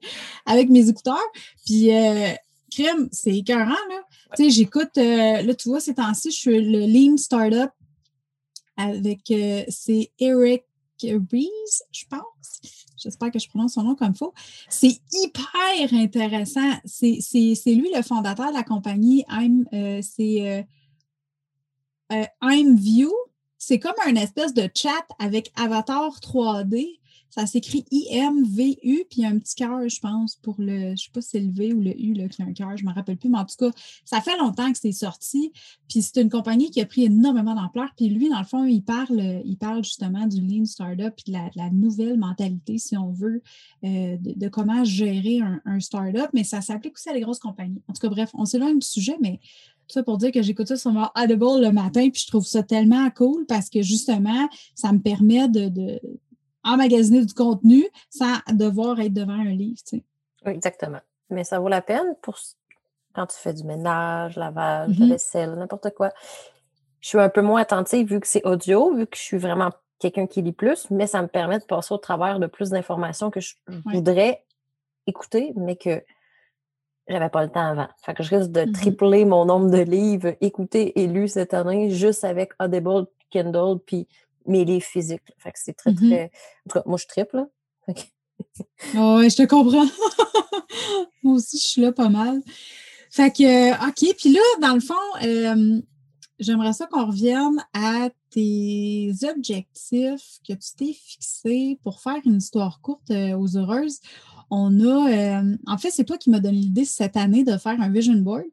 avec 0.46 0.70
mes 0.70 0.88
écouteurs. 0.88 1.18
Puis 1.66 1.92
euh, 1.92 2.30
crème, 2.70 3.08
c'est 3.10 3.36
écœurant, 3.36 3.70
là. 3.70 4.02
Tu 4.36 4.44
sais, 4.44 4.50
j'écoute, 4.50 4.98
euh, 4.98 5.42
là, 5.42 5.54
tu 5.54 5.68
vois, 5.68 5.80
ces 5.80 5.94
temps-ci, 5.94 6.30
je 6.30 6.36
suis 6.36 6.60
le 6.60 6.86
Lean 6.86 7.16
Startup 7.16 7.70
avec, 8.76 9.30
euh, 9.30 9.64
c'est 9.68 10.10
Eric 10.18 10.64
Reese, 11.02 11.82
je 11.92 12.04
pense. 12.08 12.60
J'espère 12.96 13.30
que 13.30 13.38
je 13.38 13.48
prononce 13.48 13.74
son 13.74 13.82
nom 13.82 13.94
comme 13.94 14.12
il 14.12 14.16
faut. 14.16 14.34
C'est 14.68 15.00
hyper 15.12 15.92
intéressant. 15.92 16.72
C'est 16.84 17.20
lui 17.66 17.90
le 17.94 18.02
fondateur 18.02 18.50
de 18.50 18.54
la 18.54 18.62
compagnie 18.62 19.24
euh, 19.72 20.00
euh, 20.20 20.62
euh, 22.12 22.24
I'm 22.42 22.76
View. 22.76 23.12
C'est 23.58 23.78
comme 23.78 23.94
un 24.06 24.14
espèce 24.16 24.54
de 24.54 24.68
chat 24.74 25.06
avec 25.18 25.52
avatar 25.56 26.20
3D 26.20 26.98
ça 27.36 27.44
s'écrit 27.44 27.84
I-M-V-U, 27.90 29.04
puis 29.10 29.18
il 29.18 29.22
y 29.22 29.24
a 29.26 29.28
un 29.28 29.38
petit 29.38 29.54
cœur, 29.54 29.86
je 29.86 30.00
pense, 30.00 30.36
pour 30.36 30.54
le. 30.58 30.78
Je 30.78 30.90
ne 30.90 30.96
sais 30.96 31.10
pas 31.12 31.20
si 31.20 31.28
c'est 31.32 31.40
le 31.40 31.52
V 31.52 31.74
ou 31.74 31.82
le 31.82 31.94
U 32.00 32.14
là, 32.14 32.28
qui 32.28 32.40
a 32.40 32.46
un 32.46 32.54
cœur, 32.54 32.74
je 32.78 32.82
ne 32.82 32.88
me 32.88 32.94
rappelle 32.94 33.18
plus, 33.18 33.28
mais 33.28 33.38
en 33.38 33.44
tout 33.44 33.56
cas, 33.58 33.70
ça 34.06 34.22
fait 34.22 34.38
longtemps 34.38 34.72
que 34.72 34.78
c'est 34.78 34.92
sorti. 34.92 35.52
Puis 35.86 36.00
c'est 36.00 36.22
une 36.22 36.30
compagnie 36.30 36.70
qui 36.70 36.80
a 36.80 36.86
pris 36.86 37.04
énormément 37.04 37.54
d'ampleur. 37.54 37.90
Puis 37.94 38.08
lui, 38.08 38.30
dans 38.30 38.38
le 38.38 38.46
fond, 38.46 38.64
il 38.64 38.82
parle, 38.82 39.42
il 39.44 39.58
parle 39.58 39.84
justement 39.84 40.26
du 40.26 40.40
Lean 40.40 40.64
Startup 40.64 41.12
puis 41.14 41.30
de 41.30 41.38
la, 41.56 41.70
nouvelle 41.70 42.18
mentalité, 42.18 42.78
si 42.78 42.96
on 42.96 43.10
veut, 43.10 43.42
euh, 43.84 44.16
de, 44.18 44.48
comment 44.48 44.82
gérer 44.84 45.40
un, 45.66 45.80
startup. 45.80 46.30
Mais 46.32 46.42
ça 46.42 46.62
s'applique 46.62 46.94
aussi 46.94 47.10
à 47.10 47.12
les 47.12 47.20
grosses 47.20 47.38
compagnies. 47.38 47.82
En 47.86 47.92
tout 47.92 48.00
cas, 48.00 48.08
bref, 48.08 48.30
on 48.32 48.46
s'éloigne 48.46 48.78
du 48.78 48.86
sujet, 48.86 49.16
mais 49.20 49.40
ça 49.88 50.02
pour 50.02 50.18
dire 50.18 50.32
que 50.32 50.42
j'écoute 50.42 50.66
ça 50.66 50.76
sur 50.76 50.90
mon 50.90 51.06
Audible 51.16 51.60
le 51.60 51.70
matin, 51.70 52.08
puis 52.10 52.22
je 52.22 52.26
trouve 52.26 52.46
ça 52.46 52.62
tellement 52.62 53.08
cool 53.10 53.46
parce 53.46 53.68
que 53.68 53.82
justement, 53.82 54.48
ça 54.74 54.92
me 54.92 54.98
permet 54.98 55.48
de, 55.48 56.00
emmagasiner 56.66 57.24
du 57.24 57.34
contenu 57.34 57.84
sans 58.10 58.36
devoir 58.52 59.00
être 59.00 59.14
devant 59.14 59.34
un 59.34 59.44
livre. 59.44 59.78
Tu 59.86 59.98
sais. 59.98 60.04
Oui, 60.44 60.52
exactement. 60.52 61.00
Mais 61.30 61.44
ça 61.44 61.58
vaut 61.58 61.68
la 61.68 61.82
peine 61.82 62.14
pour 62.22 62.38
quand 63.14 63.26
tu 63.26 63.38
fais 63.38 63.54
du 63.54 63.64
ménage, 63.64 64.36
lavage, 64.36 64.88
la 64.88 64.94
mm-hmm. 64.94 65.10
vaisselle, 65.10 65.54
n'importe 65.54 65.90
quoi. 65.94 66.10
Je 67.00 67.08
suis 67.08 67.18
un 67.18 67.30
peu 67.30 67.40
moins 67.40 67.62
attentive 67.62 68.08
vu 68.08 68.20
que 68.20 68.26
c'est 68.26 68.44
audio, 68.46 68.94
vu 68.94 69.06
que 69.06 69.16
je 69.16 69.22
suis 69.22 69.38
vraiment 69.38 69.70
quelqu'un 69.98 70.26
qui 70.26 70.42
lit 70.42 70.52
plus, 70.52 70.90
mais 70.90 71.06
ça 71.06 71.22
me 71.22 71.28
permet 71.28 71.58
de 71.58 71.64
passer 71.64 71.94
au 71.94 71.98
travers 71.98 72.38
de 72.38 72.46
plus 72.46 72.70
d'informations 72.70 73.30
que 73.30 73.40
je 73.40 73.54
voudrais 73.86 74.44
écouter, 75.06 75.52
mais 75.56 75.76
que 75.76 76.02
j'avais 77.08 77.30
pas 77.30 77.42
le 77.42 77.50
temps 77.50 77.66
avant. 77.66 77.88
Fait 78.02 78.12
que 78.12 78.22
je 78.22 78.36
risque 78.36 78.50
de 78.50 78.62
mm-hmm. 78.62 78.72
tripler 78.72 79.24
mon 79.24 79.46
nombre 79.46 79.70
de 79.70 79.78
livres 79.78 80.34
écoutés 80.40 81.00
et 81.00 81.06
lus 81.06 81.28
cette 81.28 81.54
année 81.54 81.90
juste 81.90 82.24
avec 82.24 82.52
Audible, 82.60 83.06
Kindle, 83.30 83.78
puis 83.84 84.06
mes 84.46 84.64
livres 84.64 84.84
physiques. 84.84 85.32
Fait 85.38 85.52
que 85.52 85.58
c'est 85.58 85.74
très, 85.74 85.92
mmh 85.92 85.96
très. 85.96 86.24
En 86.24 86.70
tout 86.70 86.78
cas, 86.78 86.82
moi, 86.86 86.98
je 86.98 87.06
triple. 87.06 87.46
oh, 87.88 89.18
ouais, 89.18 89.30
je 89.30 89.36
te 89.36 89.46
comprends. 89.46 89.86
moi 91.22 91.34
aussi, 91.34 91.58
je 91.58 91.66
suis 91.66 91.82
là 91.82 91.92
pas 91.92 92.08
mal. 92.08 92.42
Fait 93.10 93.30
que, 93.30 93.88
OK. 93.88 94.16
Puis 94.16 94.32
là, 94.32 94.40
dans 94.60 94.74
le 94.74 94.80
fond, 94.80 94.94
euh, 95.22 95.80
j'aimerais 96.38 96.72
ça 96.72 96.86
qu'on 96.86 97.06
revienne 97.06 97.64
à 97.72 98.10
tes 98.30 99.12
objectifs 99.22 100.38
que 100.46 100.52
tu 100.52 100.74
t'es 100.76 100.92
fixés 100.92 101.78
pour 101.82 102.00
faire 102.00 102.20
une 102.24 102.36
histoire 102.36 102.80
courte 102.80 103.10
euh, 103.10 103.36
aux 103.36 103.56
heureuses. 103.56 104.00
On 104.50 104.80
a, 104.86 105.42
en 105.66 105.78
fait, 105.78 105.90
c'est 105.90 106.04
toi 106.04 106.18
qui 106.18 106.30
m'as 106.30 106.38
donné 106.38 106.58
l'idée 106.58 106.84
cette 106.84 107.16
année 107.16 107.42
de 107.42 107.56
faire 107.56 107.80
un 107.80 107.88
vision 107.88 108.14
board. 108.14 108.44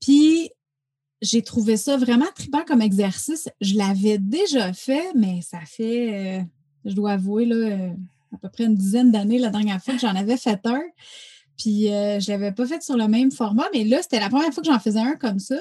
Puis, 0.00 0.50
j'ai 1.22 1.42
trouvé 1.42 1.76
ça 1.76 1.96
vraiment 1.96 2.26
trippant 2.34 2.64
comme 2.66 2.82
exercice. 2.82 3.48
Je 3.60 3.76
l'avais 3.76 4.18
déjà 4.18 4.72
fait, 4.72 5.12
mais 5.14 5.40
ça 5.40 5.60
fait, 5.64 6.40
euh, 6.40 6.42
je 6.84 6.94
dois 6.94 7.12
avouer, 7.12 7.46
là, 7.46 7.90
à 8.34 8.36
peu 8.38 8.48
près 8.48 8.64
une 8.64 8.74
dizaine 8.74 9.10
d'années 9.10 9.38
la 9.38 9.50
dernière 9.50 9.82
fois 9.82 9.94
que 9.94 10.00
j'en 10.00 10.14
avais 10.14 10.36
fait 10.36 10.60
un. 10.64 10.82
Puis, 11.56 11.84
je 11.84 12.30
ne 12.30 12.38
l'avais 12.38 12.52
pas 12.52 12.66
fait 12.66 12.82
sur 12.82 12.96
le 12.96 13.06
même 13.06 13.30
format, 13.30 13.66
mais 13.72 13.84
là, 13.84 14.02
c'était 14.02 14.20
la 14.20 14.28
première 14.28 14.52
fois 14.52 14.62
que 14.62 14.68
j'en 14.70 14.80
faisais 14.80 15.00
un 15.00 15.14
comme 15.14 15.38
ça. 15.38 15.56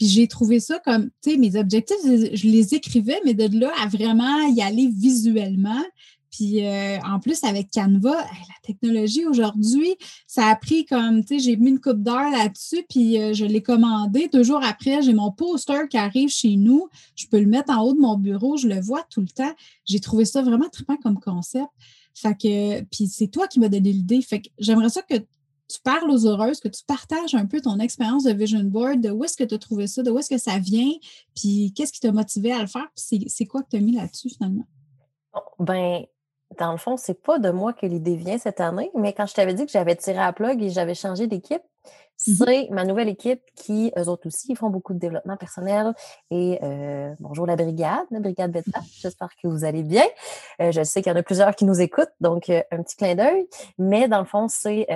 Puis 0.00 0.08
j'ai 0.08 0.28
trouvé 0.28 0.60
ça 0.60 0.78
comme, 0.78 1.10
tu 1.22 1.32
sais, 1.32 1.36
mes 1.36 1.56
objectifs, 1.56 1.98
je 2.02 2.48
les 2.48 2.74
écrivais, 2.74 3.20
mais 3.26 3.34
de 3.34 3.58
là 3.58 3.70
à 3.82 3.86
vraiment 3.86 4.46
y 4.46 4.62
aller 4.62 4.88
visuellement. 4.90 5.82
Puis 6.30 6.64
euh, 6.64 6.98
en 7.00 7.18
plus, 7.20 7.42
avec 7.44 7.70
Canva, 7.72 8.14
la 8.14 8.54
technologie 8.62 9.26
aujourd'hui, 9.26 9.96
ça 10.26 10.46
a 10.46 10.56
pris 10.56 10.86
comme, 10.86 11.24
tu 11.24 11.34
sais, 11.34 11.38
j'ai 11.40 11.56
mis 11.56 11.70
une 11.70 11.80
coupe 11.80 12.02
d'heure 12.02 12.30
là-dessus, 12.30 12.84
puis 12.88 13.20
euh, 13.20 13.32
je 13.32 13.44
l'ai 13.44 13.62
commandé. 13.62 14.28
Deux 14.32 14.42
jours 14.42 14.62
après, 14.62 15.02
j'ai 15.02 15.12
mon 15.12 15.32
poster 15.32 15.88
qui 15.88 15.98
arrive 15.98 16.28
chez 16.28 16.56
nous. 16.56 16.88
Je 17.16 17.26
peux 17.26 17.40
le 17.40 17.46
mettre 17.46 17.72
en 17.72 17.82
haut 17.82 17.94
de 17.94 18.00
mon 18.00 18.16
bureau, 18.16 18.56
je 18.56 18.68
le 18.68 18.80
vois 18.80 19.04
tout 19.10 19.20
le 19.20 19.28
temps. 19.28 19.52
J'ai 19.84 20.00
trouvé 20.00 20.24
ça 20.24 20.42
vraiment 20.42 20.68
trippant 20.68 20.96
comme 20.96 21.18
concept. 21.18 21.68
Fait 22.14 22.34
que, 22.34 22.82
puis 22.84 23.06
c'est 23.06 23.28
toi 23.28 23.46
qui 23.48 23.60
m'as 23.60 23.68
donné 23.68 23.92
l'idée. 23.92 24.20
Fait 24.22 24.40
que 24.40 24.48
j'aimerais 24.58 24.90
ça 24.90 25.02
que 25.02 25.14
tu 25.70 25.80
parles 25.82 26.10
aux 26.10 26.26
heureuses, 26.26 26.60
que 26.60 26.68
tu 26.68 26.82
partages 26.84 27.34
un 27.34 27.46
peu 27.46 27.60
ton 27.60 27.78
expérience 27.78 28.24
de 28.24 28.32
Vision 28.32 28.64
Board, 28.64 29.00
de 29.00 29.10
où 29.10 29.24
est-ce 29.24 29.36
que 29.36 29.44
tu 29.44 29.54
as 29.54 29.58
trouvé 29.58 29.86
ça, 29.86 30.02
de 30.02 30.10
où 30.10 30.18
est-ce 30.18 30.28
que 30.28 30.38
ça 30.38 30.58
vient, 30.58 30.90
puis 31.34 31.72
qu'est-ce 31.74 31.92
qui 31.92 32.00
t'a 32.00 32.10
motivé 32.10 32.52
à 32.52 32.60
le 32.60 32.66
faire, 32.66 32.88
puis 32.94 33.24
c'est 33.28 33.46
quoi 33.46 33.62
que 33.62 33.68
tu 33.70 33.76
as 33.76 33.80
mis 33.80 33.92
là-dessus 33.92 34.30
finalement? 34.30 34.66
ben, 35.58 36.04
dans 36.58 36.72
le 36.72 36.78
fond, 36.78 36.96
c'est 36.96 37.22
pas 37.22 37.38
de 37.38 37.50
moi 37.50 37.72
que 37.72 37.86
l'idée 37.86 38.16
vient 38.16 38.38
cette 38.38 38.60
année, 38.60 38.90
mais 38.94 39.12
quand 39.12 39.26
je 39.26 39.34
t'avais 39.34 39.54
dit 39.54 39.66
que 39.66 39.72
j'avais 39.72 39.96
tiré 39.96 40.18
à 40.18 40.32
plug 40.32 40.62
et 40.62 40.70
j'avais 40.70 40.94
changé 40.94 41.26
d'équipe, 41.26 41.62
c'est 42.22 42.68
ma 42.70 42.84
nouvelle 42.84 43.08
équipe 43.08 43.40
qui, 43.56 43.92
eux 43.96 44.08
autres 44.08 44.26
aussi, 44.26 44.54
font 44.54 44.68
beaucoup 44.68 44.92
de 44.92 44.98
développement 44.98 45.38
personnel. 45.38 45.94
Et 46.30 46.58
euh, 46.62 47.14
bonjour 47.18 47.46
la 47.46 47.56
brigade, 47.56 48.04
la 48.10 48.20
brigade 48.20 48.52
Beta. 48.52 48.80
J'espère 49.00 49.30
que 49.42 49.48
vous 49.48 49.64
allez 49.64 49.82
bien. 49.82 50.04
Euh, 50.60 50.70
je 50.70 50.82
sais 50.82 51.00
qu'il 51.00 51.10
y 51.10 51.16
en 51.16 51.18
a 51.18 51.22
plusieurs 51.22 51.56
qui 51.56 51.64
nous 51.64 51.80
écoutent, 51.80 52.12
donc 52.20 52.50
euh, 52.50 52.62
un 52.72 52.82
petit 52.82 52.96
clin 52.96 53.14
d'œil. 53.14 53.46
Mais 53.78 54.06
dans 54.06 54.18
le 54.18 54.26
fond, 54.26 54.48
c'est 54.48 54.86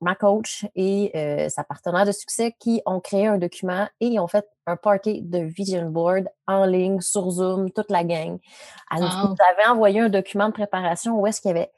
ma 0.00 0.16
coach 0.16 0.66
et 0.74 1.12
sa 1.48 1.62
partenaire 1.62 2.04
de 2.04 2.12
succès 2.12 2.54
qui 2.58 2.82
ont 2.84 2.98
créé 2.98 3.28
un 3.28 3.38
document 3.38 3.86
et 4.00 4.18
ont 4.18 4.26
fait 4.26 4.46
un 4.66 4.76
party 4.76 5.22
de 5.22 5.38
vision 5.38 5.88
board 5.88 6.28
en 6.48 6.64
ligne, 6.64 7.00
sur 7.00 7.30
Zoom, 7.30 7.70
toute 7.70 7.90
la 7.90 8.02
gang. 8.02 8.38
Elle 8.90 9.02
nous 9.02 9.36
avait 9.52 9.68
envoyé 9.68 10.00
un 10.00 10.08
document 10.08 10.48
de 10.48 10.52
préparation 10.52 11.20
où 11.20 11.26
est-ce 11.28 11.40
qu'il 11.40 11.50
y 11.50 11.54
avait 11.54 11.70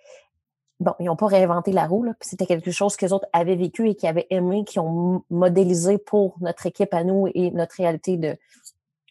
bon, 0.80 0.94
ils 1.00 1.06
n'ont 1.06 1.16
pas 1.16 1.26
réinventé 1.26 1.72
la 1.72 1.86
roue, 1.86 2.06
c'était 2.20 2.46
quelque 2.46 2.70
chose 2.70 2.96
que 2.96 3.04
les 3.04 3.12
autres 3.12 3.26
avaient 3.32 3.56
vécu 3.56 3.88
et 3.88 3.94
qui 3.94 4.06
avaient 4.06 4.26
aimé, 4.30 4.64
qui 4.64 4.78
ont 4.78 5.24
modélisé 5.30 5.98
pour 5.98 6.36
notre 6.40 6.66
équipe 6.66 6.94
à 6.94 7.04
nous 7.04 7.28
et 7.34 7.50
notre 7.50 7.76
réalité 7.76 8.16
de 8.16 8.36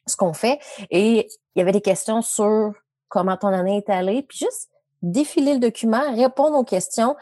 ce 0.05 0.15
qu'on 0.15 0.33
fait. 0.33 0.59
Et 0.89 1.27
il 1.55 1.59
y 1.59 1.61
avait 1.61 1.71
des 1.71 1.81
questions 1.81 2.21
sur 2.21 2.73
comment 3.09 3.37
ton 3.37 3.49
année 3.49 3.77
est 3.77 3.89
allée, 3.89 4.23
puis 4.23 4.39
juste 4.39 4.69
défiler 5.01 5.53
le 5.53 5.59
document, 5.59 6.13
répondre 6.15 6.57
aux 6.57 6.63
questions, 6.63 7.15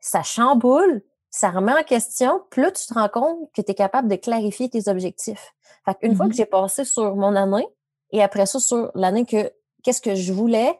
ça 0.00 0.22
chamboule, 0.22 1.02
ça 1.30 1.50
remet 1.50 1.72
en 1.72 1.82
question, 1.82 2.42
puis 2.50 2.62
là, 2.62 2.70
tu 2.70 2.86
te 2.86 2.94
rends 2.94 3.08
compte 3.08 3.50
que 3.54 3.62
tu 3.62 3.70
es 3.70 3.74
capable 3.74 4.08
de 4.08 4.16
clarifier 4.16 4.68
tes 4.68 4.88
objectifs. 4.88 5.54
Fait 5.84 5.94
qu'une 5.94 6.16
fois 6.16 6.26
que 6.26 6.32
mm-hmm. 6.32 6.36
j'ai 6.36 6.46
passé 6.46 6.84
sur 6.84 7.16
mon 7.16 7.36
année, 7.36 7.66
et 8.12 8.22
après 8.22 8.46
ça, 8.46 8.58
sur 8.58 8.90
l'année 8.94 9.24
que 9.24 9.52
qu'est-ce 9.82 10.00
que 10.00 10.14
je 10.14 10.32
voulais, 10.32 10.78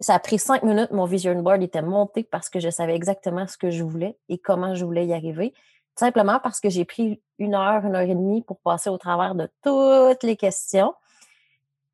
ça 0.00 0.14
a 0.14 0.18
pris 0.18 0.38
cinq 0.38 0.62
minutes, 0.62 0.90
mon 0.90 1.04
vision 1.04 1.34
board 1.42 1.62
était 1.62 1.82
monté 1.82 2.24
parce 2.24 2.50
que 2.50 2.60
je 2.60 2.68
savais 2.68 2.94
exactement 2.94 3.46
ce 3.46 3.56
que 3.56 3.70
je 3.70 3.82
voulais 3.82 4.18
et 4.28 4.38
comment 4.38 4.74
je 4.74 4.84
voulais 4.84 5.06
y 5.06 5.14
arriver. 5.14 5.54
Simplement 5.94 6.38
parce 6.40 6.60
que 6.60 6.68
j'ai 6.68 6.84
pris 6.84 7.22
une 7.38 7.54
heure, 7.54 7.84
une 7.84 7.94
heure 7.94 8.02
et 8.02 8.14
demie 8.14 8.42
pour 8.42 8.58
passer 8.60 8.90
au 8.90 8.98
travers 8.98 9.34
de 9.34 9.50
toutes 9.62 10.22
les 10.22 10.36
questions. 10.36 10.94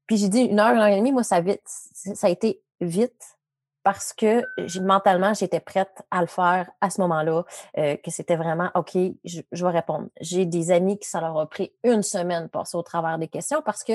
Puis 0.07 0.17
j'ai 0.17 0.29
dit 0.29 0.41
une 0.41 0.59
heure, 0.59 0.73
une 0.73 0.81
heure 0.81 0.88
et 0.88 0.97
demie, 0.97 1.12
moi, 1.12 1.23
ça, 1.23 1.41
vite, 1.41 1.62
ça 1.65 2.27
a 2.27 2.31
été 2.31 2.61
vite 2.81 3.37
parce 3.85 4.12
que 4.12 4.45
mentalement, 4.81 5.35
j'étais 5.35 5.61
prête 5.61 6.03
à 6.11 6.21
le 6.21 6.27
faire 6.27 6.71
à 6.81 6.91
ce 6.91 7.01
moment-là, 7.01 7.45
euh, 7.79 7.97
que 7.97 8.11
c'était 8.11 8.37
vraiment 8.37 8.71
OK, 8.75 8.97
je, 9.25 9.43
vais 9.53 9.71
répondre. 9.71 10.09
J'ai 10.21 10.47
des 10.47 10.71
amis 10.71 10.99
qui 10.99 11.09
ça 11.09 11.21
leur 11.21 11.38
a 11.38 11.47
pris 11.49 11.73
une 11.83 12.03
semaine 12.03 12.45
de 12.45 12.49
passer 12.49 12.77
au 12.77 12.83
travers 12.83 13.19
des 13.19 13.29
questions 13.29 13.62
parce 13.62 13.83
que 13.83 13.95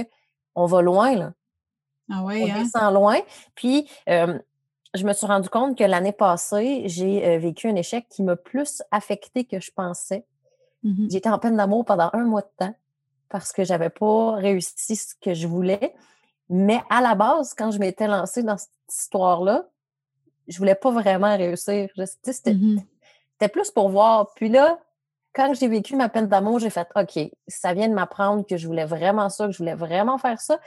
on 0.55 0.65
va 0.65 0.81
loin, 0.81 1.15
là. 1.15 1.33
Ah 2.09 2.23
oui, 2.23 2.43
on 2.43 2.51
hein? 2.51 2.63
descend 2.63 2.93
loin. 2.93 3.19
Puis, 3.55 3.89
je 4.07 5.03
me 5.03 5.13
suis 5.13 5.27
rendu 5.27 5.49
compte 5.49 5.77
que 5.77 5.83
l'année 5.83 6.11
passée, 6.11 6.83
j'ai 6.85 7.37
vécu 7.37 7.67
un 7.67 7.75
échec 7.75 8.07
qui 8.09 8.23
m'a 8.23 8.35
plus 8.35 8.81
affecté 8.91 9.45
que 9.45 9.59
je 9.59 9.71
pensais. 9.71 10.25
Mmh 10.83 11.07
J'étais 11.09 11.29
en 11.29 11.39
peine 11.39 11.57
d'amour 11.57 11.85
pendant 11.85 12.09
un 12.13 12.23
mois 12.23 12.41
de 12.41 12.51
temps 12.57 12.75
parce 13.29 13.51
que 13.51 13.63
j'avais 13.63 13.89
pas 13.89 14.35
réussi 14.35 14.95
ce 14.95 15.13
que 15.19 15.33
je 15.33 15.47
voulais. 15.47 15.95
Mais 16.49 16.81
à 16.89 17.01
la 17.01 17.15
base, 17.15 17.53
quand 17.53 17.71
je 17.71 17.79
m'étais 17.79 18.07
lancée 18.07 18.43
dans 18.43 18.57
cette 18.57 18.71
histoire-là, 18.89 19.65
je 20.47 20.57
voulais 20.57 20.75
pas 20.75 20.91
vraiment 20.91 21.35
réussir. 21.35 21.89
Mmh 21.97 22.77
c'était 23.39 23.51
plus 23.51 23.69
pour 23.69 23.89
voir. 23.89 24.33
Puis 24.33 24.49
là, 24.49 24.79
quand 25.35 25.53
j'ai 25.53 25.67
vécu 25.67 25.95
ma 25.95 26.09
peine 26.09 26.27
d'amour, 26.27 26.57
j'ai 26.57 26.71
fait 26.71 26.87
OK, 26.95 27.19
ça 27.47 27.73
vient 27.75 27.87
de 27.87 27.93
m'apprendre 27.93 28.43
que 28.47 28.57
je 28.57 28.65
voulais 28.65 28.85
vraiment 28.85 29.29
ça, 29.29 29.45
que 29.45 29.51
je 29.51 29.59
voulais 29.59 29.75
vraiment 29.75 30.17
faire 30.17 30.41
ça. 30.41 30.59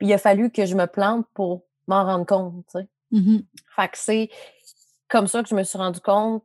Puis 0.00 0.08
il 0.08 0.12
a 0.14 0.18
fallu 0.18 0.50
que 0.50 0.64
je 0.64 0.74
me 0.74 0.86
plante 0.86 1.26
pour 1.34 1.62
m'en 1.86 2.04
rendre 2.04 2.26
compte. 2.26 2.76
Mmh 3.12 3.40
fait 3.76 3.88
que 3.88 3.98
c'est 3.98 4.30
comme 5.08 5.26
ça 5.26 5.42
que 5.42 5.48
je 5.48 5.54
me 5.54 5.62
suis 5.62 5.78
rendu 5.78 6.00
compte 6.00 6.42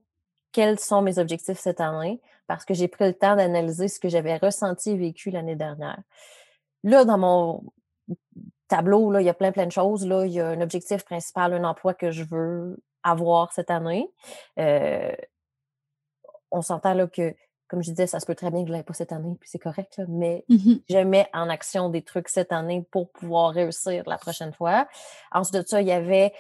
quels 0.52 0.80
sont 0.80 1.02
mes 1.02 1.20
objectifs 1.20 1.60
cette 1.60 1.82
année 1.82 2.22
parce 2.48 2.66
que 2.66 2.74
j'ai 2.74 2.88
pris 2.88 3.06
le 3.06 3.14
temps 3.14 3.36
d'analyser 3.36 3.88
ce 3.88 4.00
que 4.00 4.10
j'avais 4.10 4.38
ressenti 4.38 4.92
et 4.92 4.98
vécu 4.98 5.32
l'année 5.32 5.56
dernière. 5.56 6.00
Là, 6.84 7.06
dans 7.06 7.18
mon 7.18 7.64
tableau, 8.68 9.12
là, 9.12 9.22
il 9.22 9.26
y 9.26 9.30
a 9.30 9.34
plein, 9.34 9.52
plein 9.52 9.66
de 9.66 9.72
choses. 9.72 10.06
Là. 10.06 10.26
Il 10.26 10.34
y 10.34 10.40
a 10.40 10.50
un 10.50 10.62
objectif 10.62 11.04
principal, 11.04 11.54
un 11.54 11.64
emploi 11.64 11.94
que 11.94 12.12
je 12.12 12.24
veux 12.24 12.78
avoir 13.04 13.54
cette 13.54 13.72
année. 13.72 14.10
Euh, 14.60 15.12
on 16.52 16.62
s'entend 16.62 16.94
là 16.94 17.08
que 17.08 17.34
comme 17.68 17.84
je 17.84 17.92
disais, 17.92 18.08
ça 18.08 18.20
se 18.20 18.26
peut 18.26 18.36
très 18.36 18.52
bien 18.52 18.64
que 18.64 18.70
je 18.70 18.74
ne 18.74 18.82
pas 18.82 18.94
cette 18.94 19.12
année, 19.12 19.36
puis 19.40 19.50
c'est 19.50 19.60
correct, 19.60 20.02
mais 20.08 20.46
mmh 20.50 20.74
je 20.90 20.98
mets 21.00 21.28
en 21.34 21.50
action 21.50 21.90
des 21.90 22.02
trucs 22.02 22.30
cette 22.30 22.52
année 22.52 22.86
pour 22.92 23.10
pouvoir 23.12 23.52
réussir 23.52 24.04
la 24.08 24.18
prochaine 24.18 24.54
fois. 24.54 24.88
Ensuite 25.32 25.64
de 25.64 25.68
ça, 25.68 25.82
il 25.82 25.88
y 25.88 25.92
avait 25.92 26.34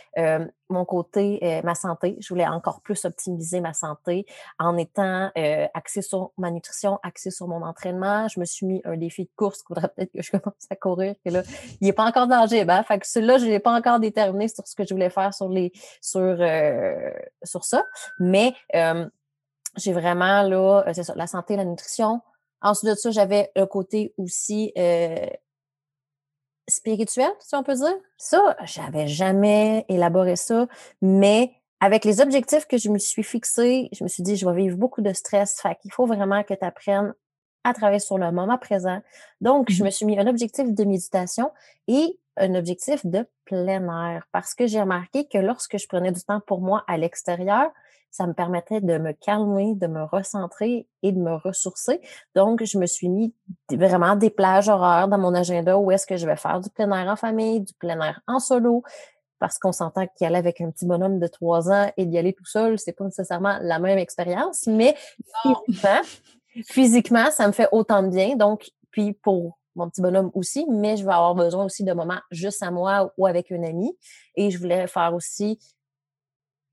mon 0.70 0.86
côté, 0.86 1.62
ma 1.64 1.76
santé. 1.76 2.18
Je 2.20 2.30
voulais 2.30 2.48
encore 2.48 2.82
plus 2.82 3.06
optimiser 3.06 3.62
ma 3.62 3.74
santé 3.74 4.26
en 4.60 4.78
étant 4.78 5.32
euh, 5.38 5.68
axée 5.74 6.02
sur 6.02 6.32
ma 6.38 6.52
nutrition, 6.52 7.00
axée 7.04 7.32
sur 7.32 7.48
mon 7.48 7.64
entraînement. 7.64 8.28
Je 8.28 8.40
me 8.40 8.46
suis 8.46 8.66
mis 8.66 8.82
un 8.86 8.98
défi 8.98 9.26
de 9.26 9.30
course 9.36 9.60
qu'il 9.60 9.68
faudrait 9.76 9.90
peut-être 9.90 10.12
que 10.12 10.22
je 10.22 10.32
commence 10.38 10.68
à 10.70 10.76
courir, 10.76 11.16
que 11.24 11.32
là, 11.32 11.44
il 11.82 11.86
n'est 11.86 11.94
pas 11.94 12.06
encore 12.06 12.28
dangereux. 12.28 12.66
Hein? 12.68 12.84
Fait 12.84 13.00
que 13.00 13.08
celui-là, 13.08 13.38
je 13.38 13.46
n'ai 13.46 13.60
pas 13.60 13.74
encore 13.74 14.00
déterminé 14.00 14.48
sur 14.48 14.68
ce 14.68 14.76
que 14.76 14.86
je 14.86 14.94
voulais 14.94 15.10
faire 15.10 15.34
sur 15.34 15.50
les 15.50 15.72
sur, 16.02 16.22
euh, 16.22 17.12
sur 17.44 17.64
ça. 17.64 17.86
Mais 18.20 18.54
j'ai 19.78 19.94
vraiment 19.94 20.44
là, 20.44 20.84
euh, 20.88 20.94
c'est 20.94 21.04
ça, 21.04 21.14
la 21.16 21.28
santé, 21.28 21.56
la 21.56 21.66
nutrition. 21.66 22.22
Ensuite 22.62 22.92
de 22.92 22.96
ça, 22.96 23.12
j'avais 23.12 23.52
un 23.56 23.68
côté 23.68 24.14
aussi 24.18 24.72
euh, 24.78 25.28
spirituel, 26.68 27.30
si 27.40 27.56
on 27.56 27.64
peut 27.64 27.76
dire. 27.76 27.96
Ça, 28.18 28.56
j'avais 28.66 29.08
jamais 29.08 29.86
élaboré 29.90 30.36
ça, 30.36 30.68
mais 31.02 31.54
avec 31.80 32.06
les 32.06 32.22
objectifs 32.22 32.66
que 32.66 32.78
je 32.78 32.90
me 32.90 32.98
suis 32.98 33.24
fixés, 33.24 33.90
je 33.92 34.04
me 34.04 34.10
suis 34.10 34.24
dit, 34.24 34.36
je 34.36 34.48
vais 34.48 34.56
vivre 34.56 34.78
beaucoup 34.78 35.02
de 35.02 35.14
stress. 35.14 35.60
Fait 35.62 35.76
qu'il 35.82 35.92
faut 35.92 36.06
vraiment 36.06 36.44
que 36.44 36.54
tu 36.54 36.66
apprennes 36.66 37.14
à 37.64 37.74
travailler 37.74 38.00
sur 38.00 38.18
le 38.18 38.32
moment 38.32 38.58
présent. 38.58 39.02
Donc, 39.42 39.70
je 39.72 39.82
mmh 39.82 39.86
me 39.86 39.90
suis 39.90 40.06
mis 40.06 40.20
un 40.20 40.28
objectif 40.28 40.74
de 40.74 40.84
méditation 40.84 41.52
et 41.88 42.20
un 42.38 42.54
objectif 42.56 43.06
de 43.06 43.28
plein 43.46 43.88
air 44.12 44.28
parce 44.32 44.54
que 44.54 44.68
j'ai 44.68 44.82
remarqué 44.82 45.28
que 45.28 45.38
lorsque 45.38 45.78
je 45.78 45.88
prenais 45.88 46.12
du 46.12 46.22
temps 46.22 46.42
pour 46.42 46.62
moi 46.62 46.84
à 46.88 46.98
l'extérieur, 46.98 47.72
ça 48.16 48.28
me 48.28 48.34
permettait 48.34 48.80
de 48.80 48.98
me 48.98 49.12
calmer, 49.12 49.76
de 49.76 49.88
me 49.88 50.04
recentrer 50.04 50.88
et 51.04 51.12
de 51.12 51.20
me 51.20 51.36
ressourcer. 51.36 52.00
Donc, 52.34 52.64
je 52.64 52.78
me 52.78 52.86
suis 52.86 53.10
mis 53.10 53.34
vraiment 53.70 54.16
des 54.16 54.30
plages 54.30 54.70
horaires 54.70 55.10
dans 55.10 55.18
mon 55.18 55.34
agenda 55.34 55.78
où 55.78 55.92
est-ce 55.92 56.08
que 56.08 56.16
je 56.16 56.26
vais 56.26 56.38
faire 56.38 56.62
du 56.62 56.70
plein 56.70 56.90
air 56.94 57.12
en 57.12 57.18
famille, 57.18 57.60
du 57.60 57.74
plein 57.74 58.00
air 58.00 58.22
en 58.28 58.40
solo, 58.40 58.84
parce 59.40 59.60
qu'on 59.60 59.74
s'entend 59.74 60.08
qu'y 60.08 60.26
aller 60.26 60.38
avec 60.38 60.62
un 60.62 60.72
petit 60.72 60.86
bonhomme 60.86 61.20
de 61.20 61.28
trois 61.28 61.70
ans 61.70 61.92
et 61.98 62.06
d'y 62.06 62.18
aller 62.18 62.32
tout 62.32 62.46
seul, 62.46 62.80
c'est 62.80 62.94
pas 62.94 63.04
nécessairement 63.04 63.58
la 63.62 63.80
même 63.80 63.98
expérience, 63.98 64.66
mais 64.66 64.96
physiquement, 65.42 66.02
physiquement, 66.70 67.32
ça 67.32 67.48
me 67.48 67.52
fait 67.52 67.68
autant 67.74 68.02
de 68.02 68.10
bien. 68.10 68.38
Donc, 68.38 68.72
puis 68.92 69.12
pour 69.12 69.60
mon 69.76 69.90
petit 69.90 70.02
bonhomme 70.02 70.32
aussi, 70.34 70.66
mais 70.70 70.96
je 70.96 71.04
vais 71.04 71.12
avoir 71.12 71.36
besoin 71.36 71.66
aussi 71.66 71.84
de 71.84 71.92
moments 71.92 72.22
juste 72.32 72.64
à 72.64 72.72
moi 72.72 73.12
ou 73.18 73.28
avec 73.28 73.50
une 73.50 73.66
amie. 73.66 73.98
Et 74.36 74.52
je 74.52 74.58
voulais 74.58 74.88
faire 74.88 75.14
aussi 75.14 75.60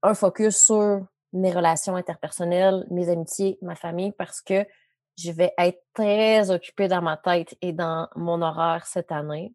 un 0.05 0.15
focus 0.15 0.57
sur 0.57 1.05
mes 1.33 1.53
relations 1.53 1.97
interpersonnelles, 1.97 2.87
mes 2.91 3.09
amitiés, 3.09 3.59
ma 3.63 3.75
famille, 3.75 4.13
parce 4.13 4.41
que 4.41 4.67
je 5.19 5.31
vais 5.31 5.53
être 5.59 5.83
très 5.95 6.51
occupée 6.51 6.89
dans 6.89 7.03
ma 7.03 7.17
tête 7.17 7.57
et 7.61 7.73
dans 7.73 8.09
mon 8.17 8.43
horaire 8.43 8.87
cette 8.87 9.13
année. 9.13 9.55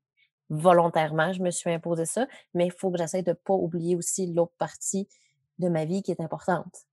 Volontairement, 0.49 1.33
je 1.33 1.41
me 1.41 1.51
suis 1.51 1.71
imposé 1.71 2.05
ça, 2.05 2.27
mais 2.53 2.65
il 2.67 2.71
faut 2.71 2.89
que 2.91 2.97
j'essaie 2.97 3.23
de 3.23 3.31
ne 3.31 3.35
pas 3.35 3.53
oublier 3.53 3.95
aussi 3.95 4.31
l'autre 4.31 4.53
partie 4.57 5.07
de 5.59 5.67
ma 5.67 5.85
vie 5.85 6.03
qui 6.03 6.11
est 6.11 6.21
importante. 6.21 6.85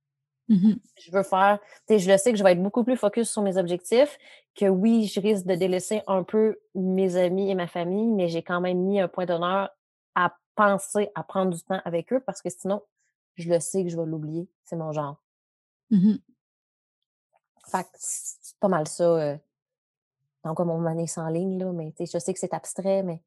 Mmh 0.49 0.75
je 0.99 1.11
veux 1.11 1.23
faire, 1.23 1.59
tu 1.89 1.95
sais, 1.95 1.99
je 1.99 2.11
le 2.11 2.19
sais 2.19 2.33
que 2.33 2.39
je 2.39 2.45
vais 2.45 2.53
être 2.53 2.63
beaucoup 2.63 2.85
plus 2.85 2.97
focus 2.97 3.31
sur 3.31 3.41
mes 3.41 3.57
objectifs, 3.57 4.19
que 4.55 4.67
oui, 4.67 5.07
je 5.07 5.19
risque 5.21 5.47
de 5.47 5.55
délaisser 5.55 6.03
un 6.07 6.23
peu 6.23 6.59
mes 6.75 7.17
amis 7.17 7.51
et 7.51 7.55
ma 7.55 7.67
famille, 7.67 8.09
mais 8.09 8.29
j'ai 8.29 8.43
quand 8.43 8.61
même 8.61 8.79
mis 8.79 9.01
un 9.01 9.09
point 9.09 9.25
d'honneur 9.25 9.71
à 10.15 10.37
penser 10.55 11.11
à 11.15 11.23
prendre 11.23 11.55
du 11.55 11.63
temps 11.63 11.81
avec 11.85 12.13
eux 12.13 12.21
parce 12.21 12.43
que 12.43 12.51
sinon, 12.51 12.83
je 13.37 13.49
le 13.49 13.61
sais 13.61 13.85
que 13.85 13.91
je 13.91 13.97
vais 13.97 14.07
l'oublier. 14.07 14.49
C'est 14.65 14.77
mon 14.77 14.93
genre. 14.93 15.21
Mmh 15.91 16.15
fait 17.71 17.87
c'est 17.99 18.57
pas 18.61 18.69
mal 18.69 18.87
ça. 18.89 19.05
Euh, 19.05 19.37
dans 20.45 20.55
quoi 20.55 20.65
mon 20.65 20.85
année 20.85 21.07
sans 21.07 21.29
ligne, 21.29 21.59
là, 21.59 21.73
mais 21.73 21.93
je 21.99 22.19
sais 22.19 22.33
que 22.33 22.39
c'est 22.39 22.53
abstrait, 22.53 23.03
mais. 23.03 23.21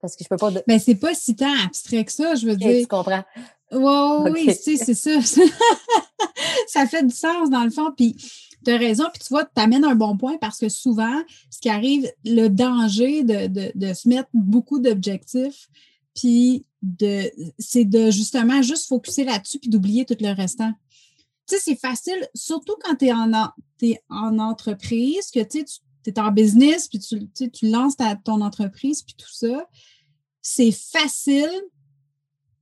Parce 0.00 0.16
que 0.16 0.24
je 0.24 0.28
peux 0.28 0.36
pas. 0.36 0.50
De... 0.50 0.62
Ben, 0.66 0.78
c'est 0.78 0.94
pas 0.94 1.14
si 1.14 1.34
tant 1.34 1.54
abstrait 1.64 2.04
que 2.04 2.12
ça, 2.12 2.34
je 2.34 2.46
veux 2.46 2.56
dire. 2.56 2.82
Tu 2.82 2.86
comprends? 2.86 3.24
Ouais, 3.72 4.30
Oui, 4.30 4.46
tu 4.46 4.76
sais, 4.76 4.76
c'est 4.76 4.94
ça. 4.94 5.18
ça 6.68 6.86
fait 6.86 7.02
du 7.02 7.14
sens 7.14 7.48
dans 7.48 7.64
le 7.64 7.70
fond. 7.70 7.90
Puis, 7.96 8.14
tu 8.62 8.70
as 8.70 8.76
raison. 8.76 9.04
Puis, 9.12 9.22
tu 9.22 9.28
vois, 9.30 9.46
tu 9.46 9.62
amènes 9.62 9.84
un 9.84 9.94
bon 9.94 10.18
point 10.18 10.36
parce 10.36 10.58
que 10.58 10.68
souvent, 10.68 11.22
ce 11.50 11.58
qui 11.58 11.70
arrive, 11.70 12.06
le 12.26 12.48
danger 12.48 13.22
de, 13.22 13.46
de, 13.46 13.72
de 13.74 13.94
se 13.94 14.06
mettre 14.06 14.28
beaucoup 14.34 14.78
d'objectifs, 14.78 15.68
puis 16.14 16.66
de, 16.84 17.30
c'est 17.58 17.84
de 17.84 18.10
justement 18.10 18.62
juste 18.62 18.88
focuser 18.88 19.24
là-dessus 19.24 19.58
puis 19.58 19.70
d'oublier 19.70 20.04
tout 20.04 20.16
le 20.20 20.32
restant 20.32 20.72
tu 21.46 21.56
sais, 21.56 21.60
c'est 21.62 21.76
facile, 21.76 22.26
surtout 22.34 22.76
quand 22.82 22.96
tu 22.96 23.06
es 23.06 23.12
en, 23.12 23.30
en 24.08 24.38
entreprise, 24.38 25.30
que 25.30 25.40
tu 25.40 25.64
es 26.06 26.18
en 26.18 26.30
business, 26.30 26.88
puis 26.88 26.98
tu, 26.98 27.50
tu 27.50 27.70
lances 27.70 27.96
ta, 27.96 28.16
ton 28.16 28.40
entreprise, 28.40 29.02
puis 29.02 29.14
tout 29.14 29.32
ça. 29.32 29.68
C'est 30.40 30.72
facile, 30.72 31.50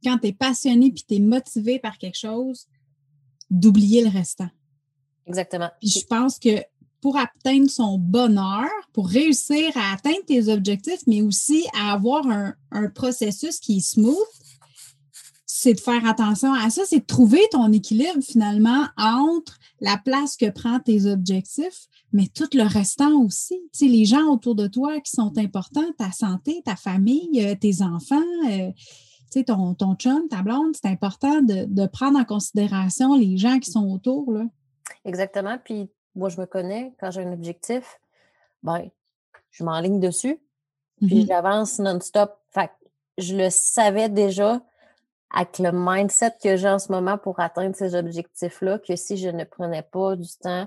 quand 0.02 0.18
tu 0.18 0.28
es 0.28 0.32
passionné 0.32 0.90
puis 0.90 1.04
tu 1.08 1.14
es 1.16 1.20
motivé 1.20 1.78
par 1.78 1.96
quelque 1.98 2.18
chose, 2.18 2.66
d'oublier 3.50 4.02
le 4.02 4.10
restant. 4.10 4.50
Exactement. 5.26 5.70
Puis 5.80 5.90
je 5.90 6.06
pense 6.06 6.38
que 6.38 6.64
pour 7.02 7.18
atteindre 7.18 7.68
son 7.68 7.98
bonheur, 7.98 8.70
pour 8.94 9.08
réussir 9.08 9.70
à 9.76 9.92
atteindre 9.92 10.24
tes 10.26 10.48
objectifs, 10.48 11.02
mais 11.06 11.20
aussi 11.20 11.66
à 11.78 11.92
avoir 11.92 12.26
un, 12.26 12.54
un 12.70 12.88
processus 12.88 13.60
qui 13.60 13.78
est 13.78 13.86
smooth, 13.86 14.16
c'est 15.62 15.74
de 15.74 15.80
faire 15.80 16.06
attention 16.06 16.54
à 16.54 16.70
ça, 16.70 16.82
c'est 16.86 17.00
de 17.00 17.04
trouver 17.04 17.40
ton 17.50 17.70
équilibre 17.72 18.22
finalement 18.22 18.86
entre 18.96 19.58
la 19.80 19.96
place 19.96 20.36
que 20.36 20.48
prend 20.48 20.80
tes 20.80 21.06
objectifs, 21.06 21.86
mais 22.12 22.26
tout 22.26 22.48
le 22.54 22.64
restant 22.64 23.20
aussi. 23.20 23.60
Tu 23.72 23.80
sais, 23.80 23.86
les 23.86 24.04
gens 24.04 24.26
autour 24.28 24.54
de 24.54 24.66
toi 24.66 25.00
qui 25.00 25.10
sont 25.10 25.36
importants, 25.38 25.92
ta 25.98 26.10
santé, 26.10 26.62
ta 26.64 26.76
famille, 26.76 27.44
euh, 27.44 27.54
tes 27.54 27.82
enfants, 27.82 28.16
euh, 28.48 28.70
tu 29.30 29.40
sais, 29.40 29.44
ton, 29.44 29.74
ton 29.74 29.94
chum, 29.94 30.28
ta 30.28 30.42
blonde, 30.42 30.74
c'est 30.74 30.88
important 30.88 31.42
de, 31.42 31.86
prendre 31.86 32.18
en 32.18 32.24
considération 32.24 33.16
les 33.16 33.36
gens 33.36 33.58
qui 33.58 33.70
sont 33.70 33.88
autour. 33.88 34.32
Là. 34.32 34.44
Exactement. 35.04 35.58
Puis 35.64 35.90
moi, 36.14 36.28
je 36.28 36.40
me 36.40 36.46
connais, 36.46 36.94
quand 37.00 37.10
j'ai 37.10 37.22
un 37.22 37.32
objectif, 37.32 38.00
ben, 38.62 38.88
je 39.50 39.64
m'enligne 39.64 40.00
dessus, 40.00 40.40
puis 40.98 41.22
mm-hmm. 41.22 41.26
j'avance 41.26 41.78
non-stop. 41.78 42.38
Fait 42.50 42.70
je 43.18 43.36
le 43.36 43.50
savais 43.50 44.08
déjà 44.08 44.60
avec 45.34 45.58
le 45.58 45.70
mindset 45.72 46.34
que 46.42 46.56
j'ai 46.56 46.68
en 46.68 46.78
ce 46.78 46.92
moment 46.92 47.18
pour 47.18 47.40
atteindre 47.40 47.74
ces 47.74 47.94
objectifs-là, 47.94 48.78
que 48.78 48.96
si 48.96 49.16
je 49.16 49.28
ne 49.28 49.44
prenais 49.44 49.82
pas 49.82 50.16
du 50.16 50.28
temps 50.40 50.66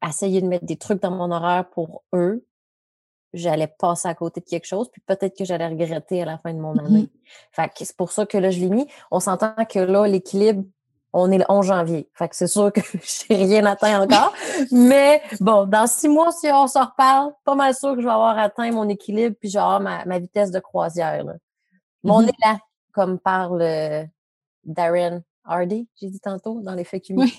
à 0.00 0.08
essayer 0.08 0.40
de 0.40 0.46
mettre 0.46 0.64
des 0.64 0.76
trucs 0.76 1.02
dans 1.02 1.10
mon 1.10 1.30
horaire 1.30 1.68
pour 1.70 2.02
eux, 2.12 2.44
j'allais 3.32 3.66
passer 3.66 4.08
à 4.08 4.14
côté 4.14 4.40
de 4.40 4.46
quelque 4.46 4.66
chose, 4.66 4.88
puis 4.90 5.02
peut-être 5.06 5.36
que 5.36 5.44
j'allais 5.44 5.68
regretter 5.68 6.22
à 6.22 6.24
la 6.24 6.38
fin 6.38 6.52
de 6.52 6.58
mon 6.58 6.76
année. 6.78 7.02
Mm-hmm. 7.02 7.52
Fait 7.52 7.68
que 7.68 7.84
c'est 7.84 7.96
pour 7.96 8.12
ça 8.12 8.26
que 8.26 8.38
là, 8.38 8.50
je 8.50 8.60
l'ai 8.60 8.70
mis. 8.70 8.88
On 9.10 9.20
s'entend 9.20 9.54
que 9.68 9.78
là, 9.78 10.06
l'équilibre, 10.06 10.64
on 11.12 11.30
est 11.30 11.38
le 11.38 11.44
11 11.48 11.66
janvier. 11.66 12.08
Fait 12.14 12.28
que 12.28 12.36
c'est 12.36 12.46
sûr 12.46 12.72
que 12.72 12.80
j'ai 13.28 13.34
rien 13.34 13.66
atteint 13.66 14.02
encore. 14.02 14.32
Mais 14.70 15.22
bon, 15.40 15.66
dans 15.66 15.86
six 15.86 16.08
mois, 16.08 16.32
si 16.32 16.48
on 16.52 16.66
s'en 16.66 16.86
reparle, 16.86 17.32
pas 17.44 17.54
mal 17.54 17.74
sûr 17.74 17.94
que 17.94 18.00
je 18.00 18.06
vais 18.06 18.12
avoir 18.12 18.38
atteint 18.38 18.70
mon 18.70 18.88
équilibre, 18.88 19.36
puis 19.38 19.48
je 19.48 19.58
vais 19.58 19.62
avoir 19.62 19.80
ma, 19.80 20.18
vitesse 20.18 20.50
de 20.50 20.60
croisière. 20.60 21.24
Là. 21.24 21.34
Mon 22.04 22.22
mm-hmm. 22.22 22.32
élan, 22.44 22.58
comme 22.92 23.18
parle 23.18 23.62
euh, 23.62 24.04
Darren 24.64 25.22
Hardy, 25.44 25.88
j'ai 26.00 26.08
dit 26.08 26.20
tantôt, 26.20 26.60
dans 26.60 26.74
l'effet 26.74 27.00
cumulé. 27.00 27.32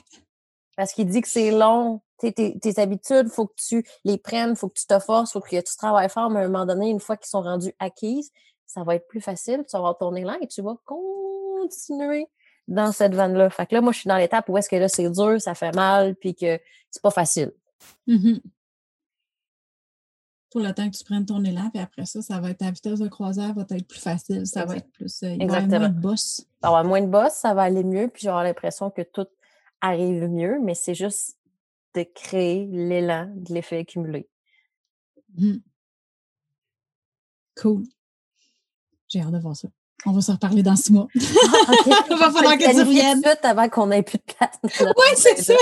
Parce 0.76 0.94
qu'il 0.94 1.08
dit 1.08 1.22
que 1.22 1.28
c'est 1.28 1.52
long. 1.52 2.02
Tes, 2.18 2.34
tes, 2.34 2.80
habitudes, 2.80 3.26
il 3.26 3.32
faut 3.32 3.48
que 3.48 3.56
tu 3.56 3.84
les 4.04 4.20
prennes, 4.20 4.52
il 4.52 4.56
faut 4.56 4.70
que 4.70 4.80
tu 4.80 4.86
te 4.86 5.00
forces, 5.00 5.32
il 5.32 5.34
faut 5.34 5.42
que 5.42 5.56
tu 5.56 5.76
travailles 5.76 6.08
fort, 6.08 6.30
mais 6.30 6.42
à 6.42 6.44
un 6.44 6.50
moment 6.50 6.68
donné, 6.68 6.90
une 6.90 7.00
fois 7.00 7.18
qu'ils 7.18 7.30
sont 7.30 7.42
rendus 7.42 7.74
acquises, 7.80 8.32
ça 8.68 8.84
va 8.84 8.96
être 8.96 9.08
plus 9.08 9.22
facile, 9.22 9.64
tu 9.68 9.72
vas 9.74 9.80
avoir 9.80 9.98
ton 9.98 10.16
élan 10.16 10.38
et 10.40 10.48
tu 10.48 10.62
vas 10.62 10.76
continuer 10.86 12.28
dans 12.68 12.92
cette 12.92 13.14
vanne-là. 13.14 13.50
Fait 13.50 13.66
que 13.66 13.76
là, 13.76 13.82
moi, 13.82 13.92
je 13.92 14.00
suis 14.00 14.08
dans 14.08 14.18
l'étape 14.18 14.48
où 14.50 14.58
est-ce 14.58 14.70
que 14.70 14.76
là, 14.76 14.88
c'est 14.88 15.10
dur, 15.10 15.42
ça 15.42 15.56
fait 15.56 15.76
mal, 15.76 16.16
puis 16.16 16.36
que 16.36 16.60
c'est 16.90 17.02
pas 17.02 17.12
facile. 17.12 17.52
Mmh 18.08 18.38
pour 20.52 20.60
le 20.60 20.74
temps 20.74 20.90
que 20.90 20.96
tu 20.96 21.06
prennes 21.06 21.26
ton 21.26 21.44
élan, 21.46 21.70
puis 21.70 21.82
après 21.82 22.06
ça, 22.06 22.22
ça 22.22 22.40
va 22.42 22.52
être 22.52 22.58
ta 22.58 22.70
vitesse 22.70 23.00
de 23.00 23.08
croisière 23.08 23.54
va 23.54 23.62
être 23.70 23.88
plus 23.88 24.02
facile, 24.02 24.46
ça 24.46 24.66
va 24.66 24.76
être 24.76 24.92
plus. 24.92 25.24
Euh, 25.24 25.38
avoir 25.40 25.66
moins 25.66 25.90
de 25.90 26.00
boss. 26.00 26.42
Ça 26.42 26.46
va 26.62 26.68
avoir 26.68 26.84
moins 26.84 27.02
de 27.02 27.08
boss, 27.08 27.34
ça 27.34 27.54
va 27.54 27.62
aller 27.64 27.86
mieux, 27.86 28.10
puis 28.10 28.24
j'aurai 28.24 28.44
l'impression 28.44 28.92
que 28.92 29.02
tout 29.02 29.28
arrive 29.80 30.28
mieux, 30.28 30.60
mais 30.62 30.76
c'est 30.76 30.94
juste 30.94 31.38
de 31.96 32.04
créer 32.04 32.68
l'élan 32.68 33.32
de 33.34 33.54
l'effet 33.54 33.80
accumulé. 33.80 34.28
Mmh. 35.38 35.58
Cool. 37.56 37.84
J'ai 39.08 39.22
hâte 39.22 39.32
de 39.32 39.40
voir 39.40 39.56
ça. 39.56 39.70
On 40.06 40.12
va 40.12 40.22
se 40.22 40.32
reparler 40.32 40.64
dans 40.64 40.76
six 40.76 40.92
mois. 40.92 41.08
Il 41.16 42.18
va 42.18 42.32
falloir 42.32 42.58
que 42.58 42.72
tu 42.72 42.80
reviennes. 42.80 43.22
avant 43.44 43.70
qu'on 43.70 43.92
ait 43.92 44.02
plus 44.02 44.18
de 44.18 44.34
place. 44.34 44.60
Oui, 44.64 45.16
c'est 45.16 45.42
ça. 45.42 45.54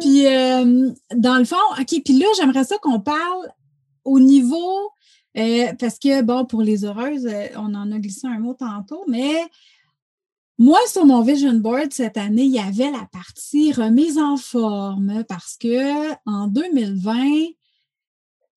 puis, 0.00 0.26
euh, 0.26 0.90
dans 1.14 1.36
le 1.36 1.44
fond, 1.44 1.56
OK, 1.78 2.02
puis 2.04 2.18
là, 2.18 2.26
j'aimerais 2.36 2.64
ça 2.64 2.78
qu'on 2.78 3.00
parle 3.00 3.52
au 4.04 4.18
niveau, 4.18 4.90
euh, 5.36 5.72
parce 5.78 5.98
que, 5.98 6.22
bon, 6.22 6.44
pour 6.44 6.62
les 6.62 6.84
heureuses, 6.84 7.26
euh, 7.26 7.48
on 7.56 7.74
en 7.74 7.92
a 7.92 7.98
glissé 7.98 8.26
un 8.26 8.38
mot 8.38 8.54
tantôt, 8.54 9.04
mais 9.08 9.44
moi, 10.58 10.78
sur 10.86 11.04
mon 11.06 11.22
vision 11.22 11.54
board 11.54 11.92
cette 11.92 12.16
année, 12.16 12.44
il 12.44 12.52
y 12.52 12.58
avait 12.58 12.90
la 12.90 13.08
partie 13.10 13.72
remise 13.72 14.18
en 14.18 14.36
forme 14.36 15.24
parce 15.28 15.56
que 15.56 16.12
en 16.26 16.46
2020, 16.46 17.52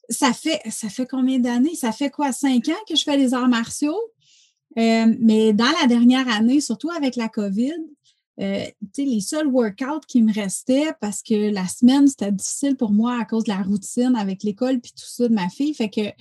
ça 0.10 0.34
fait, 0.34 0.62
ça 0.70 0.90
fait 0.90 1.08
combien 1.08 1.40
d'années? 1.40 1.76
Ça 1.76 1.92
fait 1.92 2.10
quoi, 2.10 2.32
cinq 2.32 2.70
ans 2.70 2.84
que 2.88 2.96
je 2.96 3.04
fais 3.04 3.18
les 3.18 3.34
arts 3.34 3.50
martiaux? 3.50 4.00
mais 4.78 5.54
dans 5.54 5.72
la 5.80 5.88
dernière 5.88 6.28
année, 6.28 6.60
surtout 6.60 6.90
avec 6.90 7.16
la 7.16 7.30
COVID, 7.30 7.72
euh, 8.42 8.66
les 8.98 9.22
seuls 9.22 9.48
workouts 9.48 10.06
qui 10.08 10.22
me 10.22 10.34
restaient 10.34 10.92
parce 11.00 11.24
que 11.24 11.52
la 11.52 11.68
semaine, 11.68 12.08
c'était 12.08 12.32
difficile 12.32 12.76
pour 12.76 12.92
moi 12.92 13.18
à 13.20 13.26
cause 13.26 13.46
de 13.46 13.50
la 13.50 13.62
routine 13.62 14.16
avec 14.18 14.44
l'école 14.44 14.82
puis 14.82 14.92
tout 14.92 15.06
ça 15.06 15.28
de 15.28 15.34
ma 15.34 15.48
fille. 15.50 15.74
Fait 15.74 15.90
que, 15.90 16.02
tu 16.02 16.12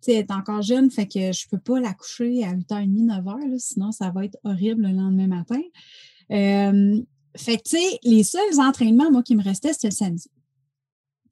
sais, 0.00 0.12
est 0.14 0.30
encore 0.30 0.62
jeune, 0.62 0.90
fait 0.90 1.06
que 1.06 1.32
je 1.32 1.48
peux 1.48 1.58
pas 1.58 1.80
la 1.80 1.92
coucher 1.92 2.44
à 2.44 2.54
8h30, 2.54 3.06
9h, 3.06 3.58
sinon 3.58 3.90
ça 3.90 4.10
va 4.10 4.24
être 4.24 4.38
horrible 4.44 4.82
le 4.82 4.92
lendemain 4.92 5.26
matin. 5.26 5.60
Euh, 6.30 7.02
fait 7.36 7.58
que, 7.58 7.62
tu 7.64 7.76
sais, 7.76 7.98
les 8.04 8.22
seuls 8.22 8.60
entraînements, 8.60 9.10
moi, 9.10 9.22
qui 9.22 9.34
me 9.34 9.42
restaient, 9.42 9.72
c'était 9.72 9.88
le 9.88 9.94
samedi 9.94 10.30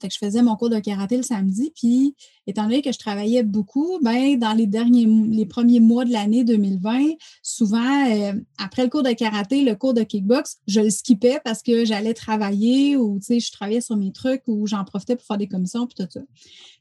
que 0.01 0.09
je 0.11 0.19
faisais 0.19 0.43
mon 0.43 0.57
cours 0.57 0.71
de 0.71 0.79
karaté 0.79 1.17
le 1.17 1.23
samedi. 1.23 1.73
Puis, 1.75 2.15
étant 2.47 2.65
donné 2.65 2.83
que 2.83 2.93
je 2.93 2.99
travaillais 2.99 3.43
beaucoup, 3.43 3.99
ben, 4.03 4.39
dans 4.39 4.53
les 4.53 4.67
derniers, 4.67 5.07
les 5.07 5.47
premiers 5.47 5.81
mois 5.81 6.05
de 6.05 6.13
l'année 6.13 6.45
2020, 6.45 7.15
souvent, 7.43 8.11
euh, 8.11 8.33
après 8.59 8.85
le 8.85 8.91
cours 8.91 9.03
de 9.03 9.13
karaté, 9.13 9.63
le 9.63 9.75
cours 9.75 9.95
de 9.95 10.03
kickbox, 10.03 10.59
je 10.67 10.81
le 10.81 10.91
skippais 10.91 11.41
parce 11.45 11.63
que 11.63 11.85
j'allais 11.85 12.15
travailler 12.15 12.97
ou, 12.97 13.21
je 13.21 13.53
travaillais 13.53 13.81
sur 13.81 13.97
mes 13.97 14.13
trucs 14.13 14.43
ou 14.47 14.67
j'en 14.67 14.85
profitais 14.85 15.17
pour 15.17 15.27
faire 15.27 15.39
des 15.39 15.49
commissions 15.49 15.87
puis 15.87 15.97
tout 15.97 16.11
ça. 16.11 16.21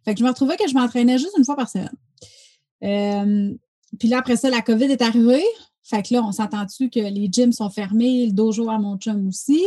Fait 0.05 0.13
que 0.13 0.19
je 0.19 0.23
me 0.23 0.29
retrouvais 0.29 0.57
que 0.57 0.67
je 0.67 0.73
m'entraînais 0.73 1.17
juste 1.17 1.37
une 1.37 1.45
fois 1.45 1.55
par 1.55 1.69
semaine. 1.69 1.89
Euh, 2.83 3.53
puis 3.99 4.07
là, 4.07 4.19
après 4.19 4.35
ça, 4.35 4.49
la 4.49 4.61
COVID 4.61 4.85
est 4.85 5.01
arrivée. 5.01 5.43
Fait 5.83 6.01
que 6.01 6.13
là, 6.13 6.23
on 6.23 6.31
s'entend-tu 6.31 6.89
que 6.89 6.99
les 6.99 7.27
gyms 7.31 7.51
sont 7.51 7.69
fermés, 7.69 8.25
le 8.27 8.31
dojo 8.31 8.69
à 8.69 8.79
mon 8.79 8.97
chum 8.97 9.27
aussi? 9.27 9.61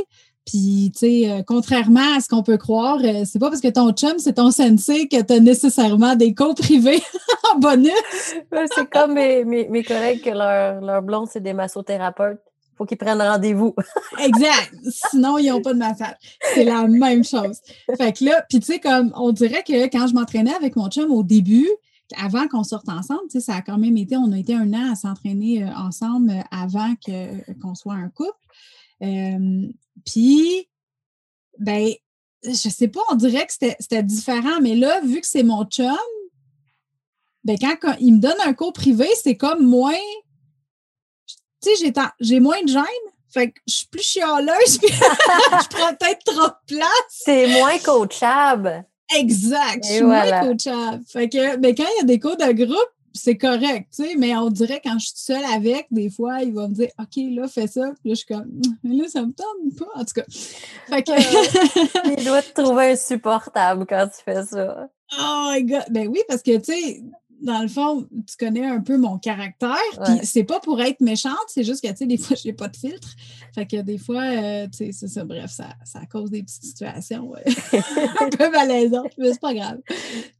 Puis, 0.47 0.93
tu 0.93 1.01
sais, 1.01 1.31
euh, 1.31 1.43
contrairement 1.45 2.17
à 2.17 2.21
ce 2.21 2.29
qu'on 2.29 2.45
peut 2.45 2.57
croire, 2.57 2.99
euh, 3.03 3.25
c'est 3.25 3.41
pas 3.41 3.49
parce 3.51 3.61
que 3.61 3.69
ton 3.69 3.91
chum, 3.91 4.15
c'est 4.19 4.35
ton 4.35 4.53
sensei 4.53 5.09
que 5.09 5.21
tu 5.21 5.33
as 5.33 5.41
nécessairement 5.41 6.15
des 6.15 6.35
cours 6.35 6.55
privés 6.55 7.03
en 7.53 7.59
bonus. 7.59 7.91
c'est 8.13 8.89
comme 8.89 9.15
mes, 9.15 9.45
mes, 9.45 9.83
collègues 9.83 10.23
que 10.23 10.31
leur, 10.31 10.81
leur 10.81 11.03
blonde, 11.03 11.27
c'est 11.29 11.43
des 11.43 11.53
massothérapeutes. 11.53 12.39
Faut 12.79 12.85
qu'ils 12.85 12.97
prennent 12.97 13.21
rendez-vous. 13.21 13.75
exact. 14.23 14.73
Sinon, 15.11 15.39
ils 15.39 15.49
n'ont 15.49 15.63
pas 15.63 15.73
de 15.73 15.79
massage. 15.79 16.15
C'est 16.55 16.65
la 16.65 16.87
même 16.87 17.25
chose. 17.25 17.59
Fait 17.97 18.13
que 18.13 18.25
là, 18.25 18.45
puis 18.49 18.61
tu 18.61 18.67
sais, 18.67 18.79
comme 18.79 19.13
on 19.17 19.33
dirait 19.33 19.65
que 19.65 19.87
quand 19.87 20.07
je 20.07 20.15
m'entraînais 20.15 20.55
avec 20.55 20.77
mon 20.77 20.89
chum 20.89 21.11
au 21.11 21.25
début, 21.25 21.69
avant 22.17 22.47
qu'on 22.47 22.63
sorte 22.63 22.89
ensemble, 22.89 23.23
ça 23.31 23.57
a 23.57 23.63
quand 23.63 23.79
même 23.79 23.97
été, 23.97 24.17
on 24.17 24.31
a 24.31 24.39
été 24.39 24.55
un 24.55 24.73
an 24.75 24.93
à 24.93 24.95
s'entraîner 24.95 25.65
ensemble 25.77 26.33
avant 26.53 26.95
qu'on 27.05 27.75
soit 27.75 27.95
un 27.95 28.11
couple. 28.11 28.31
Puis, 29.01 30.69
ben, 31.59 31.93
je 32.45 32.69
sais 32.69 32.89
pas, 32.89 33.01
on 33.11 33.15
dirait 33.15 33.47
que 33.47 33.53
c'était 33.53 34.03
différent, 34.03 34.61
mais 34.61 34.75
là, 34.75 35.01
vu 35.01 35.21
que 35.21 35.27
c'est 35.27 35.43
mon 35.43 35.65
chum, 35.65 35.97
ben 37.45 37.57
quand, 37.59 37.95
il 38.01 38.15
me 38.15 38.21
donne 38.21 38.41
un 38.45 38.53
cours 38.55 38.73
privé, 38.73 39.09
c'est 39.23 39.37
comme 39.37 39.65
moins. 39.65 39.95
Tu 41.63 41.75
sais, 41.77 41.93
j'ai 42.21 42.41
moins 42.41 42.63
de 42.63 42.69
gêne. 42.69 42.83
Fait 43.33 43.51
que 43.51 43.61
je 43.69 43.75
suis 43.75 43.87
plus 43.89 44.03
chialeuse, 44.03 44.79
puis 44.83 44.89
je 44.93 45.69
prends 45.69 45.95
peut-être 45.95 46.25
trop 46.25 46.49
de 46.49 46.77
place. 46.77 47.07
C'est 47.09 47.47
moins 47.61 47.79
coachable. 47.79 48.85
Exact, 49.15 49.85
je 49.85 49.95
suis 49.95 50.03
moins 50.03 50.41
coachable. 50.41 51.05
Fait 51.07 51.29
que, 51.29 51.57
ben, 51.57 51.75
quand 51.75 51.85
il 51.85 51.99
y 51.99 52.01
a 52.01 52.05
des 52.05 52.19
cours 52.19 52.37
de 52.37 52.53
groupe, 52.53 52.96
c'est 53.17 53.37
correct, 53.37 53.89
tu 53.95 54.05
sais, 54.05 54.17
mais 54.17 54.37
on 54.37 54.51
dirait 54.51 54.81
quand 54.83 54.99
je 54.99 55.07
suis 55.07 55.15
seule 55.17 55.45
avec, 55.45 55.87
des 55.91 56.11
fois, 56.11 56.43
il 56.43 56.53
va 56.53 56.69
me 56.69 56.75
dire 56.75 56.89
OK, 56.99 57.17
là, 57.17 57.49
fais 57.49 57.67
ça. 57.67 57.93
Puis 58.01 58.11
là, 58.11 58.15
je 58.15 58.15
suis 58.15 58.27
comme 58.27 58.61
mais 58.83 58.95
là, 58.95 59.09
ça 59.09 59.23
me 59.23 59.33
tente 59.33 59.79
pas. 59.79 60.01
En 60.01 60.05
tout 60.05 60.15
cas. 60.15 60.25
Fait 60.89 61.03
que. 61.03 61.13
Euh, 61.13 62.15
il 62.19 62.25
doit 62.25 62.43
te 62.43 62.61
trouver 62.61 62.93
insupportable 62.93 63.87
quand 63.87 64.07
tu 64.09 64.23
fais 64.25 64.45
ça. 64.45 64.89
Oh 65.19 65.51
my 65.51 65.65
god! 65.65 65.85
Ben 65.91 66.09
oui, 66.09 66.21
parce 66.29 66.43
que 66.43 66.57
tu 66.59 66.73
sais, 66.73 67.03
dans 67.43 67.61
le 67.61 67.69
fond, 67.69 68.09
tu 68.27 68.37
connais 68.39 68.67
un 68.67 68.81
peu 68.81 68.97
mon 68.97 69.19
caractère. 69.19 69.77
Puis 70.05 70.27
c'est 70.27 70.45
pas 70.45 70.61
pour 70.61 70.81
être 70.81 71.01
méchante, 71.01 71.35
c'est 71.49 71.65
juste 71.65 71.83
que, 71.83 71.89
tu 71.89 71.97
sais, 71.99 72.07
des 72.07 72.17
fois, 72.19 72.37
j'ai 72.43 72.53
pas 72.53 72.69
de 72.69 72.77
filtre. 72.77 73.15
Fait 73.55 73.67
que 73.67 73.81
des 73.83 73.99
fois, 73.99 74.23
euh, 74.23 74.67
tu 74.67 74.79
sais, 74.79 74.93
c'est 74.93 75.09
ça. 75.09 75.25
Bref, 75.25 75.51
ça, 75.51 75.69
ça 75.85 76.01
cause 76.11 76.31
des 76.31 76.43
petites 76.43 76.65
situations 76.65 77.33
un 78.21 78.29
peu 78.31 78.51
malaisantes, 78.51 79.13
mais 79.19 79.33
c'est 79.33 79.41
pas 79.41 79.55
grave. 79.55 79.81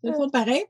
C'est 0.03 0.13
pas 0.13 0.29
pareil. 0.33 0.65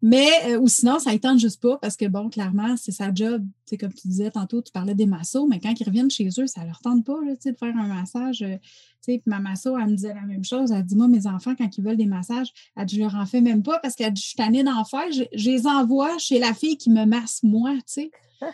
Mais, 0.00 0.28
euh, 0.46 0.60
ou 0.60 0.68
sinon, 0.68 1.00
ça 1.00 1.12
ne 1.12 1.18
tente 1.18 1.40
juste 1.40 1.60
pas 1.60 1.76
parce 1.78 1.96
que, 1.96 2.04
bon, 2.04 2.28
clairement, 2.28 2.76
c'est 2.76 2.92
sa 2.92 3.12
job. 3.12 3.44
Tu 3.66 3.70
sais, 3.70 3.76
comme 3.76 3.92
tu 3.92 4.06
disais 4.06 4.30
tantôt, 4.30 4.62
tu 4.62 4.70
parlais 4.70 4.94
des 4.94 5.06
massos, 5.06 5.46
mais 5.48 5.58
quand 5.58 5.74
ils 5.78 5.84
reviennent 5.84 6.10
chez 6.10 6.28
eux, 6.38 6.46
ça 6.46 6.60
ne 6.60 6.66
leur 6.66 6.80
tente 6.80 7.04
pas, 7.04 7.18
là, 7.24 7.34
de 7.34 7.56
faire 7.56 7.76
un 7.76 7.88
massage. 7.88 8.42
Euh, 8.42 8.56
tu 8.56 9.12
sais, 9.12 9.18
puis 9.18 9.22
ma 9.26 9.40
masso, 9.40 9.76
elle 9.76 9.86
me 9.86 9.96
disait 9.96 10.14
la 10.14 10.22
même 10.22 10.44
chose. 10.44 10.70
Elle 10.70 10.84
dit, 10.84 10.94
moi, 10.94 11.08
mes 11.08 11.26
enfants, 11.26 11.54
quand 11.56 11.76
ils 11.76 11.82
veulent 11.82 11.96
des 11.96 12.06
massages, 12.06 12.52
elle 12.76 12.86
dit, 12.86 12.96
je 12.96 13.00
leur 13.00 13.16
en 13.16 13.26
fais 13.26 13.40
même 13.40 13.62
pas 13.62 13.80
parce 13.80 13.96
qu'elle 13.96 14.12
dit, 14.12 14.22
je 14.22 14.28
suis 14.28 14.36
tannée 14.36 14.62
d'en 14.62 14.84
faire. 14.84 15.10
Je, 15.10 15.24
les 15.32 15.66
envoie 15.66 16.16
chez 16.18 16.38
la 16.38 16.54
fille 16.54 16.76
qui 16.76 16.90
me 16.90 17.04
masse 17.04 17.40
moi, 17.42 17.72
tu 17.78 17.82
sais. 17.86 18.10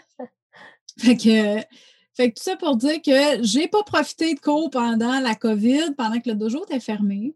fait 0.99 1.17
que. 1.17 1.63
Fait 2.17 2.31
que 2.31 2.37
tout 2.37 2.45
ça 2.45 2.57
pour 2.57 2.77
dire 2.77 3.03
que 3.03 3.43
j'ai 3.43 3.67
pas 3.67 3.83
profité 3.83 4.35
de 4.35 4.39
cours 4.39 4.71
pendant 4.71 5.19
la 5.19 5.35
COVID, 5.35 5.95
pendant 5.99 6.21
que 6.21 6.31
le 6.31 6.37
dojo 6.37 6.63
était 6.63 6.79
fermé. 6.79 7.35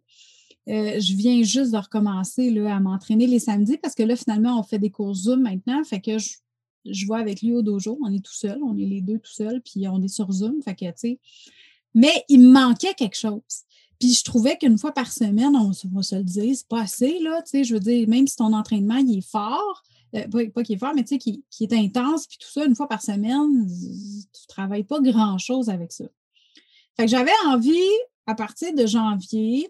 Euh, 0.69 1.01
je 1.01 1.15
viens 1.15 1.43
juste 1.43 1.73
de 1.73 1.79
recommencer 1.79 2.51
là, 2.51 2.77
à 2.77 2.81
m'entraîner 2.81 3.27
les 3.27 3.39
samedis 3.39 3.79
parce 3.79 3.95
que 3.95 4.03
là, 4.03 4.17
finalement, 4.17 4.59
on 4.59 4.63
fait 4.63 4.79
des 4.79 4.91
cours 4.91 5.15
Zoom 5.15 5.43
maintenant. 5.43 5.83
Fait 5.85 6.01
que 6.01 6.19
je, 6.19 6.37
je 6.85 7.07
vois 7.07 7.19
avec 7.19 7.41
lui 7.43 7.53
au 7.53 7.63
dojo. 7.63 7.99
On 8.03 8.13
est 8.13 8.25
tout 8.25 8.35
seul, 8.35 8.59
on 8.63 8.77
est 8.77 8.85
les 8.85 9.01
deux 9.01 9.19
tout 9.19 9.33
seuls, 9.33 9.63
puis 9.63 9.89
on 9.89 10.03
est 10.03 10.09
sur 10.09 10.31
Zoom. 10.31 10.61
Fait 10.63 10.75
que, 10.75 10.85
tu 10.87 10.93
sais. 10.97 11.21
Mais 11.95 12.25
il 12.29 12.41
me 12.41 12.51
manquait 12.51 12.95
quelque 12.95 13.17
chose. 13.17 13.41
Puis 13.99 14.13
je 14.13 14.23
trouvais 14.23 14.57
qu'une 14.57 14.79
fois 14.79 14.93
par 14.93 15.11
semaine, 15.11 15.57
on, 15.57 15.73
va 15.93 16.03
se 16.03 16.17
le 16.17 16.23
dire, 16.23 16.55
c'est 16.55 16.69
pas 16.69 16.83
assez, 16.83 17.19
là. 17.19 17.43
Tu 17.43 17.51
sais, 17.51 17.65
je 17.65 17.75
veux 17.75 17.81
dire, 17.81 18.09
même 18.09 18.27
si 18.27 18.37
ton 18.37 18.53
entraînement, 18.53 18.97
il 18.97 19.19
est 19.19 19.29
fort, 19.29 19.83
euh, 20.15 20.29
pas, 20.29 20.63
qu'il 20.63 20.77
est 20.77 20.79
fort, 20.79 20.93
mais 20.95 21.03
tu 21.03 21.15
sais, 21.15 21.19
qui, 21.19 21.43
qui, 21.51 21.65
est 21.65 21.73
intense, 21.73 22.27
puis 22.27 22.39
tout 22.39 22.49
ça, 22.49 22.65
une 22.65 22.77
fois 22.77 22.89
par 22.89 23.03
semaine, 23.03 23.67
tu 23.67 24.47
travailles 24.47 24.85
pas 24.85 25.01
grand-chose 25.01 25.69
avec 25.69 25.93
ça. 25.93 26.05
Fait 26.97 27.07
que 27.07 27.11
j'avais 27.11 27.33
envie, 27.47 27.91
à 28.27 28.35
partir 28.35 28.73
de 28.75 28.87
janvier, 28.87 29.69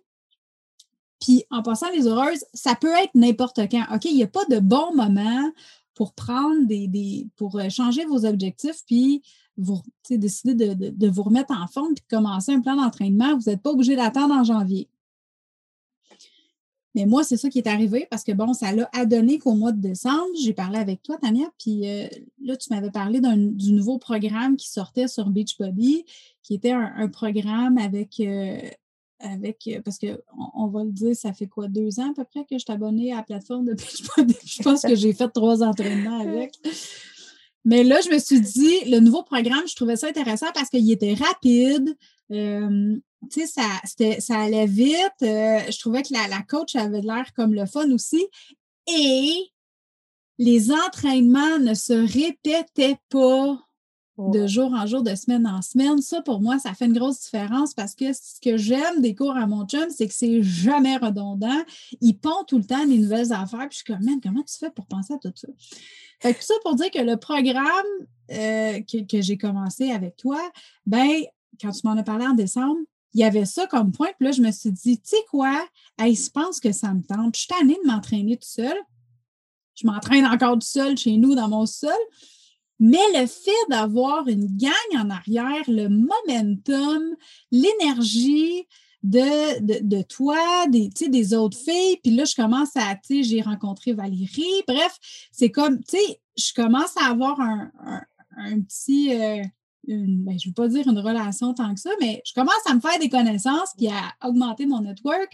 puis 1.21 1.45
en 1.51 1.63
passant 1.63 1.91
les 1.91 2.07
heureuses, 2.07 2.45
ça 2.55 2.75
peut 2.75 2.93
être 3.03 3.15
n'importe 3.15 3.61
quand. 3.71 3.85
OK, 3.95 4.05
il 4.05 4.17
n'y 4.17 4.23
a 4.23 4.29
pas 4.29 4.45
de 4.47 4.61
bon 4.61 4.95
moment 4.95 5.51
pour 5.95 6.13
prendre 6.13 6.65
des, 6.67 7.27
pour 7.37 7.59
euh, 7.59 7.69
changer 7.69 8.05
vos 8.05 8.25
objectifs, 8.25 8.85
puis 8.87 9.23
vous 9.57 9.83
décider 10.09 10.55
de, 10.55 11.09
vous 11.09 11.23
remettre 11.25 11.53
en 11.53 11.67
forme 11.67 11.95
puis 11.95 12.05
de 12.09 12.17
commencer 12.17 12.53
un 12.53 12.61
plan 12.61 12.77
d'entraînement. 12.77 13.37
Vous 13.37 13.51
n'êtes 13.51 13.61
pas 13.61 13.71
obligé 13.71 13.97
d'attendre 13.97 14.33
en 14.35 14.45
janvier. 14.45 14.89
Mais 16.95 17.05
moi, 17.05 17.25
c'est 17.25 17.37
ça 17.37 17.49
qui 17.49 17.59
est 17.59 17.67
arrivé 17.67 18.07
parce 18.11 18.25
que, 18.25 18.33
bon, 18.33 18.55
ça 18.55 18.73
l'a 18.73 18.89
adonné 18.93 19.39
qu'au 19.39 19.55
mois 19.55 19.73
de 19.73 19.81
décembre, 19.81 20.29
j'ai 20.41 20.53
parlé 20.53 20.79
avec 20.79 21.03
toi, 21.03 21.19
Tania, 21.19 21.47
puis 21.59 21.89
euh, 21.89 22.09
là, 22.43 22.57
tu 22.57 22.73
m'avais 22.73 22.91
parlé 22.91 23.21
du 23.21 23.73
nouveau 23.73 23.99
programme 23.99 24.57
qui 24.57 24.69
sortait 24.69 25.09
sur 25.09 25.29
Beachbody, 25.31 26.05
qui 26.43 26.55
était 26.55 26.73
un, 26.73 27.09
programme 27.09 27.77
avec 27.79 28.21
euh, 28.21 28.59
avec, 29.21 29.67
euh, 29.69 29.81
parce 29.85 29.99
qu'on 29.99 30.17
on 30.55 30.67
va 30.69 30.85
le 30.85 30.93
dire, 30.93 31.15
ça 31.15 31.33
fait 31.33 31.47
quoi, 31.47 31.69
deux 31.69 32.01
ans 32.01 32.11
à 32.11 32.15
peu 32.15 32.25
près 32.25 32.43
que 32.45 32.55
je 32.55 32.59
suis 32.59 32.73
abonnée 32.73 33.13
à 33.13 33.17
la 33.17 33.23
plateforme 33.23 33.67
depuis 33.67 33.89
je 34.45 34.63
pense 34.63 34.83
que 34.83 34.95
j'ai 34.95 35.13
fait 35.13 35.29
trois 35.29 35.63
entraînements 35.63 36.21
avec. 36.29 36.55
Mais 37.65 37.85
là, 37.85 38.01
je 38.01 38.11
me 38.11 38.19
suis 38.19 38.41
dit, 38.41 38.85
le 38.87 39.01
nouveau 39.01 39.23
programme, 39.23 39.67
je 39.67 39.75
trouvais 39.75 39.97
ça 39.97 40.09
intéressant 40.09 40.47
parce 40.55 40.71
qu'il 40.71 40.91
était 40.91 41.15
rapide. 41.15 41.97
Euh, 42.31 42.97
tu 43.31 43.41
sais, 43.41 43.47
ça, 43.47 44.21
ça 44.21 44.39
allait 44.39 44.67
vite. 44.67 45.23
Euh, 45.23 45.61
je 45.71 45.79
trouvais 45.79 46.03
que 46.03 46.13
la, 46.13 46.29
la 46.29 46.43
coach 46.43 46.77
avait 46.77 47.01
l'air 47.01 47.33
comme 47.35 47.53
le 47.53 47.67
fun 47.67 47.91
aussi. 47.91 48.25
Et 48.87 49.51
les 50.39 50.71
entraînements 50.71 51.59
ne 51.59 51.75
se 51.75 51.93
répétaient 51.93 52.97
pas 53.11 53.68
de 54.19 54.47
jour 54.49 54.73
en 54.73 54.85
jour, 54.87 55.03
de 55.03 55.15
semaine 55.15 55.47
en 55.47 55.63
semaine. 55.63 56.03
Ça, 56.03 56.21
pour 56.23 56.41
moi, 56.41 56.59
ça 56.59 56.75
fait 56.75 56.87
une 56.87 56.93
grosse 56.93 57.21
différence 57.21 57.73
parce 57.73 57.95
que 57.95 58.13
ce 58.13 58.41
que 58.43 58.57
j'aime 58.57 59.01
des 59.01 59.15
cours 59.15 59.37
à 59.37 59.47
mon 59.47 59.65
chum, 59.65 59.87
c'est 59.91 60.09
que 60.09 60.15
c'est 60.15 60.43
jamais 60.43 60.97
redondant. 60.97 61.63
Il 62.01 62.15
pond 62.15 62.45
tout 62.47 62.59
le 62.59 62.65
temps 62.65 62.85
des 62.85 62.99
nouvelles 62.99 63.33
affaires. 63.33 63.69
Puis 63.69 63.71
je 63.71 63.77
suis 63.77 63.85
comme, 63.85 64.05
man, 64.05 64.21
comment 64.21 64.43
tu 64.43 64.57
fais 64.59 64.71
pour 64.71 64.87
penser 64.87 65.15
à 65.15 65.19
tout 65.19 65.33
ça? 65.37 65.49
Fait 66.21 66.35
que 66.35 66.41
tout 66.41 66.47
ça 66.47 66.55
pour 66.65 66.75
dire 66.75 66.91
que 66.91 66.99
le 66.99 67.17
programme 67.17 67.87
euh, 68.33 68.81
que, 68.83 69.21
j'ai 69.21 69.39
commencé 69.39 69.93
avec 69.93 70.17
toi, 70.17 70.41
ben, 70.85 71.23
quand 71.61 71.71
tu 71.71 71.81
m'en 71.85 71.97
as 71.97 72.03
parlé 72.03 72.27
en 72.27 72.35
décembre, 72.35 72.81
il 73.15 73.21
y 73.21 73.25
avait 73.25 73.45
ça 73.45 73.67
comme 73.69 73.93
point. 73.93 74.09
Puis 74.19 74.27
là, 74.27 74.33
je 74.33 74.43
me 74.43 74.51
suis 74.51 74.73
dit, 74.73 74.99
tu 74.99 75.11
sais 75.11 75.25
quoi? 75.31 75.65
Hey, 75.97 76.15
je 76.15 76.29
pense 76.31 76.59
que 76.59 76.73
ça 76.73 76.93
me 76.93 77.03
tente. 77.03 77.37
Je 77.37 77.41
suis 77.43 77.49
tannée 77.49 77.79
de 77.85 77.89
m'entraîner 77.89 78.37
tout 78.37 78.49
seul. 78.49 78.77
Je 79.77 79.87
m'entraîne 79.87 80.27
encore 80.27 80.55
tout 80.55 80.67
seul 80.67 80.99
chez 80.99 81.17
nous 81.17 81.37
dans 81.37 81.49
mon 81.49 81.65
sol. 81.65 81.93
Mais 82.81 82.99
le 83.15 83.27
fait 83.27 83.51
d'avoir 83.71 84.29
une 84.29 84.47
gang 84.57 84.73
en 84.95 85.11
arrière, 85.11 85.65
le 85.67 85.89
momentum, 85.89 87.03
l'énergie 87.51 88.67
de, 89.03 90.03
toi, 90.03 90.67
des, 90.69 90.91
des 91.09 91.35
autres 91.35 91.59
filles, 91.59 91.99
puis 92.03 92.15
là, 92.15 92.25
je 92.25 92.35
commence 92.35 92.77
à, 92.77 92.95
tu 92.97 93.17
sais, 93.17 93.23
j'ai 93.23 93.41
rencontré 93.41 93.93
Valérie, 93.93 94.63
bref, 94.67 94.99
c'est 95.33 95.51
comme, 95.51 95.83
tu 95.85 95.97
sais, 95.97 96.21
je 96.37 96.53
commence 96.55 96.97
à 96.97 97.11
avoir 97.11 97.41
un, 97.41 97.71
un, 98.37 98.61
petit, 98.61 99.13
euh, 99.13 99.43
ben, 99.87 100.39
je 100.39 100.49
ne 100.49 100.51
veux 100.51 100.55
pas 100.55 100.69
dire 100.69 100.87
une 100.89 100.99
relation 100.99 101.55
tant 101.55 101.75
que 101.75 101.81
ça, 101.81 101.91
mais 102.01 102.23
je 102.25 102.33
commence 102.33 102.55
à 102.69 102.75
me 102.75 102.81
faire 102.81 102.99
des 102.99 103.09
connaissances, 103.09 103.73
puis 103.77 103.89
à 103.89 104.27
augmenter 104.27 104.67
mon 104.67 104.81
network 104.81 105.33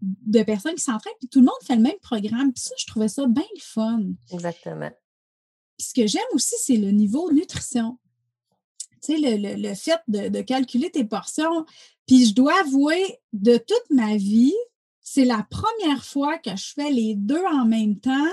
de 0.00 0.42
personnes 0.42 0.74
qui 0.74 0.82
s'entraînent, 0.82 1.14
puis 1.20 1.28
tout 1.28 1.40
le 1.40 1.46
monde 1.46 1.54
fait 1.64 1.76
le 1.76 1.82
même 1.82 1.98
programme, 2.02 2.52
puis 2.52 2.62
ça, 2.62 2.74
je 2.78 2.86
trouvais 2.86 3.08
ça 3.08 3.26
bien 3.26 3.44
fun. 3.60 4.00
Exactement 4.32 4.90
ce 5.82 5.94
que 5.94 6.06
j'aime 6.06 6.22
aussi, 6.32 6.54
c'est 6.58 6.76
le 6.76 6.90
niveau 6.90 7.32
nutrition. 7.32 7.98
Tu 9.02 9.18
sais, 9.18 9.36
le, 9.36 9.74
fait 9.74 10.00
de, 10.08 10.40
calculer 10.42 10.90
tes 10.90 11.04
portions. 11.04 11.66
Puis 12.06 12.26
je 12.26 12.34
dois 12.34 12.58
avouer, 12.60 13.18
de 13.32 13.56
toute 13.56 13.90
ma 13.90 14.16
vie, 14.16 14.54
c'est 15.00 15.24
la 15.24 15.46
première 15.50 16.04
fois 16.04 16.38
que 16.38 16.54
je 16.56 16.72
fais 16.74 16.90
les 16.90 17.14
deux 17.16 17.44
en 17.52 17.64
même 17.64 17.98
temps, 17.98 18.30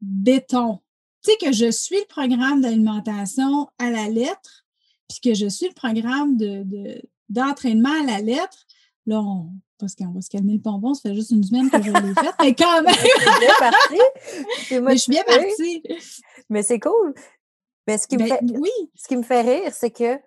béton. 0.00 0.80
Tu 1.22 1.30
sais, 1.30 1.36
que 1.38 1.52
je 1.52 1.70
suis 1.70 1.96
le 1.96 2.06
programme 2.08 2.60
d'alimentation 2.60 3.68
à 3.78 3.90
la 3.90 4.08
lettre, 4.08 4.66
puis 5.08 5.20
que 5.22 5.34
je 5.34 5.46
suis 5.46 5.68
le 5.68 5.74
programme 5.74 6.36
d'entraînement 7.28 7.94
de, 8.02 8.08
à 8.08 8.18
la 8.18 8.20
lettre. 8.20 8.66
Là, 9.06 9.20
on, 9.20 9.50
parce 9.78 9.94
qu'on 9.94 10.10
va 10.10 10.20
se 10.20 10.30
calmer 10.30 10.54
le 10.54 10.60
pompon, 10.60 10.94
ça 10.94 11.08
fait 11.08 11.14
juste 11.14 11.30
une 11.30 11.44
semaine 11.44 11.70
que 11.70 11.80
je 11.82 11.90
l'ai 11.90 12.14
fait, 12.14 12.34
mais 12.40 12.54
quand 12.54 12.82
même! 12.82 12.94
je 12.94 13.00
suis 13.00 13.40
bien 13.40 13.54
partie. 13.58 14.80
mais 14.82 14.92
je 14.92 14.98
suis 14.98 15.10
bien 15.10 15.24
partie. 15.24 15.82
Mais 16.50 16.62
c'est 16.62 16.80
cool. 16.80 17.14
Mais 17.86 17.98
ce 17.98 18.08
qui, 18.08 18.16
me 18.16 18.28
ben, 18.28 18.36
fait, 18.36 18.58
oui. 18.58 18.70
ce 18.94 19.06
qui 19.06 19.16
me 19.16 19.22
fait 19.22 19.42
rire, 19.42 19.72
c'est 19.72 19.90
que 19.90 20.18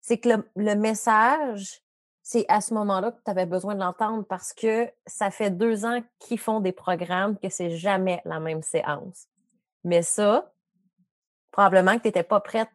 c'est 0.00 0.18
que 0.18 0.28
le, 0.54 0.74
message, 0.76 1.82
c'est 2.22 2.46
à 2.48 2.60
ce 2.60 2.72
moment-là 2.74 3.10
que 3.10 3.20
tu 3.24 3.30
avais 3.30 3.44
besoin 3.44 3.74
de 3.74 3.80
l'entendre 3.80 4.24
parce 4.24 4.52
que 4.52 4.88
ça 5.06 5.30
fait 5.30 5.50
deux 5.50 5.84
ans 5.84 6.00
qu'ils 6.20 6.38
font 6.38 6.60
des 6.60 6.72
programmes 6.72 7.36
que 7.36 7.48
c'est 7.48 7.70
jamais 7.70 8.22
la 8.24 8.38
même 8.38 8.62
séance. 8.62 9.26
Mais 9.82 10.02
ça, 10.02 10.52
probablement 11.50 11.96
que 11.96 12.02
tu 12.02 12.08
n'étais 12.08 12.22
pas 12.22 12.40
prête 12.40 12.70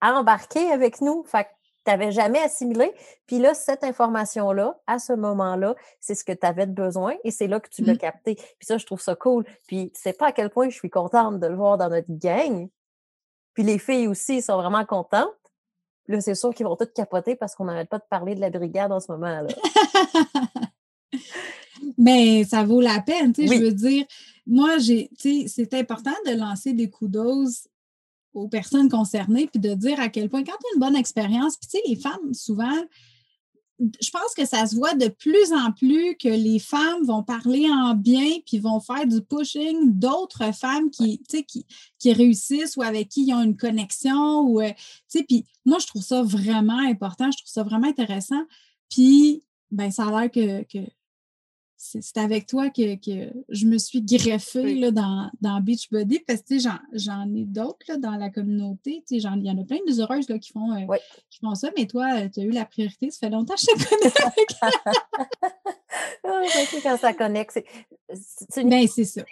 à 0.00 0.14
embarquer 0.14 0.70
avec 0.70 1.00
nous. 1.00 1.24
Fait 1.24 1.48
tu 1.88 1.96
n'avais 1.96 2.12
jamais 2.12 2.38
assimilé. 2.40 2.92
Puis 3.26 3.38
là, 3.38 3.54
cette 3.54 3.82
information-là, 3.82 4.78
à 4.86 4.98
ce 4.98 5.14
moment-là, 5.14 5.74
c'est 6.00 6.14
ce 6.14 6.22
que 6.22 6.32
tu 6.32 6.46
avais 6.46 6.66
besoin 6.66 7.14
et 7.24 7.30
c'est 7.30 7.46
là 7.46 7.60
que 7.60 7.70
tu 7.70 7.82
l'as 7.82 7.94
mmh. 7.94 7.98
capté. 7.98 8.34
Puis 8.34 8.66
ça, 8.66 8.76
je 8.76 8.84
trouve 8.84 9.00
ça 9.00 9.14
cool. 9.14 9.44
Puis 9.66 9.90
tu 9.94 10.00
sais 10.00 10.12
pas 10.12 10.26
à 10.26 10.32
quel 10.32 10.50
point 10.50 10.68
je 10.68 10.74
suis 10.74 10.90
contente 10.90 11.40
de 11.40 11.46
le 11.46 11.56
voir 11.56 11.78
dans 11.78 11.88
notre 11.88 12.10
gang. 12.10 12.68
Puis 13.54 13.62
les 13.62 13.78
filles 13.78 14.06
aussi 14.06 14.42
sont 14.42 14.56
vraiment 14.56 14.84
contentes. 14.84 15.32
Là, 16.08 16.20
c'est 16.20 16.34
sûr 16.34 16.54
qu'ils 16.54 16.66
vont 16.66 16.76
toutes 16.76 16.92
capoter 16.92 17.36
parce 17.36 17.54
qu'on 17.54 17.64
n'arrête 17.64 17.88
pas 17.88 17.98
de 17.98 18.04
parler 18.08 18.34
de 18.34 18.40
la 18.40 18.50
brigade 18.50 18.92
en 18.92 19.00
ce 19.00 19.10
moment-là. 19.12 19.48
Mais 21.96 22.44
ça 22.44 22.64
vaut 22.64 22.82
la 22.82 23.00
peine, 23.00 23.32
tu 23.32 23.46
sais, 23.46 23.56
je 23.56 23.62
veux 23.62 23.72
dire, 23.72 24.04
moi, 24.46 24.78
j'ai, 24.78 25.08
tu 25.18 25.42
sais, 25.42 25.48
c'est 25.48 25.74
important 25.74 26.14
de 26.26 26.32
lancer 26.32 26.72
des 26.72 26.90
coups 26.90 27.10
d'ose 27.10 27.68
aux 28.34 28.48
personnes 28.48 28.88
concernées, 28.88 29.46
puis 29.46 29.60
de 29.60 29.74
dire 29.74 29.98
à 30.00 30.08
quel 30.08 30.28
point, 30.28 30.44
quand 30.44 30.52
tu 30.52 30.66
as 30.66 30.74
une 30.74 30.80
bonne 30.80 30.96
expérience, 30.96 31.56
puis 31.56 31.68
tu 31.70 31.78
sais, 31.78 31.82
les 31.88 31.96
femmes, 31.96 32.34
souvent, 32.34 32.84
je 33.78 34.10
pense 34.10 34.34
que 34.36 34.44
ça 34.44 34.66
se 34.66 34.74
voit 34.74 34.94
de 34.94 35.08
plus 35.08 35.52
en 35.52 35.70
plus 35.70 36.16
que 36.16 36.28
les 36.28 36.58
femmes 36.58 37.04
vont 37.04 37.22
parler 37.22 37.68
en 37.70 37.94
bien 37.94 38.28
puis 38.44 38.58
vont 38.58 38.80
faire 38.80 39.06
du 39.06 39.20
pushing 39.22 39.96
d'autres 39.98 40.52
femmes 40.52 40.90
qui, 40.90 41.22
qui, 41.22 41.66
qui 41.98 42.12
réussissent 42.12 42.76
ou 42.76 42.82
avec 42.82 43.08
qui 43.08 43.26
ils 43.26 43.34
ont 43.34 43.42
une 43.42 43.56
connexion. 43.56 44.40
Ou, 44.40 44.60
euh, 44.60 44.72
puis 45.28 45.44
moi, 45.64 45.78
je 45.78 45.86
trouve 45.86 46.02
ça 46.02 46.22
vraiment 46.22 46.78
important, 46.78 47.30
je 47.30 47.38
trouve 47.38 47.52
ça 47.52 47.62
vraiment 47.62 47.86
intéressant. 47.86 48.42
Puis, 48.90 49.44
ben, 49.70 49.90
ça 49.90 50.08
a 50.08 50.22
l'air 50.22 50.30
que, 50.30 50.80
c'est 51.78 52.18
avec 52.18 52.46
toi 52.46 52.70
que, 52.70 52.82
je 53.48 53.66
me 53.66 53.78
suis 53.78 54.02
greffée 54.02 54.74
là, 54.74 54.90
dans, 54.90 55.30
dans 55.40 55.60
Beachbody 55.60 56.18
parce 56.26 56.42
que 56.42 56.58
j'en 56.58 57.34
ai 57.34 57.44
d'autres 57.44 57.96
dans 57.98 58.16
la 58.16 58.30
communauté. 58.30 59.04
Il 59.10 59.20
y 59.20 59.26
en 59.50 59.58
a 59.58 59.64
plein 59.64 59.78
de 59.86 60.00
heureuses 60.00 60.28
là, 60.28 60.38
qui, 60.38 60.52
font, 60.52 60.72
euh, 60.72 60.96
qui 61.30 61.38
font 61.38 61.54
ça, 61.54 61.70
mais 61.76 61.86
toi, 61.86 62.28
tu 62.28 62.40
as 62.40 62.42
eu 62.42 62.50
la 62.50 62.64
priorité. 62.64 63.10
Ça 63.10 63.20
fait 63.20 63.30
longtemps 63.30 63.54
que 63.54 63.60
je 63.60 63.66
te 63.66 63.88
connais. 63.88 64.12
Ah, 66.24 66.42
quand 66.82 66.98
ça 66.98 67.14
connecte, 67.14 67.58
c'est 68.12 68.60
une 68.60 68.68
ben, 68.68 68.86
ça 68.86 69.22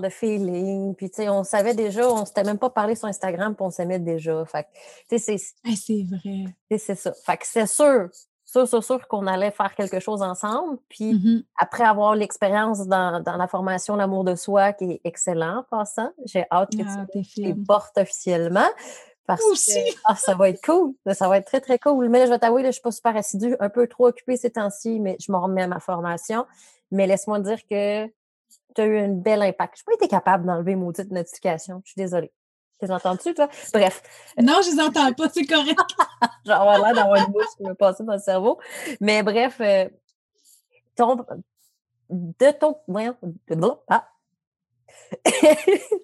de 0.00 0.08
feeling. 0.08 0.94
Puis, 0.94 1.10
tu 1.10 1.16
sais, 1.16 1.28
on 1.28 1.44
savait 1.44 1.74
déjà, 1.74 2.10
on 2.10 2.20
ne 2.20 2.24
s'était 2.24 2.44
même 2.44 2.58
pas 2.58 2.70
parlé 2.70 2.94
sur 2.94 3.06
Instagram, 3.06 3.54
puis 3.54 3.64
on 3.64 3.70
s'aimait 3.70 3.98
déjà. 3.98 4.44
Fait 4.44 4.66
tu 5.08 5.18
sais, 5.18 5.38
c'est... 5.38 5.74
c'est 5.76 6.04
vrai. 6.04 6.78
C'est 6.78 6.94
ça. 6.94 7.12
Fait 7.24 7.36
que 7.36 7.46
c'est 7.46 7.66
sûr, 7.66 8.08
sûr, 8.56 8.68
sûr, 8.68 8.84
sûr 8.84 9.08
qu'on 9.08 9.26
allait 9.26 9.50
faire 9.50 9.74
quelque 9.74 10.00
chose 10.00 10.22
ensemble. 10.22 10.78
Puis 10.88 11.14
mmh 11.14 11.42
après 11.58 11.84
avoir 11.84 12.14
l'expérience 12.14 12.86
dans, 12.86 13.22
la 13.24 13.48
formation 13.48 13.96
L'amour 13.96 14.24
de 14.24 14.34
soi, 14.34 14.72
qui 14.72 14.92
est 14.92 15.00
excellent 15.04 15.58
en 15.58 15.62
passant, 15.62 16.10
j'ai 16.24 16.44
hâte 16.50 16.70
que 16.76 16.82
ah, 16.86 17.06
tu 17.12 17.40
les 17.40 17.54
portes 17.54 17.96
officiellement. 17.98 18.68
Parce 19.26 19.40
que 19.40 19.80
ah, 20.04 20.14
ça 20.14 20.34
va 20.34 20.50
être 20.50 20.64
cool. 20.64 20.94
Ça 21.12 21.28
va 21.28 21.38
être 21.38 21.46
très, 21.46 21.60
très 21.60 21.78
cool. 21.78 22.08
Mais 22.08 22.20
là, 22.20 22.26
je 22.26 22.30
vais 22.30 22.38
t'avouer, 22.38 22.62
je 22.62 22.68
ne 22.68 22.72
suis 22.72 22.82
pas 22.82 22.92
super 22.92 23.16
assidue, 23.16 23.56
un 23.58 23.68
peu 23.68 23.86
trop 23.88 24.06
occupée 24.06 24.36
ces 24.36 24.50
temps-ci, 24.50 25.00
mais 25.00 25.16
je 25.20 25.32
me 25.32 25.36
remets 25.36 25.62
à 25.62 25.66
ma 25.66 25.80
formation. 25.80 26.46
Mais 26.92 27.06
laisse-moi 27.06 27.40
dire 27.40 27.58
que 27.68 28.06
tu 28.06 28.80
as 28.80 28.84
eu 28.84 28.98
un 28.98 29.08
bel 29.08 29.42
impact. 29.42 29.78
Je 29.78 29.82
n'ai 29.82 29.96
pas 29.96 30.04
été 30.04 30.08
capable 30.08 30.46
d'enlever 30.46 30.76
maudite 30.76 31.10
notification. 31.10 31.82
Je 31.84 31.92
suis 31.92 32.00
désolée. 32.00 32.32
Tu 32.78 32.86
les 32.86 32.90
entends-tu, 32.90 33.34
toi? 33.34 33.48
Bref. 33.72 34.02
Non, 34.38 34.60
je 34.62 34.70
les 34.70 34.80
entends 34.80 35.12
pas, 35.12 35.28
c'est 35.30 35.46
correct. 35.46 35.78
Genre, 36.44 36.78
l'air 36.78 36.94
d'avoir 36.94 37.16
une 37.16 37.32
mouche 37.32 37.46
qui 37.56 37.64
me 37.64 37.74
passer 37.74 38.04
dans 38.04 38.12
le 38.12 38.18
cerveau. 38.18 38.58
Mais 39.00 39.22
bref, 39.22 39.56
euh, 39.60 39.88
ton, 40.94 41.16
de 42.10 42.50
ton. 42.52 42.76
Voyons, 42.86 43.16
de, 43.22 43.56
ah. 43.88 44.08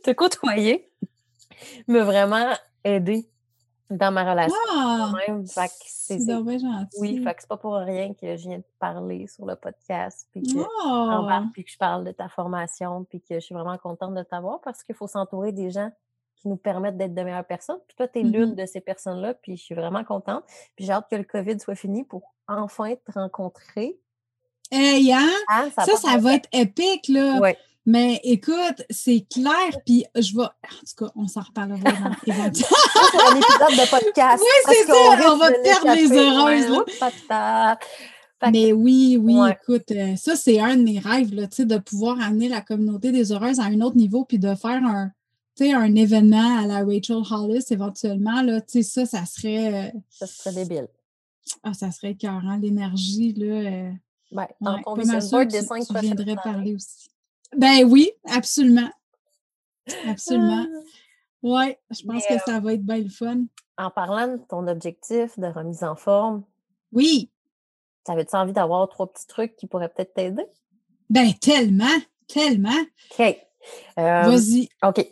te 0.02 0.12
côtoyer 0.12 0.90
m'a 1.88 2.04
vraiment 2.04 2.52
aidé 2.84 3.28
dans 3.90 4.10
ma 4.10 4.28
relation. 4.28 4.56
Ah, 4.70 5.12
c'est 5.86 6.18
gentil. 6.18 6.96
Oui, 6.98 7.22
fait 7.22 7.34
que 7.34 7.40
c'est 7.42 7.48
pas 7.48 7.56
pour 7.56 7.74
rien 7.74 8.14
que 8.14 8.36
je 8.36 8.48
viens 8.48 8.58
de 8.58 8.64
parler 8.78 9.26
sur 9.26 9.46
le 9.46 9.56
podcast, 9.56 10.26
puis 10.32 10.42
que, 10.42 10.58
oh. 10.58 11.28
puis 11.52 11.64
que 11.64 11.70
je 11.70 11.78
parle 11.78 12.04
de 12.04 12.12
ta 12.12 12.28
formation, 12.28 13.04
puis 13.04 13.20
que 13.20 13.34
je 13.34 13.40
suis 13.40 13.54
vraiment 13.54 13.78
contente 13.78 14.14
de 14.14 14.22
t'avoir 14.22 14.60
parce 14.62 14.82
qu'il 14.82 14.94
faut 14.94 15.06
s'entourer 15.06 15.52
des 15.52 15.70
gens 15.70 15.90
qui 16.42 16.48
nous 16.48 16.56
permettent 16.56 16.96
d'être 16.96 17.14
de 17.14 17.22
meilleures 17.22 17.46
personnes. 17.46 17.78
Puis 17.86 17.96
toi, 17.96 18.08
tu 18.08 18.18
es 18.18 18.22
l'une 18.22 18.52
mmh 18.52 18.56
de 18.56 18.66
ces 18.66 18.80
personnes-là, 18.80 19.34
puis 19.34 19.56
je 19.56 19.62
suis 19.62 19.74
vraiment 19.74 20.04
contente. 20.04 20.42
Puis 20.76 20.84
j'ai 20.84 20.92
hâte 20.92 21.06
que 21.08 21.16
le 21.16 21.24
COVID 21.24 21.58
soit 21.60 21.76
fini 21.76 22.04
pour 22.04 22.34
enfin 22.48 22.94
te 22.94 23.12
rencontrer. 23.12 23.96
Hey, 24.70 25.12
hein? 25.12 25.28
hein 25.48 25.70
ça, 25.76 25.96
ça, 25.96 26.16
va 26.18 26.34
être 26.34 26.48
épique, 26.52 27.08
là. 27.08 27.38
Ouais. 27.38 27.56
Mais 27.84 28.20
écoute, 28.22 28.82
c'est 28.90 29.26
clair, 29.32 29.70
puis 29.84 30.04
je 30.16 30.36
vais. 30.36 30.42
En 30.42 30.46
tout 30.46 31.04
cas, 31.04 31.12
on 31.16 31.26
s'en 31.26 31.42
reparlera 31.42 31.90
c'est 32.24 32.32
un 32.32 32.46
épisode 32.46 33.76
de 33.76 33.90
podcast. 33.90 34.42
Oui, 34.42 34.74
c'est 34.74 34.86
ça, 34.86 35.32
on, 35.32 35.36
va 35.36 35.50
perdre 35.50 35.94
les 35.94 36.12
heureuses. 36.12 36.84
Mais 38.50 38.72
oui, 38.72 39.18
oui, 39.20 39.34
écoute, 39.50 39.90
euh, 39.92 40.16
ça, 40.16 40.36
c'est 40.36 40.58
un 40.60 40.76
de 40.76 40.82
mes 40.82 40.98
rêves, 40.98 41.34
là, 41.34 41.46
de 41.46 41.78
pouvoir 41.78 42.20
amener 42.20 42.48
la 42.48 42.60
communauté 42.60 43.12
des 43.12 43.32
heureuses 43.32 43.60
à 43.60 43.64
un 43.64 43.80
autre 43.80 43.96
niveau, 43.96 44.24
puis 44.24 44.38
de 44.38 44.54
faire 44.54 44.82
un, 44.84 45.12
un 45.60 45.94
événement 45.94 46.58
à 46.58 46.66
la 46.66 46.84
Rachel 46.84 47.22
Hollis 47.30 47.64
éventuellement, 47.70 48.42
là, 48.42 48.60
ça, 48.66 49.06
ça 49.06 49.26
serait. 49.26 49.88
Euh, 49.88 49.98
ça 50.08 50.26
serait 50.26 50.54
débile. 50.54 50.88
Ah, 51.62 51.74
ça 51.74 51.90
serait 51.90 52.12
écœurant, 52.12 52.56
l'énergie, 52.56 53.32
là. 53.34 53.46
Euh, 53.46 53.90
ouais, 54.32 54.48
dans 54.60 54.80
ton 54.82 54.94
vision 54.94 55.18
de 55.18 55.50
5 55.50 55.86
tu 55.86 55.98
viendrais 56.00 56.36
parler 56.36 56.74
aussi. 56.74 57.10
Ben 57.56 57.84
oui, 57.84 58.10
absolument. 58.24 58.90
Absolument. 60.06 60.66
Ah! 60.68 60.78
Oui, 61.42 61.74
je 61.90 62.06
pense 62.06 62.24
que 62.26 62.38
ça 62.46 62.60
va 62.60 62.74
être 62.74 62.84
bien 62.84 62.98
le 62.98 63.08
fun. 63.08 63.44
En 63.76 63.90
parlant 63.90 64.28
de 64.28 64.40
ton 64.48 64.66
objectif 64.68 65.38
de 65.38 65.46
remise 65.46 65.82
en 65.82 65.96
forme. 65.96 66.44
Oui. 66.92 67.30
T'avais-tu 68.04 68.36
envie 68.36 68.52
d'avoir 68.52 68.88
trois 68.88 69.12
petits 69.12 69.26
trucs 69.26 69.56
qui 69.56 69.66
pourraient 69.66 69.88
peut-être 69.88 70.14
t'aider? 70.14 70.46
Ben 71.10 71.32
tellement, 71.34 71.98
tellement. 72.28 72.70
OK. 73.18 73.36
Euh, 73.98 74.22
Vas-y. 74.22 74.68
OK 74.82 75.04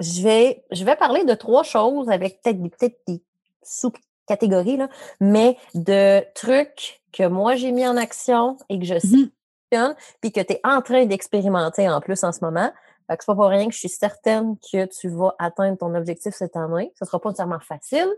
je 0.00 0.22
vais, 0.22 0.64
je 0.70 0.84
vais 0.84 0.96
parler 0.96 1.24
de 1.24 1.34
trois 1.34 1.62
choses 1.62 2.08
avec 2.08 2.40
peut-être 2.42 2.62
des, 2.62 2.70
peut 2.70 2.90
des 3.06 3.22
sous-catégories, 3.62 4.78
mais 5.20 5.56
de 5.74 6.24
trucs 6.34 7.00
que 7.12 7.26
moi 7.26 7.56
j'ai 7.56 7.72
mis 7.72 7.86
en 7.86 7.96
action 7.96 8.56
et 8.68 8.78
que 8.78 8.84
je 8.84 8.98
sais 8.98 9.76
mmh. 9.76 9.94
puis 10.20 10.32
que 10.32 10.40
tu 10.40 10.52
es 10.52 10.60
en 10.64 10.82
train 10.82 11.06
d'expérimenter 11.06 11.88
en 11.88 12.00
plus 12.00 12.22
en 12.24 12.32
ce 12.32 12.44
moment. 12.44 12.70
Fait 13.06 13.16
que 13.16 13.24
c'est 13.24 13.26
pas 13.26 13.34
pour 13.34 13.46
rien 13.46 13.66
que 13.66 13.72
je 13.72 13.78
suis 13.78 13.88
certaine 13.88 14.56
que 14.58 14.84
tu 14.86 15.08
vas 15.08 15.34
atteindre 15.38 15.78
ton 15.78 15.94
objectif 15.94 16.34
cette 16.34 16.56
année. 16.56 16.92
Ce 16.98 17.06
sera 17.06 17.18
pas 17.18 17.30
nécessairement 17.30 17.60
facile, 17.60 18.08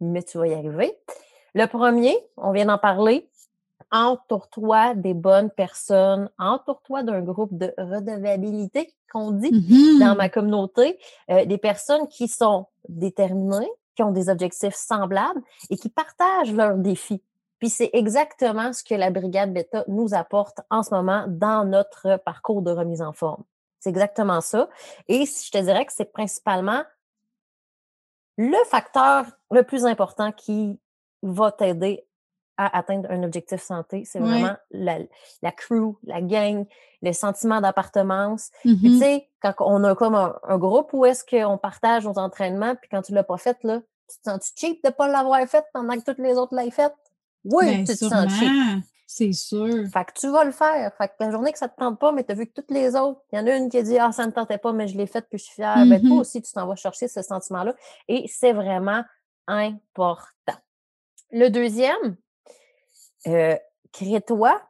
mais 0.00 0.22
tu 0.22 0.38
vas 0.38 0.46
y 0.46 0.54
arriver. 0.54 0.98
Le 1.54 1.66
premier, 1.66 2.16
on 2.36 2.50
vient 2.52 2.66
d'en 2.66 2.78
parler, 2.78 3.28
entoure-toi 3.90 4.94
des 4.94 5.14
bonnes 5.14 5.50
personnes, 5.50 6.30
entoure-toi 6.38 7.02
d'un 7.02 7.22
groupe 7.22 7.56
de 7.56 7.72
redevabilité 7.78 8.94
qu'on 9.12 9.30
dit 9.30 9.50
dans 9.98 10.14
mmh 10.14 10.16
ma 10.16 10.28
communauté, 10.28 10.98
euh, 11.30 11.44
des 11.44 11.58
personnes 11.58 12.08
qui 12.08 12.28
sont 12.28 12.66
déterminées, 12.88 13.70
qui 13.94 14.02
ont 14.02 14.10
des 14.10 14.28
objectifs 14.28 14.74
semblables 14.74 15.40
et 15.70 15.76
qui 15.76 15.88
partagent 15.88 16.52
leurs 16.52 16.76
défis. 16.76 17.22
Puis 17.58 17.70
c'est 17.70 17.90
exactement 17.94 18.72
ce 18.72 18.84
que 18.84 18.94
la 18.94 19.10
Brigade 19.10 19.52
Beta 19.52 19.84
nous 19.88 20.14
apporte 20.14 20.60
en 20.70 20.82
ce 20.82 20.94
moment 20.94 21.24
dans 21.28 21.64
notre 21.64 22.18
parcours 22.18 22.62
de 22.62 22.70
remise 22.70 23.00
en 23.00 23.12
forme. 23.12 23.44
C'est 23.80 23.90
exactement 23.90 24.40
ça. 24.40 24.68
Et 25.08 25.24
je 25.24 25.50
te 25.50 25.58
dirais 25.58 25.86
que 25.86 25.92
c'est 25.92 26.12
principalement 26.12 26.82
le 28.36 28.62
facteur 28.66 29.24
le 29.50 29.62
plus 29.62 29.86
important 29.86 30.32
qui 30.32 30.78
va 31.22 31.50
t'aider 31.50 32.06
à 32.56 32.76
atteindre 32.76 33.10
un 33.10 33.22
objectif 33.22 33.62
santé. 33.62 34.04
C'est 34.04 34.18
vraiment 34.18 34.56
la, 34.70 34.98
la, 35.42 35.52
crew, 35.52 35.96
la 36.04 36.20
gang, 36.22 36.64
le 37.02 37.12
sentiment 37.12 37.60
d'appartenance. 37.60 38.50
Mmh 38.64 38.74
tu 38.80 38.98
sais, 38.98 39.28
quand 39.42 39.54
on 39.60 39.84
a 39.84 39.94
comme 39.94 40.14
un, 40.14 40.58
groupe 40.58 40.90
où 40.92 41.04
est-ce 41.04 41.24
qu'on 41.24 41.58
partage 41.58 42.04
nos 42.04 42.18
entraînements, 42.18 42.74
puis 42.76 42.88
quand 42.90 43.02
tu 43.02 43.12
l'as 43.12 43.24
pas 43.24 43.36
fait, 43.36 43.58
là, 43.62 43.80
tu 44.08 44.18
te 44.18 44.30
sens 44.30 44.52
cheap 44.56 44.82
de 44.82 44.88
ne 44.88 44.92
pas 44.92 45.08
l'avoir 45.08 45.46
fait 45.46 45.64
pendant 45.72 45.94
que 45.94 46.04
toutes 46.04 46.18
les 46.18 46.34
autres 46.34 46.54
l'aient 46.54 46.70
fait? 46.70 46.92
Oui, 47.44 47.66
ben, 47.66 47.84
tu 47.84 47.96
te 47.96 48.04
sens 48.04 48.32
cheap. 48.32 48.82
C'est 49.06 49.32
sûr. 49.32 49.86
Fait 49.92 50.04
que 50.04 50.18
tu 50.18 50.28
vas 50.28 50.44
le 50.44 50.50
faire. 50.50 50.92
Fait 50.98 51.08
que 51.08 51.14
la 51.20 51.30
journée 51.30 51.52
que 51.52 51.58
ça 51.58 51.68
te 51.68 51.78
tente 51.78 51.98
pas, 52.00 52.10
mais 52.10 52.24
tu 52.24 52.32
as 52.32 52.34
vu 52.34 52.46
que 52.46 52.52
toutes 52.52 52.72
les 52.72 52.96
autres, 52.96 53.20
il 53.32 53.38
y 53.38 53.40
en 53.40 53.46
a 53.46 53.56
une 53.56 53.68
qui 53.68 53.78
a 53.78 53.82
dit 53.82 53.98
Ah, 53.98 54.10
ça 54.10 54.26
ne 54.26 54.32
tentait 54.32 54.58
pas, 54.58 54.72
mais 54.72 54.88
je 54.88 54.96
l'ai 54.96 55.06
faite, 55.06 55.26
puis 55.28 55.38
je 55.38 55.44
suis 55.44 55.54
fière. 55.54 55.76
Ben, 55.86 56.00
toi 56.00 56.16
mmh 56.16 56.18
aussi, 56.18 56.42
tu 56.42 56.52
t'en 56.52 56.66
vas 56.66 56.74
chercher 56.74 57.06
ce 57.06 57.22
sentiment-là. 57.22 57.74
Et 58.08 58.26
c'est 58.28 58.52
vraiment 58.52 59.04
important. 59.46 60.58
Le 61.30 61.48
deuxième, 61.48 62.16
euh, 63.26 63.56
crée-toi 63.92 64.60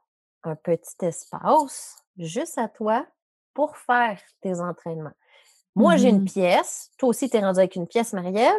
un 0.44 0.54
petit 0.54 0.96
espace 1.02 1.96
juste 2.16 2.58
à 2.58 2.68
toi 2.68 3.06
pour 3.54 3.76
faire 3.76 4.20
tes 4.40 4.60
entraînements. 4.60 5.12
Moi, 5.74 5.96
j'ai 5.96 6.08
une 6.08 6.22
mmh 6.22 6.26
pièce. 6.26 6.90
Toi 6.96 7.10
aussi, 7.10 7.28
tu 7.28 7.36
es 7.36 7.40
rendu 7.40 7.58
avec 7.58 7.76
une 7.76 7.86
pièce, 7.86 8.14
Marie-Ève. 8.14 8.52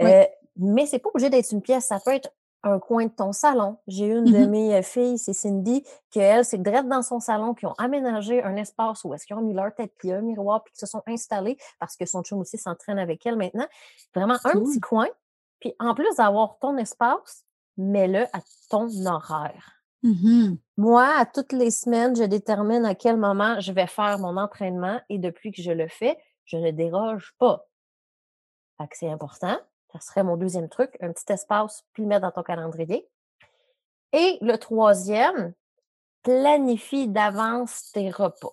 Euh, 0.00 0.24
mais 0.56 0.86
c'est 0.86 0.98
pas 0.98 1.10
obligé 1.10 1.30
d'être 1.30 1.52
une 1.52 1.62
pièce. 1.62 1.86
Ça 1.86 2.00
peut 2.04 2.12
être 2.12 2.30
un 2.64 2.80
coin 2.80 3.04
de 3.04 3.10
ton 3.10 3.32
salon. 3.32 3.78
J'ai 3.86 4.06
une 4.06 4.24
de 4.24 4.44
mmh 4.44 4.50
mes 4.50 4.74
euh, 4.74 4.82
filles, 4.82 5.18
c'est 5.18 5.32
Cindy, 5.32 5.84
qu'elle, 6.10 6.44
c'est 6.44 6.58
direct 6.58 6.88
dans 6.88 7.02
son 7.02 7.20
salon, 7.20 7.54
qui 7.54 7.66
ont 7.66 7.74
aménagé 7.78 8.42
un 8.42 8.56
espace 8.56 9.04
où 9.04 9.14
est-ce 9.14 9.26
qu'ils 9.26 9.36
ont 9.36 9.42
mis 9.42 9.54
leur 9.54 9.72
tête, 9.74 9.92
puis 9.96 10.12
un 10.12 10.22
miroir, 10.22 10.64
puis 10.64 10.72
qui 10.72 10.80
se 10.80 10.86
sont 10.86 11.02
installés 11.06 11.56
parce 11.78 11.96
que 11.96 12.04
son 12.04 12.22
chum 12.22 12.40
aussi 12.40 12.58
s'entraîne 12.58 12.98
avec 12.98 13.24
elle 13.24 13.36
maintenant. 13.36 13.66
Vraiment 14.14 14.36
un 14.44 14.52
petit 14.52 14.80
coin. 14.80 15.06
Puis 15.60 15.74
en 15.78 15.94
plus 15.94 16.16
d'avoir 16.16 16.58
ton 16.58 16.76
espace, 16.76 17.45
mets-le 17.76 18.24
à 18.32 18.40
ton 18.70 18.88
horaire. 19.06 19.82
Mmh 20.02 20.56
Moi, 20.76 21.06
à 21.16 21.26
toutes 21.26 21.52
les 21.52 21.70
semaines, 21.70 22.16
je 22.16 22.24
détermine 22.24 22.84
à 22.84 22.94
quel 22.94 23.16
moment 23.16 23.60
je 23.60 23.72
vais 23.72 23.86
faire 23.86 24.18
mon 24.18 24.36
entraînement 24.36 25.00
et 25.08 25.18
depuis 25.18 25.52
que 25.52 25.62
je 25.62 25.72
le 25.72 25.88
fais, 25.88 26.16
je 26.44 26.56
ne 26.56 26.70
déroge 26.70 27.34
pas. 27.38 27.66
Fait 28.78 28.88
que 28.88 28.96
c'est 28.96 29.10
important. 29.10 29.58
Ça 29.92 30.00
serait 30.00 30.22
mon 30.22 30.36
deuxième 30.36 30.68
truc, 30.68 30.96
un 31.00 31.12
petit 31.12 31.32
espace, 31.32 31.84
puis 31.92 32.02
le 32.02 32.08
mettre 32.08 32.22
dans 32.22 32.30
ton 32.30 32.42
calendrier. 32.42 33.08
Et 34.12 34.38
le 34.40 34.56
troisième, 34.56 35.54
planifie 36.22 37.08
d'avance 37.08 37.90
tes 37.92 38.10
repas. 38.10 38.52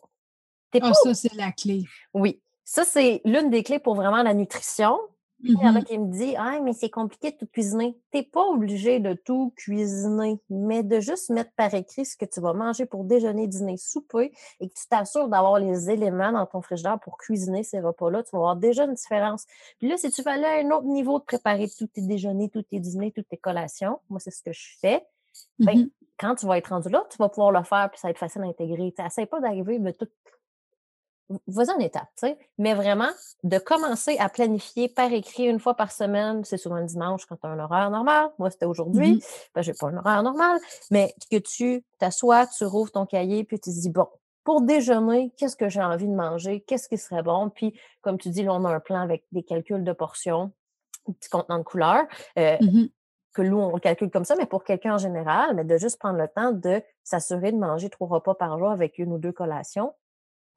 Ah, 0.81 0.93
ça, 0.93 1.13
c'est 1.13 1.33
la 1.33 1.51
clé. 1.51 1.83
Oui. 2.13 2.41
Ça, 2.63 2.85
c'est 2.85 3.21
l'une 3.25 3.49
des 3.49 3.63
clés 3.63 3.79
pour 3.79 3.95
vraiment 3.95 4.23
la 4.23 4.33
nutrition. 4.33 4.99
Il 5.45 5.59
y 5.61 5.67
en 5.67 5.75
a 5.75 5.79
Mhm. 5.79 5.83
qui 5.83 5.97
me 5.99 6.09
disent 6.11 6.35
Ah, 6.37 6.59
mais 6.61 6.73
c'est 6.73 6.89
compliqué 6.89 7.31
de 7.31 7.37
tout 7.37 7.47
cuisiner. 7.47 7.97
Tu 8.11 8.17
n'es 8.19 8.23
pas 8.23 8.43
obligé 8.45 8.99
de 8.99 9.13
tout 9.13 9.53
cuisiner, 9.57 10.39
mais 10.49 10.83
de 10.83 10.99
juste 11.01 11.29
mettre 11.31 11.51
par 11.57 11.73
écrit 11.73 12.05
ce 12.05 12.15
que 12.15 12.25
tu 12.25 12.39
vas 12.39 12.53
manger 12.53 12.85
pour 12.85 13.03
déjeuner, 13.03 13.47
dîner, 13.47 13.75
souper 13.77 14.31
et 14.61 14.69
que 14.69 14.73
tu 14.73 14.87
t'assures 14.87 15.27
d'avoir 15.27 15.59
les 15.59 15.89
éléments 15.89 16.31
dans 16.31 16.45
ton 16.45 16.61
frigidaire 16.61 16.99
pour 17.01 17.17
cuisiner 17.17 17.63
ces 17.63 17.79
repas-là. 17.81 18.23
Tu 18.23 18.29
vas 18.31 18.39
avoir 18.39 18.55
déjà 18.55 18.85
une 18.85 18.93
différence. 18.93 19.45
Puis 19.79 19.89
là, 19.89 19.97
si 19.97 20.09
tu 20.11 20.21
veux 20.21 20.31
aller 20.31 20.45
à 20.45 20.65
un 20.65 20.71
autre 20.71 20.87
niveau 20.87 21.19
de 21.19 21.25
préparer 21.25 21.67
tous 21.77 21.87
tes 21.87 22.01
déjeuners, 22.01 22.49
tous 22.49 22.63
tes 22.63 22.79
dîners, 22.79 23.11
toutes 23.11 23.27
tes 23.27 23.37
collations, 23.37 23.99
moi, 24.09 24.19
c'est 24.21 24.31
ce 24.31 24.41
que 24.43 24.53
je 24.53 24.77
fais. 24.79 25.05
Ben, 25.59 25.77
Mhm. 25.77 25.89
Quand 26.19 26.35
tu 26.35 26.45
vas 26.45 26.57
être 26.59 26.67
rendu 26.69 26.89
là, 26.89 27.05
tu 27.09 27.17
vas 27.17 27.27
pouvoir 27.27 27.51
le 27.51 27.63
faire, 27.63 27.89
puis 27.91 27.99
ça 27.99 28.07
va 28.07 28.11
être 28.11 28.19
facile 28.19 28.43
à 28.43 28.45
intégrer. 28.45 28.93
Tu 28.95 29.01
n'essaies 29.01 29.25
pas 29.25 29.39
d'arriver, 29.41 29.79
mais 29.79 29.93
tout 29.93 30.07
vas-y 31.47 31.69
en 31.71 31.79
étape, 31.79 32.07
tu 32.17 32.27
sais. 32.27 32.37
Mais 32.57 32.73
vraiment, 32.73 33.09
de 33.43 33.57
commencer 33.57 34.17
à 34.19 34.29
planifier 34.29 34.89
par 34.89 35.11
écrit 35.11 35.45
une 35.45 35.59
fois 35.59 35.75
par 35.75 35.91
semaine, 35.91 36.43
c'est 36.43 36.57
souvent 36.57 36.77
le 36.77 36.85
dimanche 36.85 37.25
quand 37.25 37.37
tu 37.37 37.47
as 37.47 37.49
un 37.49 37.59
horaire 37.59 37.89
normal. 37.89 38.29
Moi, 38.39 38.49
c'était 38.51 38.65
aujourd'hui. 38.65 39.13
Mhm. 39.15 39.19
Ben, 39.55 39.61
j'ai 39.61 39.73
pas 39.73 39.87
un 39.87 39.97
horaire 39.97 40.23
normal, 40.23 40.59
mais 40.91 41.13
que 41.31 41.37
tu 41.37 41.83
t'assois, 41.99 42.47
tu 42.47 42.65
rouvres 42.65 42.91
ton 42.91 43.05
cahier, 43.05 43.43
puis 43.43 43.59
tu 43.59 43.69
te 43.71 43.75
dis, 43.79 43.89
bon, 43.89 44.07
pour 44.43 44.61
déjeuner, 44.61 45.31
qu'est-ce 45.37 45.55
que 45.55 45.69
j'ai 45.69 45.81
envie 45.81 46.07
de 46.07 46.13
manger? 46.13 46.61
Qu'est-ce 46.67 46.89
qui 46.89 46.97
serait 46.97 47.23
bon? 47.23 47.49
Puis, 47.49 47.79
comme 48.01 48.17
tu 48.17 48.29
dis, 48.29 48.43
là, 48.43 48.53
on 48.53 48.65
a 48.65 48.69
un 48.73 48.79
plan 48.81 48.99
avec 49.01 49.23
des 49.31 49.43
calculs 49.43 49.83
de 49.83 49.93
portions, 49.93 50.51
un 51.09 51.13
petit 51.13 51.29
contenant 51.29 51.59
de 51.59 51.63
couleurs. 51.63 52.05
euh, 52.37 52.57
Mhm. 52.61 52.89
que 53.33 53.41
nous, 53.41 53.57
on 53.57 53.73
le 53.73 53.79
calcule 53.79 54.11
comme 54.11 54.25
ça, 54.25 54.35
mais 54.35 54.45
pour 54.45 54.63
quelqu'un 54.63 54.95
en 54.95 54.97
général, 54.99 55.55
mais 55.55 55.63
de 55.63 55.77
juste 55.77 55.97
prendre 55.99 56.19
le 56.19 56.27
temps 56.27 56.51
de 56.51 56.83
s'assurer 57.03 57.51
de 57.51 57.57
manger 57.57 57.89
trois 57.89 58.07
repas 58.07 58.35
par 58.35 58.59
jour 58.59 58.69
avec 58.69 58.99
une 58.99 59.11
ou 59.13 59.17
deux 59.17 59.31
collations, 59.31 59.93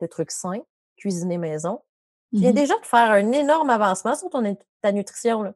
de 0.00 0.06
trucs 0.06 0.30
sains, 0.30 0.62
cuisiner 0.96 1.38
maison. 1.38 1.80
Tu 2.32 2.40
viens 2.40 2.50
Mhm. 2.50 2.56
déjà 2.56 2.74
de 2.74 2.86
faire 2.86 3.10
un 3.10 3.32
énorme 3.32 3.70
avancement 3.70 4.14
sur 4.14 4.28
ton, 4.30 4.56
ta 4.82 4.92
nutrition. 4.92 5.42
Là. 5.42 5.54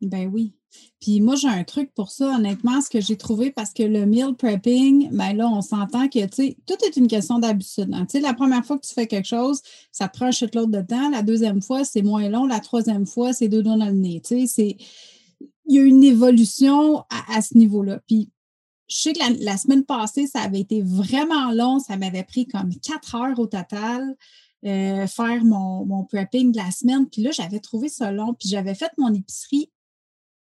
Ben 0.00 0.30
oui. 0.32 0.54
Puis 1.00 1.20
moi, 1.20 1.34
j'ai 1.36 1.48
un 1.48 1.64
truc 1.64 1.92
pour 1.94 2.10
ça, 2.10 2.34
honnêtement, 2.36 2.80
ce 2.80 2.88
que 2.88 3.00
j'ai 3.00 3.16
trouvé, 3.16 3.50
parce 3.52 3.72
que 3.74 3.82
le 3.82 4.06
meal 4.06 4.34
prepping, 4.34 5.10
ben 5.12 5.36
là, 5.36 5.46
on 5.46 5.60
s'entend 5.60 6.08
que, 6.08 6.24
tu 6.26 6.34
sais, 6.34 6.56
tout 6.66 6.76
est 6.84 6.96
une 6.96 7.08
question 7.08 7.38
d'habitude. 7.38 7.90
hein. 7.92 8.06
Tu 8.06 8.12
sais, 8.12 8.20
la 8.20 8.32
première 8.32 8.64
fois 8.64 8.78
que 8.78 8.86
tu 8.86 8.94
fais 8.94 9.06
quelque 9.06 9.28
chose, 9.28 9.60
ça 9.92 10.08
te 10.08 10.16
prend 10.16 10.26
un 10.26 10.30
shitload 10.30 10.70
de 10.70 10.80
temps. 10.80 11.10
La 11.10 11.22
deuxième 11.22 11.60
fois, 11.60 11.84
c'est 11.84 12.00
moins 12.02 12.28
long. 12.30 12.46
La 12.46 12.60
troisième 12.60 13.04
fois, 13.06 13.32
c'est 13.34 13.48
deux 13.48 13.62
doigts 13.62 13.76
dans 13.76 13.86
le 13.86 13.92
nez. 13.92 14.20
Tu 14.24 14.40
sais, 14.40 14.46
c'est... 14.46 14.76
Il 15.66 15.76
y 15.76 15.78
a 15.78 15.82
une 15.82 16.02
évolution 16.02 17.00
à, 17.10 17.36
à 17.36 17.42
ce 17.42 17.56
niveau-là. 17.56 18.00
Puis 18.08 18.30
je 18.92 19.00
sais 19.00 19.12
que 19.14 19.18
la, 19.20 19.30
la 19.40 19.56
semaine 19.56 19.84
passée, 19.84 20.26
ça 20.26 20.40
avait 20.42 20.60
été 20.60 20.82
vraiment 20.82 21.50
long. 21.52 21.78
Ça 21.78 21.96
m'avait 21.96 22.24
pris 22.24 22.46
comme 22.46 22.74
quatre 22.76 23.14
heures 23.14 23.38
au 23.38 23.46
total. 23.46 24.16
euh, 24.64 25.06
faire 25.06 25.44
mon, 25.44 25.84
mon 25.84 26.04
prepping 26.04 26.52
de 26.52 26.58
la 26.58 26.70
semaine. 26.70 27.08
Puis 27.08 27.22
là, 27.22 27.30
j'avais 27.32 27.58
trouvé 27.60 27.88
ça 27.88 28.12
long. 28.12 28.34
Puis 28.34 28.48
j'avais 28.48 28.74
fait 28.74 28.90
mon 28.98 29.12
épicerie 29.12 29.70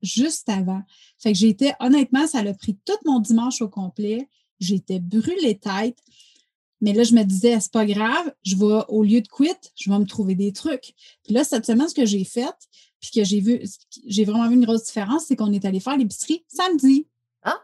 juste 0.01 0.47
avant. 0.49 0.81
Fait 1.17 1.33
que 1.33 1.37
j'étais, 1.37 1.73
honnêtement, 1.79 2.27
ça 2.27 2.39
a 2.39 2.53
pris 2.53 2.77
tout 2.85 2.97
mon 3.05 3.19
dimanche 3.19 3.61
au 3.61 3.67
complet. 3.69 4.29
J'étais 4.59 4.99
brûlée 4.99 5.59
tête. 5.59 5.97
Mais 6.79 6.93
là, 6.93 7.03
je 7.03 7.15
me 7.15 7.23
disais, 7.23 7.59
c'est 7.59 7.71
pas 7.71 7.87
grave, 7.87 8.31
je 8.43 8.55
vais, 8.55 8.83
au 8.87 9.01
lieu 9.03 9.19
de 9.21 9.27
quit, 9.27 9.49
je 9.75 9.89
vais 9.89 9.97
me 9.97 10.05
trouver 10.05 10.35
des 10.35 10.53
trucs. 10.53 10.93
Puis 11.23 11.33
là, 11.33 11.43
cette 11.43 11.65
semaine, 11.65 11.89
ce 11.89 11.95
que 11.95 12.05
j'ai 12.05 12.23
fait, 12.23 12.53
puis 12.99 13.09
que 13.15 13.23
j'ai 13.23 13.39
vu, 13.39 13.63
j'ai 14.05 14.25
vraiment 14.25 14.47
vu 14.47 14.53
une 14.53 14.65
grosse 14.65 14.83
différence, 14.83 15.25
c'est 15.25 15.35
qu'on 15.35 15.51
est 15.53 15.65
allé 15.65 15.79
faire 15.79 15.97
l'épicerie 15.97 16.45
samedi. 16.47 17.07
Ah! 17.41 17.59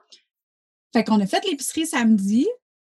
Fait 0.93 1.03
qu'on 1.03 1.19
a 1.19 1.25
fait 1.25 1.43
l'épicerie 1.45 1.87
samedi, 1.87 2.47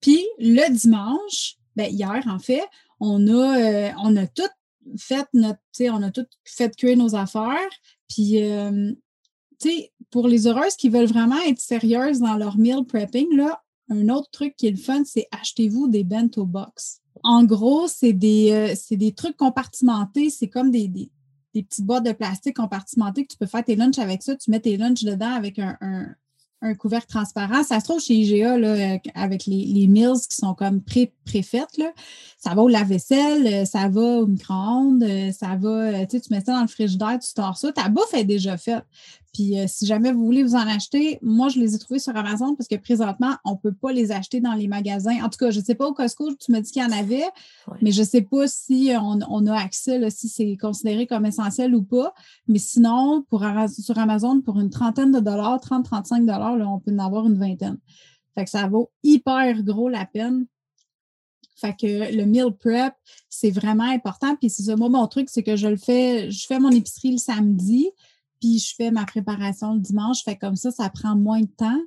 puis 0.02 0.24
le 0.38 0.72
dimanche, 0.72 1.56
ben 1.76 1.92
hier, 1.92 2.24
en 2.28 2.40
fait, 2.40 2.66
on 3.00 3.28
a, 3.28 3.60
euh, 3.60 3.92
on 4.04 4.16
a 4.16 4.28
tout 4.28 4.44
fait 4.98 5.28
notre, 5.34 5.60
on 5.82 6.04
a 6.04 6.12
tout 6.12 6.26
fait 6.44 6.76
cuire 6.76 6.98
nos 6.98 7.16
affaires, 7.16 7.70
puis 8.08 8.44
euh, 8.44 8.92
tu 9.60 9.70
sais, 9.70 9.92
pour 10.12 10.28
les 10.28 10.48
heureuses 10.48 10.76
qui 10.76 10.90
veulent 10.90 11.08
vraiment 11.08 11.42
être 11.48 11.60
sérieuses 11.60 12.20
dans 12.20 12.36
leur 12.36 12.58
meal 12.58 12.86
prepping, 12.86 13.36
là, 13.36 13.62
un 13.90 14.10
autre 14.10 14.30
truc 14.32 14.56
qui 14.58 14.68
est 14.68 14.72
le 14.72 14.78
fun, 14.78 15.04
c'est 15.06 15.28
achetez-vous 15.32 15.88
des 15.88 16.04
bento 16.04 16.46
box. 16.46 17.02
En 17.24 17.44
gros, 17.44 17.88
c'est 17.88 18.14
des, 18.14 18.52
euh, 18.52 18.96
des 18.96 19.14
trucs 19.14 19.38
compartimentés, 19.38 20.30
c'est 20.30 20.50
comme 20.50 20.72
des, 20.72 20.88
des, 20.88 21.12
des 21.54 21.64
petites 21.64 21.86
boîtes 21.86 22.06
de 22.06 22.12
plastique 22.12 22.58
compartimentées 22.58 23.26
que 23.26 23.32
tu 23.32 23.38
peux 23.38 23.46
faire 23.46 23.64
tes 23.64 23.76
lunchs 23.76 24.00
avec 24.00 24.22
ça. 24.22 24.36
Tu 24.36 24.52
mets 24.52 24.60
tes 24.60 24.78
lunchs 24.78 25.04
dedans 25.04 25.32
avec 25.32 25.58
un, 25.58 25.78
un 26.66 26.74
couvercle 26.74 27.08
transparent. 27.08 27.64
Ça 27.64 27.80
se 27.80 27.86
trouve 27.86 28.02
chez 28.02 28.16
IGA 28.16 28.58
là, 28.58 28.98
avec 29.14 29.46
les, 29.46 29.66
les 29.66 29.88
qui 29.88 30.36
sont 30.36 30.54
comme 30.54 30.82
pré, 30.82 31.14
préfaites. 31.26 31.78
Là. 31.78 31.92
Ça 32.38 32.54
va 32.54 32.62
au 32.62 32.68
lave-vaisselle, 32.68 33.48
euh, 33.48 33.66
ça 33.66 33.88
va 33.88 34.02
au 34.02 34.28
micro-ondes, 34.28 35.04
euh, 35.04 35.32
ça 35.32 35.56
va, 35.60 35.70
euh, 35.70 36.06
tu 36.10 36.20
mets 36.32 36.42
ça 36.42 36.54
dans 36.54 36.62
le 36.62 36.68
frigidaire, 36.68 37.20
tu 37.20 37.28
stores 37.28 37.58
ça. 37.58 37.72
Ta 37.72 37.90
bouffe 37.90 38.14
est 38.14 38.24
déjà 38.24 38.58
faite. 38.58 38.84
Puis 39.36 39.60
euh, 39.60 39.66
si 39.68 39.86
jamais 39.86 40.14
vous 40.14 40.24
voulez 40.24 40.44
vous 40.44 40.56
en 40.56 40.66
acheter, 40.66 41.20
moi, 41.22 41.50
je 41.50 41.60
les 41.60 41.76
ai 41.76 41.78
trouvés 41.78 42.00
sur 42.00 42.16
Amazon 42.16 42.56
parce 42.56 42.70
que 42.70 42.76
présentement, 42.78 43.36
on 43.44 43.52
ne 43.52 43.58
peut 43.58 43.74
pas 43.74 43.92
les 43.92 44.14
acheter 44.14 44.40
dans 44.40 44.54
les 44.54 44.70
magasins. 44.70 45.22
En 45.26 45.28
tout 45.28 45.38
cas, 45.38 45.52
je 45.52 45.60
ne 45.60 45.66
sais 45.66 45.76
pas 45.76 45.86
au 45.88 45.94
Costco, 45.94 46.34
tu 46.36 46.54
m'as 46.54 46.62
dit 46.62 46.72
qu'il 46.72 46.82
y 46.82 46.86
en 46.86 46.92
avait, 46.98 47.26
Ouais. 47.68 47.78
mais 47.82 47.92
je 47.92 48.00
ne 48.00 48.06
sais 48.06 48.22
pas 48.22 48.48
si 48.48 48.92
on, 48.98 49.20
on 49.30 49.46
a 49.48 49.60
accès, 49.60 50.00
là, 50.00 50.10
si 50.10 50.30
c'est 50.30 50.56
considéré 50.56 51.06
comme 51.06 51.26
essentiel 51.26 51.76
ou 51.76 51.84
pas. 51.84 52.14
Mais 52.48 52.60
sinon, 52.60 53.26
pour, 53.30 53.44
sur 53.78 53.98
Amazon, 53.98 54.40
pour 54.40 54.58
une 54.58 54.70
trentaine 54.70 55.12
de 55.12 55.20
dollars, 55.20 55.60
30-35 55.60 56.22
dollars, 56.22 56.56
on 56.74 56.80
peut 56.80 56.94
en 56.94 57.00
avoir 57.00 57.28
une 57.28 57.38
vingtaine. 57.38 57.78
Fait 58.36 58.46
que 58.46 58.50
ça 58.50 58.68
vaut 58.68 58.90
hyper 59.04 59.64
gros 59.64 59.90
la 59.90 60.06
peine. 60.06 60.46
Fait 61.58 61.74
que 61.76 62.16
le 62.16 62.26
meal 62.26 62.52
prep, 62.58 62.94
c'est 63.30 63.52
vraiment 63.52 63.84
important. 63.90 64.38
Puis 64.38 64.50
c'est 64.50 64.64
ça, 64.64 64.78
moi, 64.78 64.88
mon 64.88 65.08
truc, 65.08 65.28
c'est 65.30 65.44
que 65.44 65.58
je 65.58 65.68
le 65.68 65.78
fais, 65.78 66.32
je 66.32 66.46
fais 66.46 66.60
mon 66.60 66.72
épicerie 66.72 67.12
le 67.12 67.18
samedi, 67.18 67.90
puis 68.46 68.60
je 68.60 68.76
fais 68.76 68.92
ma 68.92 69.06
préparation 69.06 69.74
le 69.74 69.80
dimanche. 69.80 70.24
Fait 70.24 70.36
comme 70.36 70.56
ça, 70.56 70.70
ça 70.70 70.90
prend 70.90 71.16
moins 71.16 71.42
de 71.42 71.48
temps. 71.48 71.82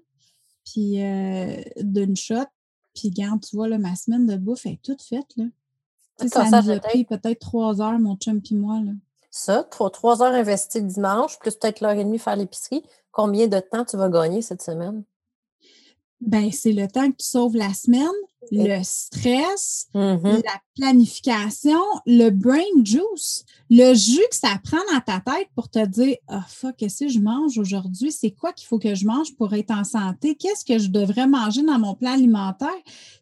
Puis 0.64 1.02
euh, 1.04 1.62
d'une 1.76 2.16
shot. 2.16 2.46
Puis 2.94 3.10
regarde, 3.10 3.40
tu 3.46 3.54
vois, 3.54 3.68
là, 3.68 3.78
ma 3.78 3.94
semaine 3.94 4.26
de 4.26 4.36
bouffe 4.36 4.66
est 4.66 4.80
toute 4.82 5.02
faite, 5.02 5.36
là. 5.36 5.44
Tu 6.18 6.26
sais, 6.26 6.30
Comme 6.30 6.44
ça 6.44 6.50
ça, 6.50 6.62
nous 6.62 6.70
a 6.70 6.72
peut-être. 6.80 6.88
pris 6.88 7.04
peut-être 7.04 7.38
trois 7.38 7.80
heures, 7.80 7.98
mon 8.00 8.16
chum 8.16 8.42
puis 8.42 8.56
moi, 8.56 8.80
là. 8.80 8.90
Ça, 9.30 9.62
trois, 9.62 9.90
trois 9.90 10.20
heures 10.20 10.34
investies 10.34 10.80
le 10.80 10.88
dimanche, 10.88 11.38
plus 11.38 11.54
peut-être 11.54 11.80
l'heure 11.80 11.92
et 11.92 12.04
demie 12.04 12.18
faire 12.18 12.34
l'épicerie. 12.34 12.82
Combien 13.12 13.46
de 13.46 13.60
temps 13.60 13.84
tu 13.84 13.96
vas 13.96 14.08
gagner 14.08 14.42
cette 14.42 14.62
semaine? 14.62 15.04
Ben, 16.20 16.50
c'est 16.50 16.72
le 16.72 16.88
temps 16.88 17.08
que 17.08 17.16
tu 17.18 17.26
sauves 17.26 17.54
la 17.54 17.72
semaine, 17.72 18.08
le 18.50 18.82
stress, 18.82 19.88
Mhm. 19.94 20.42
la 20.44 20.60
planification, 20.76 21.80
le 22.06 22.30
brain 22.30 22.62
juice, 22.84 23.44
le 23.70 23.94
jus 23.94 24.22
que 24.30 24.36
ça 24.36 24.58
prend 24.62 24.78
dans 24.92 25.00
ta 25.00 25.20
tête 25.20 25.48
pour 25.54 25.68
te 25.68 25.84
dire 25.86 26.16
Ah, 26.28 26.44
fuck, 26.48 26.76
qu'est-ce 26.76 27.04
que 27.04 27.10
je 27.10 27.18
mange 27.20 27.58
aujourd'hui? 27.58 28.12
C'est 28.12 28.30
quoi 28.30 28.52
qu'il 28.52 28.66
faut 28.66 28.78
que 28.78 28.94
je 28.94 29.06
mange 29.06 29.34
pour 29.36 29.52
être 29.54 29.70
en 29.70 29.84
santé? 29.84 30.36
Qu'est-ce 30.36 30.64
que 30.64 30.78
je 30.78 30.88
devrais 30.88 31.26
manger 31.26 31.62
dans 31.62 31.78
mon 31.78 31.94
plan 31.94 32.12
alimentaire? 32.12 32.68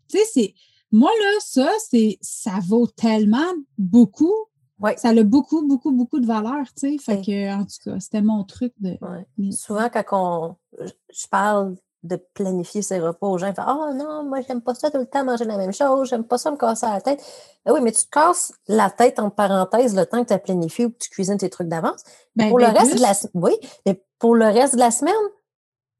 Tu 0.08 0.18
sais, 0.18 0.24
c'est. 0.32 0.54
Moi, 0.92 1.10
là, 1.20 1.40
ça, 1.40 1.70
c'est 1.90 2.18
ça 2.20 2.58
vaut 2.64 2.86
tellement 2.86 3.52
beaucoup. 3.76 4.34
Ouais. 4.78 4.94
Ça 4.98 5.08
a 5.08 5.22
beaucoup, 5.24 5.66
beaucoup, 5.66 5.90
beaucoup 5.90 6.20
de 6.20 6.26
valeur, 6.26 6.64
tu 6.76 6.90
sais. 6.92 6.98
Fait 6.98 7.20
que, 7.20 7.54
en 7.54 7.64
tout 7.64 7.76
cas, 7.84 7.98
c'était 7.98 8.22
mon 8.22 8.44
truc 8.44 8.72
de. 8.78 8.96
Ouais. 9.00 9.52
Souvent, 9.52 9.88
quand 9.88 10.04
on, 10.12 10.84
je 11.10 11.26
parle 11.28 11.76
de 12.06 12.16
planifier 12.16 12.82
ses 12.82 12.98
repas 13.00 13.26
aux 13.26 13.38
gens, 13.38 13.52
Ah 13.56 13.90
non, 13.94 14.24
moi, 14.24 14.40
j'aime 14.40 14.60
pas 14.60 14.74
ça 14.74 14.90
tout 14.90 14.98
le 14.98 15.06
temps 15.06 15.24
manger 15.24 15.44
la 15.44 15.56
même 15.56 15.72
chose, 15.72 16.08
j'aime 16.08 16.24
pas 16.24 16.38
ça 16.38 16.50
me 16.50 16.56
casser 16.56 16.86
la 16.86 17.00
tête. 17.00 17.22
Ben 17.64 17.72
oui, 17.72 17.80
mais 17.82 17.92
tu 17.92 18.04
te 18.04 18.10
casses 18.10 18.52
la 18.68 18.90
tête, 18.90 19.18
entre 19.18 19.34
parenthèses, 19.34 19.96
le 19.96 20.06
temps 20.06 20.22
que 20.22 20.28
tu 20.28 20.34
as 20.34 20.38
planifié 20.38 20.86
ou 20.86 20.90
que 20.90 20.98
tu 20.98 21.10
cuisines 21.10 21.38
tes 21.38 21.50
trucs 21.50 21.68
d'avance. 21.68 22.02
Ben, 22.34 22.48
pour 22.48 22.58
ben 22.58 22.72
le 22.72 22.78
reste 22.78 22.90
plus. 22.92 22.98
de 22.98 23.02
la 23.02 23.12
oui, 23.34 23.52
mais 23.84 24.02
pour 24.18 24.34
le 24.34 24.46
reste 24.46 24.74
de 24.74 24.80
la 24.80 24.90
semaine, 24.90 25.14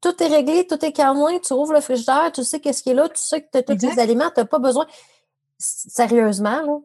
tout 0.01 0.21
est 0.21 0.27
réglé, 0.27 0.67
tout 0.67 0.83
est 0.83 0.91
calmé, 0.91 1.39
tu 1.41 1.53
ouvres 1.53 1.73
le 1.73 1.81
frigidaire, 1.81 2.31
tu 2.33 2.43
sais 2.43 2.59
qu'est-ce 2.59 2.83
qui 2.83 2.91
est 2.91 2.93
là, 2.93 3.09
tu 3.09 3.21
sais 3.21 3.41
que 3.41 3.47
tu 3.51 3.57
as 3.57 3.63
tous 3.63 3.85
les 3.85 3.99
aliments, 3.99 4.29
tu 4.33 4.39
n'as 4.39 4.45
pas 4.45 4.59
besoin. 4.59 4.85
Sérieusement, 5.57 6.61
là, 6.61 6.79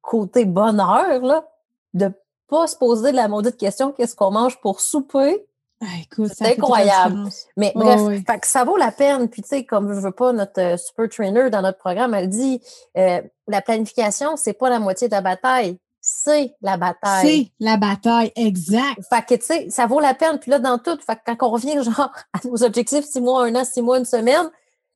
côté 0.00 0.44
bonheur, 0.44 1.20
là, 1.20 1.48
de 1.94 2.12
pas 2.48 2.66
se 2.66 2.76
poser 2.76 3.12
la 3.12 3.28
maudite 3.28 3.56
question 3.56 3.92
qu'est-ce 3.92 4.16
qu'on 4.16 4.30
mange 4.30 4.60
pour 4.60 4.80
souper? 4.80 5.46
Ah, 5.80 5.86
C'est 6.34 6.58
incroyable. 6.58 7.28
Mais 7.56 7.72
Ouais, 7.76 7.96
bref, 7.96 8.22
fait 8.26 8.38
que 8.40 8.46
ça 8.46 8.64
vaut 8.64 8.76
la 8.76 8.90
peine. 8.90 9.28
Puis, 9.28 9.42
tu 9.42 9.48
sais, 9.48 9.64
comme 9.64 9.92
je 9.94 10.00
veux 10.00 10.10
pas, 10.12 10.32
notre 10.32 10.60
euh, 10.60 10.76
super 10.76 11.08
trainer 11.08 11.50
dans 11.50 11.62
notre 11.62 11.78
programme, 11.78 12.14
elle 12.14 12.28
dit 12.28 12.60
euh, 12.96 13.22
la 13.46 13.62
planification, 13.62 14.36
c'est 14.36 14.54
pas 14.54 14.70
la 14.70 14.80
moitié 14.80 15.06
de 15.08 15.12
la 15.12 15.20
bataille, 15.20 15.78
c'est 16.00 16.54
la 16.62 16.76
bataille. 16.76 17.26
C'est 17.60 17.64
la 17.64 17.76
bataille, 17.76 18.32
exact. 18.34 19.00
Fait 19.08 19.24
que, 19.24 19.34
tu 19.40 19.46
sais, 19.46 19.70
ça 19.70 19.86
vaut 19.86 20.00
la 20.00 20.14
peine. 20.14 20.38
Puis 20.40 20.50
là, 20.50 20.58
dans 20.58 20.78
tout, 20.78 20.98
fait 21.04 21.14
que 21.16 21.20
quand 21.26 21.46
on 21.46 21.50
revient, 21.50 21.80
genre, 21.84 22.10
à 22.32 22.38
nos 22.44 22.62
objectifs, 22.64 23.04
six 23.04 23.20
mois, 23.20 23.44
un 23.44 23.54
an, 23.54 23.64
six 23.64 23.82
mois, 23.82 23.98
une 23.98 24.04
semaine, 24.04 24.50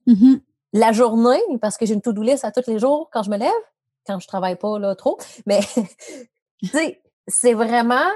Mhm. 0.06 0.40
la 0.72 0.90
journée, 0.90 1.40
parce 1.60 1.76
que 1.76 1.86
j'ai 1.86 1.94
une 1.94 2.02
to-do 2.02 2.22
list 2.22 2.44
à 2.44 2.50
tous 2.50 2.66
les 2.66 2.80
jours 2.80 3.08
quand 3.12 3.22
je 3.22 3.30
me 3.30 3.36
lève, 3.36 3.52
quand 4.04 4.18
je 4.18 4.26
travaille 4.26 4.56
pas, 4.56 4.80
là, 4.80 4.96
trop. 4.96 5.16
Mais, 5.46 5.60
tu 6.60 6.66
sais, 6.66 7.00
c'est 7.28 7.54
vraiment 7.54 8.08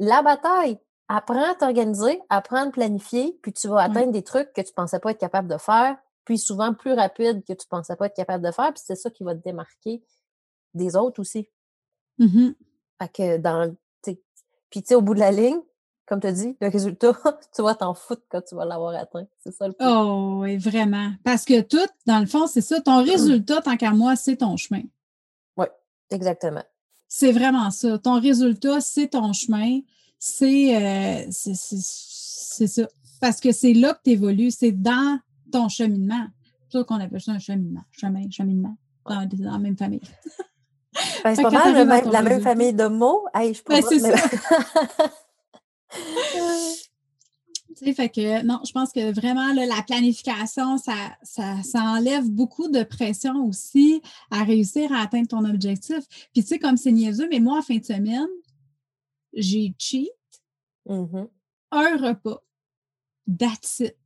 la 0.00 0.22
bataille. 0.22 0.78
Apprends 1.12 1.50
à 1.50 1.56
t'organiser, 1.56 2.20
apprends 2.28 2.68
à 2.68 2.70
planifier, 2.70 3.36
puis 3.42 3.52
tu 3.52 3.66
vas 3.66 3.80
atteindre 3.80 4.12
des 4.12 4.22
trucs 4.22 4.52
que 4.52 4.60
tu 4.60 4.72
pensais 4.72 5.00
pas 5.00 5.10
être 5.10 5.18
capable 5.18 5.48
de 5.48 5.58
faire, 5.58 5.96
puis 6.24 6.38
souvent 6.38 6.72
plus 6.72 6.92
rapide 6.92 7.42
que 7.42 7.52
tu 7.52 7.66
ne 7.66 7.68
pensais 7.68 7.96
pas 7.96 8.06
être 8.06 8.14
capable 8.14 8.46
de 8.46 8.52
faire. 8.52 8.72
Puis 8.72 8.82
c'est 8.86 8.94
ça 8.94 9.10
qui 9.10 9.24
va 9.24 9.34
te 9.34 9.42
démarquer 9.42 10.04
des 10.72 10.94
autres 10.94 11.20
aussi. 11.20 11.48
Mmh 12.18 12.50
fait 13.02 13.08
que 13.12 13.36
dans 13.38 13.74
Puis 14.04 14.18
tu 14.70 14.80
sais, 14.84 14.94
au 14.94 15.00
bout 15.00 15.14
de 15.14 15.18
la 15.18 15.32
ligne, 15.32 15.58
comme 16.06 16.20
tu 16.20 16.28
as 16.28 16.32
dit, 16.32 16.56
le 16.60 16.68
résultat, 16.68 17.12
tu 17.56 17.62
vas 17.62 17.74
t'en 17.74 17.94
foutre 17.94 18.22
quand 18.28 18.42
tu 18.42 18.54
vas 18.54 18.64
l'avoir 18.64 18.94
atteint. 18.94 19.26
C'est 19.38 19.52
ça 19.52 19.66
le 19.66 19.72
point. 19.72 20.04
Oh 20.04 20.42
oui, 20.42 20.58
vraiment. 20.58 21.10
Parce 21.24 21.44
que 21.44 21.60
tout, 21.60 21.90
dans 22.06 22.20
le 22.20 22.26
fond, 22.26 22.46
c'est 22.46 22.60
ça. 22.60 22.80
Ton 22.80 23.02
résultat, 23.02 23.62
tant 23.62 23.76
qu'à 23.76 23.90
moi, 23.90 24.14
c'est 24.14 24.36
ton 24.36 24.56
chemin. 24.56 24.82
Oui, 25.56 25.66
exactement. 26.10 26.62
C'est 27.08 27.32
vraiment 27.32 27.72
ça. 27.72 27.98
Ton 27.98 28.20
résultat, 28.20 28.80
c'est 28.80 29.08
ton 29.08 29.32
chemin. 29.32 29.80
C'est 30.20 30.76
euh, 30.76 31.26
c'est 31.30 32.66
ça. 32.66 32.88
Parce 33.20 33.40
que 33.40 33.52
c'est 33.52 33.72
là 33.72 33.94
que 33.94 34.00
tu 34.04 34.10
évolues. 34.10 34.50
C'est 34.50 34.72
dans 34.72 35.18
ton 35.50 35.68
cheminement. 35.68 36.26
C'est 36.68 36.78
ça 36.78 36.84
qu'on 36.84 37.00
appelle 37.00 37.20
ça 37.20 37.32
un 37.32 37.38
cheminement. 37.38 37.82
Chemin, 37.90 38.30
cheminement. 38.30 38.76
Dans, 39.06 39.26
dans 39.26 39.52
la 39.52 39.58
même 39.58 39.76
famille. 39.76 40.00
Ben, 41.24 41.34
c'est 41.34 41.42
pas 41.42 41.50
mal 41.50 42.04
la 42.10 42.22
même 42.22 42.42
famille 42.42 42.74
de 42.74 42.86
mots. 42.86 43.24
Hey, 43.34 43.54
je 43.54 43.62
ben, 43.66 43.82
c'est 43.88 44.00
ça. 44.00 44.16
fait 47.94 48.08
que 48.08 48.44
non, 48.44 48.60
je 48.66 48.72
pense 48.72 48.92
que 48.92 49.12
vraiment 49.12 49.52
la 49.54 49.82
planification, 49.86 50.78
ça, 50.78 50.94
ça, 51.22 51.82
enlève 51.82 52.28
beaucoup 52.28 52.68
de 52.68 52.82
pression 52.82 53.44
aussi 53.46 54.02
à 54.30 54.44
réussir 54.44 54.92
à 54.92 55.02
atteindre 55.02 55.28
ton 55.28 55.44
objectif. 55.44 55.98
Puis 56.32 56.42
tu 56.42 56.48
sais, 56.48 56.58
comme 56.58 56.76
c'est 56.76 56.92
niaiseux, 56.92 57.28
mais 57.30 57.40
moi, 57.40 57.58
en 57.58 57.62
fin 57.62 57.76
de 57.76 57.84
semaine, 57.84 58.26
j'ai 59.32 59.74
cheat 59.78 60.10
mmh 60.86 61.26
un 61.72 61.96
repas. 61.96 62.42
That's 63.38 63.80
it. 63.80 63.96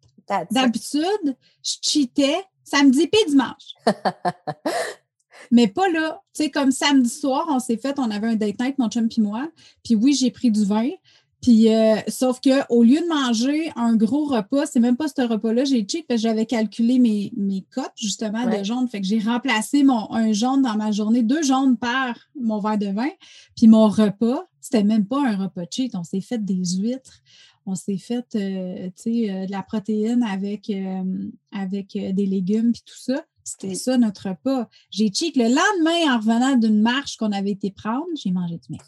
D'habitude, 0.51 1.37
je 1.63 1.77
cheatais 1.83 2.43
samedi 2.63 3.07
puis 3.07 3.21
dimanche. 3.29 3.75
Mais 5.51 5.69
pas 5.69 5.89
là. 5.89 6.23
Tu 6.35 6.45
sais, 6.45 6.51
comme 6.51 6.73
samedi 6.73 7.09
soir, 7.09 7.47
on 7.49 7.59
s'est 7.59 7.77
fait, 7.77 7.99
on 7.99 8.11
avait 8.11 8.29
un 8.29 8.35
date 8.35 8.59
night, 8.59 8.79
mon 8.79 8.89
chum 8.89 9.09
puis 9.09 9.23
moi. 9.23 9.49
Puis 9.83 9.95
oui, 9.95 10.15
j'ai 10.15 10.31
pris 10.31 10.51
du 10.51 10.65
vin. 10.65 10.91
Puis, 11.43 11.75
euh, 11.75 11.97
sauf 12.09 12.41
qu'au 12.41 12.83
lieu 12.83 13.01
de 13.01 13.07
manger 13.07 13.71
un 13.77 13.97
gros 13.97 14.25
repas, 14.25 14.65
c'est 14.65 14.81
même 14.81 14.97
pas 14.97 15.09
ce 15.09 15.21
repas-là, 15.21 15.65
j'ai 15.65 15.87
cheat 15.87 16.07
parce 16.07 16.23
que 16.23 16.29
j'avais 16.29 16.47
calculé 16.47 16.99
mes, 16.99 17.33
mes 17.37 17.67
cotes, 17.71 17.93
justement, 17.97 18.47
de 18.47 18.65
jaune. 18.65 18.89
Fait 18.89 19.03
que 19.03 19.07
j'ai 19.07 19.19
remplacé 19.19 19.83
mon, 19.83 20.11
un 20.11 20.33
jaune 20.33 20.63
dans 20.63 20.77
ma 20.77 20.91
journée, 20.91 21.23
deux 21.23 21.43
jaunes 21.43 21.77
par 21.77 22.17
mon 22.35 22.61
verre 22.61 22.79
de 22.79 22.87
vin. 22.87 23.11
Puis 23.57 23.67
mon 23.67 23.89
repas, 23.89 24.47
c'était 24.65 24.83
même 24.83 25.05
pas 25.05 25.21
un 25.21 25.37
repas 25.37 25.65
cheat. 25.71 25.95
On 25.95 26.05
s'est 26.05 26.23
fait 26.23 26.43
des 26.43 26.79
huîtres. 26.79 27.21
On 27.67 27.75
s'est 27.75 27.99
fait, 27.99 28.25
euh, 28.35 28.89
euh, 28.89 29.47
de 29.47 29.51
la 29.51 29.63
protéine 29.63 30.23
avec, 30.23 30.73
avec 31.53 31.93
des 31.93 32.27
légumes 32.27 32.73
puis 32.73 32.83
tout 32.87 32.97
ça. 32.97 33.23
C'était 33.43 33.75
ça 33.75 33.99
notre 33.99 34.31
repas. 34.31 34.71
J'ai 34.89 35.13
cheat 35.13 35.37
le 35.37 35.45
lendemain 35.45 36.15
en 36.15 36.19
revenant 36.19 36.57
d'une 36.57 36.81
marche 36.81 37.19
qu'on 37.19 37.33
avait 37.33 37.51
été 37.51 37.71
prendre, 37.71 38.07
j'ai 38.17 38.31
mangé 38.31 38.57
du 38.57 38.73
mec. 38.73 38.81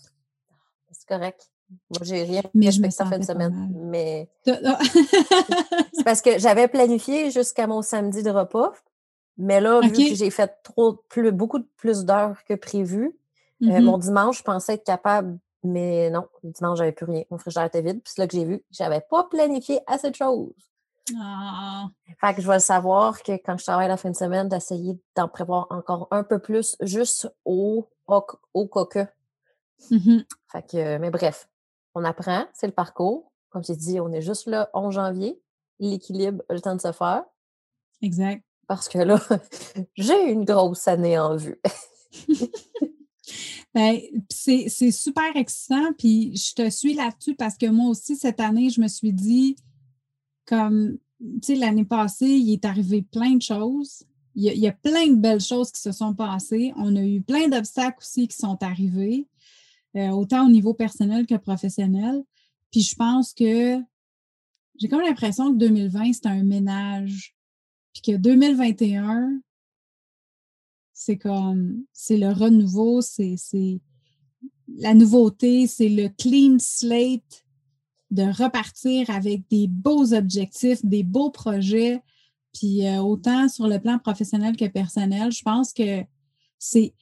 C'est 0.93 1.07
correct. 1.07 1.51
Moi, 1.91 2.01
j'ai 2.03 2.23
rien 2.23 2.43
mais 2.55 2.71
je 2.71 2.81
me 2.81 2.89
ça 2.89 3.05
fait 3.05 3.17
une 3.17 3.23
semaine. 3.23 3.71
Mais 3.75 4.31
c'est 4.47 6.05
parce 6.05 6.23
que 6.23 6.39
j'avais 6.39 6.69
planifié 6.69 7.31
jusqu'à 7.31 7.67
mon 7.67 7.83
samedi 7.83 8.23
de 8.23 8.31
repas. 8.31 8.73
Mais 9.37 9.61
là, 9.61 9.81
vu 9.83 9.93
que 9.93 10.15
j'ai 10.15 10.31
fait 10.31 10.51
trop 10.63 10.95
plus, 11.11 11.33
beaucoup 11.33 11.63
plus 11.77 12.07
d'heures 12.07 12.43
que 12.49 12.55
prévu, 12.55 13.15
euh, 13.63 13.67
mm-hmm. 13.67 13.83
mon 13.83 13.99
dimanche, 13.99 14.39
je 14.39 14.43
pensais 14.43 14.75
être 14.75 14.85
capable, 14.85 15.39
mais 15.67 16.11
non, 16.11 16.27
le 16.43 16.51
dimanche, 16.51 16.79
j'avais 16.79 16.93
plus 16.93 17.07
rien. 17.07 17.25
Mon 17.31 17.39
frigidaire 17.39 17.67
était 17.67 17.83
vide. 17.83 18.03
Puis 18.03 18.13
c'est 18.15 18.23
là 18.23 18.27
que 18.27 18.37
j'ai 18.37 18.45
vu 18.45 18.65
j'avais 18.71 19.01
pas 19.01 19.25
planifié 19.25 19.81
assez 19.87 20.11
de 20.11 20.15
choses. 20.15 20.53
Ah. 21.19 21.89
Fait 22.21 22.35
que 22.35 22.43
je 22.43 22.47
vais 22.47 22.55
le 22.55 22.61
savoir 22.61 23.23
que 23.23 23.33
quand 23.33 23.57
je 23.57 23.65
travaille 23.65 23.89
la 23.89 23.97
fin 23.97 24.11
de 24.11 24.17
semaine, 24.17 24.49
d'essayer 24.49 24.99
d'en 25.15 25.29
prévoir 25.29 25.67
encore 25.71 26.09
un 26.11 26.25
peu 26.25 26.39
plus 26.39 26.77
juste 26.81 27.33
au, 27.45 27.89
au, 28.07 28.67
coque. 28.67 28.99
Mmh 29.91 30.21
fait 30.51 30.63
que, 30.63 30.99
mais 30.99 31.11
bref, 31.11 31.49
on 31.95 32.05
apprend, 32.05 32.47
c'est 32.55 32.67
le 32.67 32.73
parcours. 32.73 33.31
Comme 33.51 33.63
j'ai 33.63 33.77
dit, 33.77 34.01
on 34.01 34.13
est 34.13 34.23
juste 34.23 34.47
le 34.47 34.65
11 34.75 34.95
janvier. 34.95 35.41
L'équilibre 35.79 36.43
le 36.49 36.61
temps 36.61 36.75
de 36.75 36.81
se 36.81 36.93
faire. 36.93 37.25
Exact. 38.03 38.43
Parce 38.67 38.89
que 38.89 38.99
là, 38.99 39.21
j'ai 39.97 40.31
une 40.31 40.45
grosse 40.45 40.89
année 40.89 41.19
en 41.19 41.37
vue. 41.37 41.61
ben, 43.75 43.99
c'est 44.31 44.69
super 44.91 45.37
excitant. 45.37 45.93
Puis 45.99 46.37
je 46.37 46.55
te 46.55 46.71
suis 46.71 46.95
là-dessus 46.95 47.35
parce 47.35 47.57
que 47.57 47.67
moi 47.67 47.91
aussi, 47.91 48.17
cette 48.17 48.41
année, 48.41 48.71
je 48.71 48.81
me 48.81 48.89
suis 48.89 49.13
dit, 49.13 49.57
comme, 50.47 50.99
tu 51.21 51.39
sais, 51.43 51.55
l'année 51.57 51.85
passée, 51.85 52.29
il 52.29 52.53
est 52.53 52.65
arrivé 52.65 53.03
plein 53.03 53.35
de 53.35 53.43
choses. 53.43 54.05
Il 54.35 54.45
y, 54.45 54.69
a, 54.69 54.73
plein 54.73 55.07
de 55.07 55.15
belles 55.15 55.41
choses 55.41 55.73
qui 55.73 55.81
se 55.81 55.93
sont 55.93 56.15
passées. 56.15 56.73
On 56.77 56.95
a 56.95 57.03
eu 57.03 57.23
plein 57.23 57.49
d'obstacles 57.49 57.97
aussi 58.01 58.29
qui 58.29 58.37
sont 58.37 58.63
arrivés, 58.63 59.27
euh, 59.97 60.11
autant 60.11 60.47
au 60.47 60.51
niveau 60.51 60.75
personnel 60.75 61.27
que 61.27 61.37
professionnel. 61.37 62.23
Puis 62.71 62.83
je 62.83 62.95
pense 62.95 63.33
que 63.33 63.81
j'ai 64.79 64.89
comme 64.89 65.01
l'impression 65.01 65.53
que 65.53 65.59
2020, 65.59 66.13
c'était 66.13 66.29
un 66.29 66.45
ménage. 66.45 67.35
Puis 67.95 68.13
que 68.13 68.19
2021, 68.19 69.41
c'est 70.99 71.19
comme, 71.19 71.85
c'est 71.93 72.17
le 72.17 72.33
renouveau, 72.33 73.03
c'est 73.03 73.37
la 74.79 74.95
nouveauté, 74.95 75.67
c'est 75.67 75.91
le 75.91 76.09
clean 76.09 76.57
slate 76.59 77.45
de 78.11 78.23
repartir 78.23 79.11
avec 79.11 79.47
des 79.51 79.69
beaux 79.69 80.15
objectifs, 80.15 80.83
des 80.87 81.03
beaux 81.03 81.29
projets, 81.29 82.01
puis 82.55 82.87
euh, 82.87 83.03
autant 83.03 83.47
sur 83.51 83.69
le 83.69 83.79
plan 83.79 83.99
professionnel 83.99 84.57
que 84.57 84.65
personnel, 84.65 85.33
je 85.33 85.43
pense 85.43 85.75
que 85.75 86.03
c'est. 86.59 86.95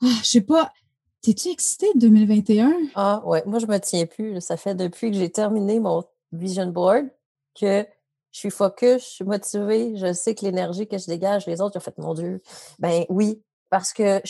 Ah, 0.00 0.18
je 0.22 0.28
sais 0.28 0.40
pas. 0.40 0.72
T'es-tu 1.20 1.50
excitée 1.50 1.92
de 1.94 2.00
2021? 2.00 2.72
Ah, 2.94 3.22
ouais. 3.26 3.42
Moi, 3.44 3.58
je 3.58 3.66
me 3.66 3.78
tiens 3.78 4.06
plus. 4.06 4.40
Ça 4.40 4.56
fait 4.56 4.74
depuis 4.74 5.10
que 5.10 5.18
j'ai 5.18 5.30
terminé 5.30 5.80
mon 5.80 6.02
vision 6.32 6.66
board 6.66 7.10
que 7.54 7.86
je 8.32 8.38
suis 8.38 8.50
focus, 8.50 9.02
je 9.02 9.08
suis 9.08 9.24
motivée, 9.24 9.96
je 9.96 10.12
sais 10.12 10.34
que 10.34 10.44
l'énergie 10.44 10.88
que 10.88 10.98
je 10.98 11.06
dégage, 11.06 11.46
les 11.46 11.60
autres, 11.60 11.76
ils 11.76 11.78
ont 11.78 11.82
fait, 11.82 11.98
mon 11.98 12.14
Dieu, 12.14 12.42
ben 12.78 13.04
oui, 13.10 13.42
parce 13.72 13.92
que 13.92 14.20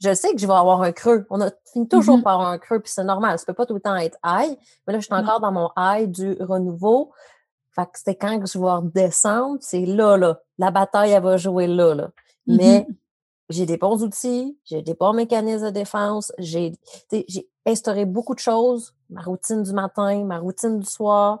je, 0.00 0.14
sais 0.14 0.32
que 0.32 0.38
je 0.38 0.46
vais 0.46 0.52
avoir 0.52 0.82
un 0.82 0.92
creux. 0.92 1.26
On 1.28 1.40
a 1.40 1.50
fini 1.72 1.88
toujours 1.88 2.18
mm-hmm. 2.18 2.22
par 2.22 2.34
avoir 2.34 2.48
un 2.50 2.58
creux, 2.58 2.80
puis 2.80 2.92
c'est 2.92 3.02
normal. 3.02 3.38
Ça 3.40 3.44
peut 3.44 3.54
pas 3.54 3.66
tout 3.66 3.74
le 3.74 3.80
temps 3.80 3.96
être 3.96 4.16
high. 4.24 4.56
Mais 4.86 4.92
là, 4.92 5.00
je 5.00 5.06
suis 5.06 5.14
encore 5.14 5.40
dans 5.40 5.50
mon 5.50 5.70
high 5.76 6.08
du 6.08 6.36
renouveau. 6.40 7.10
Fait 7.74 7.86
que 7.86 7.92
c'est 7.94 8.14
quand 8.14 8.40
je 8.46 8.56
vais 8.56 8.70
redescendre, 8.70 9.58
c'est 9.60 9.84
là, 9.84 10.16
là. 10.16 10.40
La 10.58 10.70
bataille, 10.70 11.10
elle 11.10 11.24
va 11.24 11.36
jouer 11.36 11.66
là, 11.66 11.94
là. 11.94 12.10
Mais 12.46 12.80
mm-hmm. 12.80 12.94
j'ai 13.48 13.66
des 13.66 13.78
bons 13.78 14.02
outils, 14.04 14.56
j'ai 14.64 14.82
des 14.82 14.94
bons 14.94 15.12
mécanismes 15.12 15.66
de 15.66 15.70
défense, 15.70 16.32
j'ai 16.38 16.72
instauré 17.66 18.04
beaucoup 18.04 18.36
de 18.36 18.40
choses. 18.40 18.94
Ma 19.10 19.22
routine 19.22 19.64
du 19.64 19.72
matin, 19.72 20.24
ma 20.24 20.38
routine 20.38 20.78
du 20.78 20.86
soir, 20.86 21.40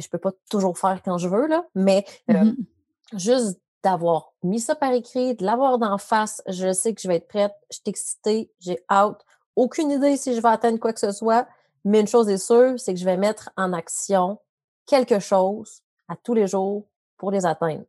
que 0.00 0.04
je 0.04 0.10
peux 0.10 0.18
pas 0.18 0.32
toujours 0.50 0.78
faire 0.78 1.00
quand 1.04 1.18
je 1.18 1.28
veux, 1.28 1.46
là. 1.46 1.64
Mais 1.74 2.04
euh, 2.30 2.34
mm-hmm. 2.34 3.18
juste 3.18 3.60
d'avoir 3.82 4.32
mis 4.42 4.60
ça 4.60 4.74
par 4.74 4.92
écrit, 4.92 5.34
de 5.34 5.44
l'avoir 5.44 5.78
d'en 5.78 5.98
face. 5.98 6.42
Je 6.48 6.72
sais 6.72 6.94
que 6.94 7.00
je 7.00 7.08
vais 7.08 7.16
être 7.16 7.28
prête, 7.28 7.54
je 7.70 7.76
suis 7.76 7.84
excitée, 7.86 8.50
j'ai 8.60 8.78
hâte. 8.90 9.24
Aucune 9.54 9.90
idée 9.90 10.16
si 10.16 10.34
je 10.34 10.40
vais 10.40 10.48
atteindre 10.48 10.78
quoi 10.78 10.92
que 10.92 11.00
ce 11.00 11.12
soit, 11.12 11.46
mais 11.84 12.00
une 12.00 12.08
chose 12.08 12.28
est 12.28 12.38
sûre, 12.38 12.78
c'est 12.78 12.92
que 12.92 13.00
je 13.00 13.04
vais 13.04 13.16
mettre 13.16 13.50
en 13.56 13.72
action 13.72 14.38
quelque 14.86 15.18
chose 15.18 15.82
à 16.08 16.16
tous 16.16 16.34
les 16.34 16.46
jours 16.46 16.86
pour 17.16 17.30
les 17.30 17.46
atteindre. 17.46 17.84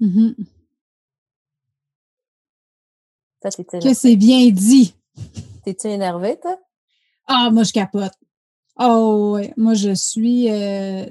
Mmh 0.00 0.32
que 3.40 3.94
c'est 3.94 4.16
bien 4.16 4.50
dit. 4.50 4.94
T'es-tu 5.64 5.88
énervée, 5.88 6.38
toi? 6.40 6.58
Ah, 7.26 7.50
moi, 7.52 7.62
je 7.62 7.72
capote. 7.72 8.12
Oh, 8.78 9.32
ouais. 9.34 9.52
Moi, 9.56 9.74
je 9.74 9.94
suis. 9.94 10.50
Euh, 10.50 11.06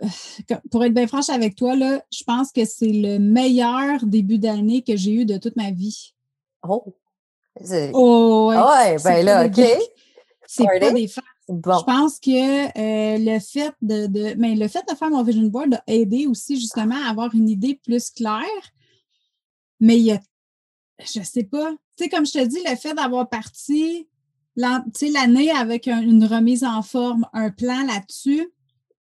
pour 0.70 0.84
être 0.84 0.94
bien 0.94 1.06
franche 1.06 1.30
avec 1.30 1.56
toi, 1.56 1.74
là, 1.74 2.02
je 2.12 2.24
pense 2.24 2.52
que 2.52 2.64
c'est 2.64 2.92
le 2.92 3.18
meilleur 3.18 4.04
début 4.04 4.38
d'année 4.38 4.82
que 4.82 4.96
j'ai 4.96 5.12
eu 5.12 5.24
de 5.24 5.38
toute 5.38 5.56
ma 5.56 5.70
vie. 5.70 6.14
Oh! 6.62 6.94
Oh, 7.92 8.48
ouais. 8.48 8.56
Ah 8.58 8.82
ouais, 8.84 8.96
ben 9.02 9.24
là, 9.24 9.46
OK. 9.46 9.60
C'est 10.46 10.64
pas 10.64 10.90
des 10.92 11.08
faits. 11.08 11.24
Je 11.48 11.84
pense 11.84 12.20
que 12.20 12.30
euh, 12.78 13.18
le 13.18 13.38
fait 13.38 13.72
de, 13.82 14.06
de 14.06 14.34
mais 14.38 14.54
le 14.54 14.66
fait 14.66 14.82
de 14.88 14.94
faire 14.94 15.10
mon 15.10 15.22
vision 15.22 15.42
board 15.42 15.74
a 15.74 15.82
aidé 15.86 16.26
aussi 16.26 16.58
justement 16.58 16.96
à 17.04 17.10
avoir 17.10 17.34
une 17.34 17.48
idée 17.48 17.78
plus 17.84 18.10
claire. 18.10 18.40
Mais 19.78 19.98
il 19.98 20.04
y 20.04 20.12
a, 20.12 20.20
je 21.00 21.22
sais 21.22 21.44
pas, 21.44 21.70
tu 21.96 22.04
sais, 22.04 22.08
comme 22.08 22.24
je 22.24 22.32
te 22.32 22.44
dis, 22.46 22.60
le 22.66 22.74
fait 22.76 22.94
d'avoir 22.94 23.28
parti 23.28 24.08
l'année 24.56 25.50
avec 25.50 25.86
une 25.86 26.24
remise 26.24 26.64
en 26.64 26.82
forme, 26.82 27.26
un 27.32 27.50
plan 27.50 27.84
là-dessus, 27.86 28.48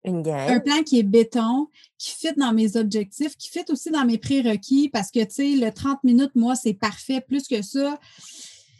un 0.06 0.60
plan 0.60 0.84
qui 0.84 1.00
est 1.00 1.04
béton, 1.04 1.68
qui 1.98 2.12
fit 2.12 2.34
dans 2.36 2.54
mes 2.54 2.76
objectifs, 2.76 3.38
qui 3.38 3.50
fit 3.50 3.64
aussi 3.70 3.90
dans 3.90 4.06
mes 4.06 4.18
prérequis 4.18 4.90
parce 4.90 5.12
que, 5.12 5.24
tu 5.24 5.32
sais, 5.32 5.56
le 5.56 5.72
30 5.72 6.04
minutes, 6.04 6.36
moi, 6.36 6.56
c'est 6.56 6.74
parfait. 6.74 7.22
Plus 7.22 7.48
que 7.48 7.62
ça, 7.62 8.00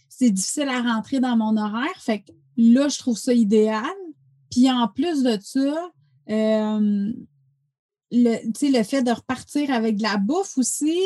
c'est 0.10 0.32
difficile 0.32 0.68
à 0.68 0.82
rentrer 0.82 1.20
dans 1.20 1.38
mon 1.38 1.56
horaire. 1.56 1.96
Fait 1.98 2.20
que 2.20 2.32
là, 2.58 2.90
je 2.90 3.00
trouve 3.00 3.18
ça 3.18 3.34
idéal. 3.34 3.86
Puis 4.52 4.70
en 4.70 4.88
plus 4.88 5.24
de 5.24 5.38
ça, 5.42 5.92
euh, 6.30 7.14
le, 8.12 8.78
le 8.78 8.84
fait 8.84 9.02
de 9.02 9.12
repartir 9.12 9.72
avec 9.72 9.98
de 9.98 10.04
la 10.04 10.18
bouffe 10.18 10.58
aussi, 10.58 11.00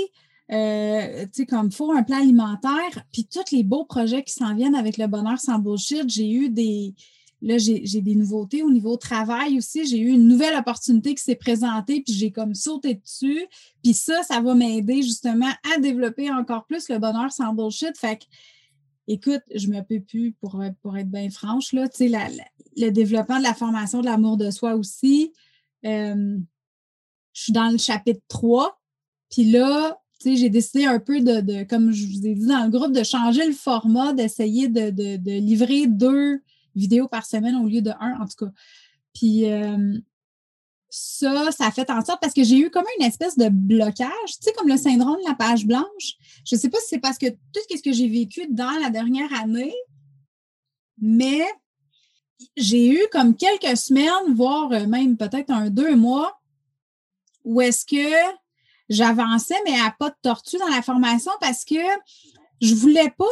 euh, 0.52 1.24
tu 1.26 1.30
sais, 1.34 1.46
comme 1.46 1.72
faut 1.72 1.92
un 1.92 2.04
plan 2.04 2.18
alimentaire, 2.18 3.06
puis 3.12 3.26
tous 3.26 3.52
les 3.52 3.64
beaux 3.64 3.86
projets 3.86 4.24
qui 4.24 4.34
s'en 4.34 4.56
viennent 4.56 4.76
avec 4.76 4.98
le 4.98 5.08
bonheur 5.08 5.40
sans 5.40 5.60
bullshit, 5.60 6.10
j'ai 6.10 6.32
eu 6.32 6.50
des, 6.50 6.96
là, 7.42 7.58
j'ai 7.58 8.02
des 8.02 8.16
nouveautés 8.16 8.64
au 8.64 8.72
niveau 8.72 8.98
travail 8.98 9.58
aussi. 9.58 9.86
J'ai 9.86 10.00
eu 10.00 10.10
une 10.10 10.28
nouvelle 10.28 10.56
opportunité 10.56 11.14
qui 11.16 11.24
s'est 11.24 11.36
présentée, 11.36 12.02
puis 12.02 12.14
j'ai 12.14 12.32
comme 12.32 12.56
sauté 12.56 12.96
dessus. 12.96 13.46
Puis 13.84 13.94
ça, 13.94 14.24
ça 14.24 14.40
va 14.40 14.56
m'aider 14.56 15.02
justement 15.02 15.52
à 15.76 15.80
développer 15.80 16.32
encore 16.32 16.66
plus 16.66 16.90
le 16.90 16.98
bonheur 16.98 17.32
sans 17.32 17.54
bullshit. 17.54 17.98
Fait 17.98 18.18
que, 18.18 18.24
écoute, 19.08 19.42
je 19.54 19.68
me 19.68 19.82
peux 19.82 20.00
plus 20.00 20.32
pour, 20.34 20.62
pour 20.82 20.98
être 20.98 21.10
bien 21.10 21.30
franche, 21.30 21.74
là, 21.74 21.90
tu 21.90 22.10
sais, 22.10 22.30
le 22.78 22.90
développement 22.92 23.40
de 23.40 23.44
la 23.44 23.54
formation 23.54 24.02
de 24.02 24.06
l'amour 24.06 24.38
de 24.38 24.50
soi 24.50 24.76
aussi. 24.76 25.34
Euh, 25.86 26.38
je 27.34 27.42
suis 27.42 27.54
dans 27.54 27.70
le 27.70 27.78
chapitre 27.78 28.22
3. 28.30 28.80
Puis 29.30 29.52
là, 29.52 30.00
j'ai 30.26 30.50
décidé 30.50 30.86
un 30.86 31.00
peu 31.00 31.22
de, 31.22 31.64
comme 31.64 31.92
je 31.92 32.06
vous 32.06 32.26
ai 32.26 32.34
dit 32.34 32.48
dans 32.48 32.64
le 32.64 32.70
groupe, 32.70 32.92
de 32.92 33.04
changer 33.04 33.46
le 33.46 33.54
format, 33.54 34.14
d'essayer 34.14 34.68
de, 34.68 34.90
de, 34.90 35.32
livrer 35.40 35.88
deux 35.88 36.42
vidéos 36.76 37.08
par 37.08 37.26
semaine 37.26 37.56
au 37.56 37.68
lieu 37.68 37.82
de 37.82 37.92
un, 38.00 38.20
en 38.20 38.26
tout 38.26 38.46
cas. 38.46 38.52
Puis 39.14 39.50
euh, 39.50 39.98
ça, 40.90 41.52
ça 41.52 41.72
fait 41.72 41.90
en 41.90 42.04
sorte 42.04 42.22
parce 42.22 42.34
que 42.34 42.44
j'ai 42.44 42.58
eu 42.58 42.70
comme 42.70 42.86
une 43.00 43.06
espèce 43.06 43.38
de 43.38 43.50
blocage, 43.50 44.10
tu 44.26 44.38
sais, 44.42 44.54
comme 44.54 44.68
le 44.68 44.78
syndrome 44.78 45.18
de 45.18 45.30
la 45.30 45.36
page 45.36 45.66
blanche. 45.66 46.16
Je 46.46 46.56
ne 46.56 46.60
sais 46.60 46.70
pas 46.70 46.80
si 46.80 46.88
c'est 46.90 47.00
parce 47.00 47.18
que 47.18 47.30
tout 47.30 47.62
ce 47.70 47.82
que 47.82 47.92
j'ai 47.92 48.08
vécu 48.08 48.48
dans 48.50 48.80
la 48.82 48.90
dernière 48.90 49.34
année, 49.42 49.76
mais 51.00 51.44
j'ai 52.56 52.90
eu 52.90 53.00
comme 53.12 53.36
quelques 53.36 53.78
semaines, 53.78 54.34
voire 54.34 54.70
même 54.88 55.18
peut-être 55.18 55.52
un 55.52 55.70
deux 55.70 55.96
mois, 55.96 56.40
où 57.44 57.62
est-ce 57.62 57.86
que 57.86 58.38
j'avançais, 58.90 59.56
mais 59.66 59.80
à 59.80 59.94
pas 59.98 60.10
de 60.10 60.16
tortue 60.22 60.58
dans 60.58 60.68
la 60.68 60.82
formation 60.82 61.32
parce 61.40 61.66
que 61.66 61.76
je 62.62 62.74
voulais 62.74 63.12
pas 63.18 63.26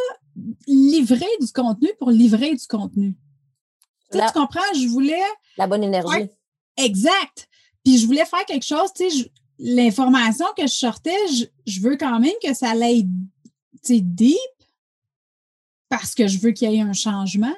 livrer 0.68 1.26
du 1.40 1.52
contenu 1.52 1.90
pour 2.00 2.12
livrer 2.12 2.54
du 2.54 2.68
contenu. 2.68 3.16
Tu, 4.12 4.20
comprends? 4.34 4.62
Je 4.76 4.88
voulais. 4.88 5.24
La 5.58 5.68
bonne 5.68 5.84
énergie. 5.84 6.30
exact. 6.78 7.48
Puis 7.84 7.98
je 7.98 8.06
voulais 8.06 8.26
faire 8.26 8.46
quelque 8.46 8.66
chose, 8.66 8.92
tu 8.96 9.10
sais, 9.10 9.32
l'information 9.60 10.46
que 10.58 10.64
je 10.64 10.74
sortais, 10.74 11.16
je, 11.66 11.82
veux 11.82 11.98
quand 11.98 12.20
même 12.20 12.34
que 12.44 12.54
ça 12.54 12.72
aille, 12.72 13.08
tu 13.84 14.02
deep 14.02 14.38
parce 15.90 16.16
que 16.16 16.28
je 16.28 16.40
veux 16.40 16.52
qu'il 16.52 16.72
y 16.72 16.76
ait 16.76 16.82
un 16.82 16.94
changement. 16.94 17.56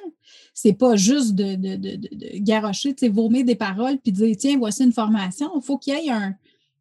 C'est 0.53 0.73
pas 0.73 0.95
juste 0.95 1.33
de, 1.33 1.55
de, 1.55 1.75
de, 1.75 1.95
de, 1.95 2.37
garocher, 2.39 2.93
tu 2.93 3.05
sais, 3.05 3.11
vomir 3.11 3.45
des 3.45 3.55
paroles 3.55 3.97
puis 3.99 4.11
dire, 4.11 4.35
tiens, 4.37 4.57
voici 4.57 4.83
une 4.83 4.91
formation. 4.91 5.51
Il 5.55 5.61
faut 5.61 5.77
qu'il 5.77 5.93
y 5.93 6.07
ait 6.07 6.11
un, 6.11 6.35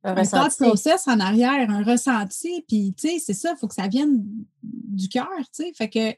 un, 0.07 0.49
process 0.59 1.09
en 1.09 1.19
arrière, 1.21 1.69
un 1.71 1.83
ressenti. 1.83 2.65
Puis, 2.69 2.95
tu 2.97 3.09
sais, 3.09 3.19
c'est 3.19 3.35
ça, 3.35 3.53
il 3.55 3.59
faut 3.59 3.67
que 3.67 3.75
ça 3.75 3.89
vienne 3.89 4.25
du 4.63 5.09
cœur, 5.09 5.29
tu 5.55 5.65
sais. 5.65 5.73
Fait 5.75 5.89
que, 5.89 6.13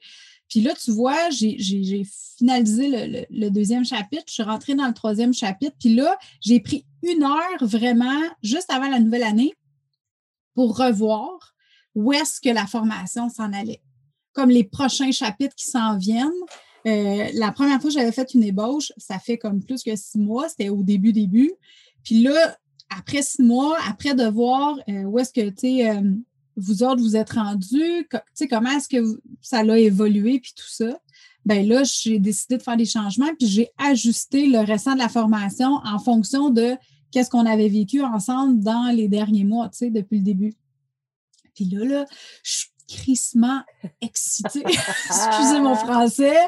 puis 0.48 0.60
là, 0.60 0.74
tu 0.74 0.90
vois, 0.92 1.30
j'ai 1.30 2.06
finalisé 2.38 3.26
le, 3.30 3.50
deuxième 3.50 3.84
chapitre, 3.84 4.24
je 4.28 4.34
suis 4.34 4.42
rentrée 4.42 4.74
dans 4.74 4.86
le 4.86 4.94
troisième 4.94 5.34
chapitre, 5.34 5.76
puis 5.78 5.94
là, 5.94 6.16
j'ai 6.40 6.60
pris 6.60 6.86
une 7.02 7.22
heure 7.22 7.58
vraiment, 7.60 8.20
juste 8.42 8.70
avant 8.72 8.88
la 8.88 9.00
nouvelle 9.00 9.24
année, 9.24 9.54
pour 10.54 10.76
revoir 10.76 11.54
où 11.94 12.12
est-ce 12.12 12.40
que 12.40 12.48
la 12.48 12.66
formation 12.66 13.28
s'en 13.28 13.52
allait. 13.52 13.82
Comme 14.32 14.50
les 14.50 14.64
prochains 14.64 15.12
chapitres 15.12 15.54
qui 15.54 15.66
s'en 15.66 15.96
viennent. 15.96 16.30
Euh, 16.86 17.28
la 17.34 17.50
première 17.50 17.80
fois 17.80 17.90
que 17.90 17.94
j'avais 17.94 18.12
fait 18.12 18.34
une 18.34 18.44
ébauche, 18.44 18.92
ça 18.96 19.18
fait 19.18 19.36
comme 19.36 19.62
plus 19.62 19.82
que 19.82 19.94
six 19.96 20.18
mois, 20.18 20.48
c'était 20.48 20.68
au 20.68 20.82
début, 20.82 21.12
début. 21.12 21.52
Puis 22.04 22.22
là, 22.22 22.56
après 22.90 23.22
six 23.22 23.42
mois, 23.42 23.76
après 23.88 24.14
de 24.14 24.24
voir 24.24 24.78
euh, 24.88 25.02
où 25.04 25.18
est-ce 25.18 25.32
que, 25.32 25.48
tu 25.50 25.56
sais, 25.58 25.90
euh, 25.90 26.02
vous 26.56 26.82
autres, 26.82 27.00
vous 27.00 27.16
êtes 27.16 27.30
rendus, 27.30 28.06
tu 28.10 28.18
sais, 28.34 28.48
comment 28.48 28.70
est-ce 28.70 28.88
que 28.88 29.20
ça 29.40 29.58
a 29.58 29.78
évolué, 29.78 30.40
puis 30.40 30.52
tout 30.56 30.68
ça, 30.68 30.98
ben 31.44 31.66
là, 31.66 31.82
j'ai 31.84 32.18
décidé 32.18 32.58
de 32.58 32.62
faire 32.62 32.76
des 32.76 32.84
changements, 32.84 33.34
puis 33.38 33.46
j'ai 33.46 33.68
ajusté 33.78 34.46
le 34.46 34.58
restant 34.58 34.94
de 34.94 34.98
la 34.98 35.08
formation 35.08 35.80
en 35.84 35.98
fonction 35.98 36.50
de 36.50 36.74
qu'est-ce 37.10 37.30
qu'on 37.30 37.46
avait 37.46 37.68
vécu 37.68 38.02
ensemble 38.02 38.60
dans 38.60 38.94
les 38.94 39.08
derniers 39.08 39.44
mois, 39.44 39.68
tu 39.68 39.78
sais, 39.78 39.90
depuis 39.90 40.18
le 40.18 40.24
début. 40.24 40.54
Puis 41.54 41.64
là, 41.66 41.84
là, 41.84 42.06
je 42.42 42.52
suis 42.52 42.67
crissement 42.88 43.60
excitée. 44.00 44.64
Excusez 44.66 45.60
mon 45.60 45.76
français, 45.76 46.38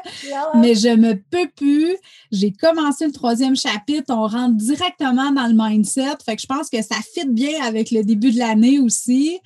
mais 0.55 0.75
je 0.75 0.95
me 0.95 1.13
peux 1.15 1.49
plus. 1.55 1.95
J'ai 2.31 2.51
commencé 2.51 3.05
le 3.05 3.11
troisième 3.11 3.55
chapitre. 3.55 4.13
On 4.13 4.27
rentre 4.27 4.55
directement 4.55 5.31
dans 5.31 5.47
le 5.47 5.53
mindset. 5.55 6.17
Fait 6.25 6.35
que 6.35 6.41
je 6.41 6.47
pense 6.47 6.69
que 6.69 6.81
ça 6.81 6.95
fit 7.13 7.27
bien 7.27 7.63
avec 7.63 7.91
le 7.91 8.03
début 8.03 8.31
de 8.31 8.39
l'année 8.39 8.79
aussi. 8.79 9.39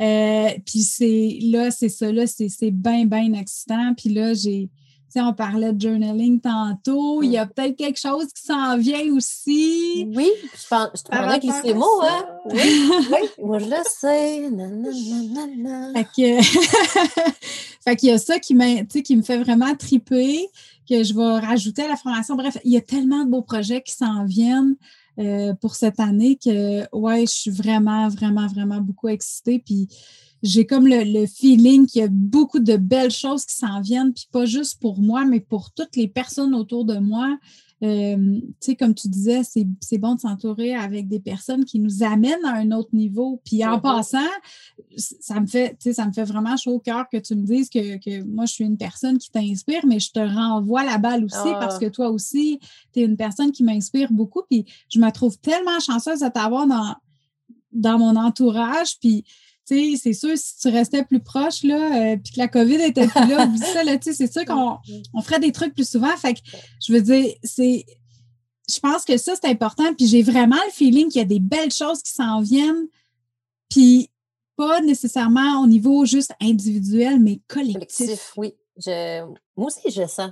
Euh, 0.00 0.48
puis 0.64 0.80
c'est 0.80 1.38
là, 1.42 1.70
c'est 1.70 1.88
ça, 1.88 2.10
là, 2.10 2.24
c'est 2.26 2.70
bien, 2.70 3.04
bien 3.04 3.32
excitant. 3.34 3.94
Puis 3.94 4.10
là, 4.10 4.32
j'ai 4.32 4.70
on 5.16 5.32
parlait 5.32 5.72
de 5.72 5.80
journaling 5.80 6.40
tantôt. 6.40 7.22
Il 7.22 7.30
y 7.30 7.38
a 7.38 7.44
mm. 7.44 7.48
peut-être 7.48 7.76
quelque 7.76 7.98
chose 7.98 8.26
qui 8.26 8.42
s'en 8.42 8.76
vient 8.76 9.12
aussi. 9.12 10.10
Oui, 10.14 10.30
je, 10.54 10.68
pense, 10.68 10.88
je 10.94 11.02
te 11.02 11.10
parlais 11.10 11.34
avec 11.34 11.64
les 11.64 11.74
mots, 11.74 12.02
hein? 12.02 12.26
Oui, 12.46 12.90
oui, 13.12 13.44
moi 13.44 13.58
je 13.58 13.66
le 13.66 13.76
sais. 13.84 14.42
fait 15.94 16.42
fait 17.84 17.96
qu'il 17.96 18.08
y 18.08 18.12
a 18.12 18.18
ça 18.18 18.38
qui, 18.38 18.56
qui 19.02 19.16
me 19.16 19.22
fait 19.22 19.38
vraiment 19.38 19.74
triper, 19.74 20.48
que 20.88 21.02
je 21.02 21.14
vais 21.14 21.46
rajouter 21.46 21.82
à 21.82 21.88
la 21.88 21.96
formation. 21.96 22.36
Bref, 22.36 22.58
il 22.64 22.72
y 22.72 22.76
a 22.76 22.82
tellement 22.82 23.24
de 23.24 23.30
beaux 23.30 23.42
projets 23.42 23.82
qui 23.82 23.92
s'en 23.92 24.24
viennent. 24.24 24.76
Euh, 25.18 25.52
pour 25.54 25.74
cette 25.74 25.98
année 25.98 26.36
que, 26.36 26.84
ouais, 26.96 27.22
je 27.22 27.32
suis 27.32 27.50
vraiment, 27.50 28.08
vraiment, 28.08 28.46
vraiment 28.46 28.80
beaucoup 28.80 29.08
excitée. 29.08 29.58
Puis 29.58 29.88
j'ai 30.42 30.64
comme 30.64 30.86
le, 30.86 31.26
feeling 31.26 31.86
qu'il 31.86 32.02
y 32.02 32.04
a 32.04 32.08
beaucoup 32.08 32.60
de 32.60 32.76
belles 32.76 33.10
choses 33.10 33.44
qui 33.44 33.56
s'en 33.56 33.80
viennent, 33.80 34.12
puis 34.12 34.28
pas 34.30 34.44
juste 34.44 34.80
pour 34.80 35.00
moi, 35.00 35.24
mais 35.24 35.40
pour 35.40 35.72
toutes 35.72 35.96
les 35.96 36.06
personnes 36.06 36.54
autour 36.54 36.84
de 36.84 36.98
moi. 36.98 37.36
Euh, 37.84 38.40
tu 38.40 38.52
sais, 38.58 38.76
comme 38.76 38.94
tu 38.94 39.08
disais, 39.08 39.42
c'est 39.44 39.98
bon 39.98 40.16
de 40.16 40.20
s'entourer 40.20 40.74
avec 40.74 41.06
des 41.06 41.20
personnes 41.20 41.64
qui 41.64 41.78
nous 41.78 42.02
amènent 42.02 42.44
à 42.44 42.54
un 42.54 42.72
autre 42.72 42.90
niveau. 42.92 43.40
Puis 43.44 43.64
en 43.64 43.78
passant, 43.78 44.18
ça 44.96 45.40
me 45.40 45.46
fait, 45.46 45.76
ça 45.92 46.06
me 46.06 46.12
fait 46.12 46.24
vraiment 46.24 46.56
chaud 46.56 46.74
au 46.74 46.78
cœur 46.80 47.06
que 47.10 47.16
tu 47.18 47.36
me 47.36 47.42
dises 47.42 47.68
que, 47.68 48.24
moi, 48.24 48.46
je 48.46 48.52
suis 48.52 48.64
une 48.64 48.76
personne 48.76 49.18
qui 49.18 49.30
t'inspire, 49.30 49.86
mais 49.86 50.00
je 50.00 50.10
te 50.10 50.18
renvoie 50.18 50.84
la 50.84 50.98
balle 50.98 51.24
aussi 51.24 51.52
parce 51.52 51.76
ah. 51.76 51.78
que 51.78 51.86
toi 51.86 52.10
aussi, 52.10 52.58
tu 52.92 53.00
es 53.00 53.04
une 53.04 53.16
personne 53.16 53.52
qui 53.52 53.62
m'inspire 53.62 54.12
beaucoup. 54.12 54.42
Puis 54.50 54.64
je 54.88 54.98
me 54.98 55.10
trouve 55.10 55.38
tellement 55.38 55.78
chanceuse 55.78 56.20
de 56.20 56.28
t'avoir 56.28 56.66
dans, 56.66 56.94
dans 57.72 57.98
mon 57.98 58.16
entourage. 58.16 58.98
Puis 58.98 59.24
c'est 59.68 60.12
sûr, 60.12 60.36
si 60.36 60.58
tu 60.58 60.68
restais 60.68 61.04
plus 61.04 61.20
proche, 61.20 61.62
là, 61.62 62.12
euh, 62.12 62.16
puis 62.16 62.32
que 62.32 62.38
la 62.38 62.48
COVID 62.48 62.80
était 62.82 63.06
plus 63.06 63.28
là, 63.28 63.48
ça, 63.72 63.84
là, 63.84 63.96
c'est 64.00 64.32
sûr 64.32 64.44
qu'on 64.44 64.78
on 65.14 65.22
ferait 65.22 65.40
des 65.40 65.52
trucs 65.52 65.74
plus 65.74 65.88
souvent. 65.88 66.16
Fait 66.16 66.34
que, 66.34 66.40
je 66.86 66.92
veux 66.92 67.02
dire, 67.02 67.34
c'est, 67.42 67.84
je 68.68 68.80
pense 68.80 69.04
que 69.04 69.16
ça, 69.16 69.34
c'est 69.40 69.48
important. 69.48 69.94
Puis 69.94 70.06
j'ai 70.06 70.22
vraiment 70.22 70.56
le 70.66 70.72
feeling 70.72 71.08
qu'il 71.08 71.20
y 71.20 71.24
a 71.24 71.28
des 71.28 71.40
belles 71.40 71.72
choses 71.72 72.02
qui 72.02 72.12
s'en 72.12 72.40
viennent. 72.40 72.86
Puis 73.70 74.10
pas 74.56 74.80
nécessairement 74.80 75.62
au 75.62 75.66
niveau 75.66 76.04
juste 76.04 76.32
individuel, 76.40 77.20
mais 77.20 77.40
collectif. 77.48 78.32
oui. 78.36 78.54
Je, 78.76 79.24
moi 79.56 79.66
aussi, 79.66 79.90
je 79.90 80.06
sens. 80.06 80.30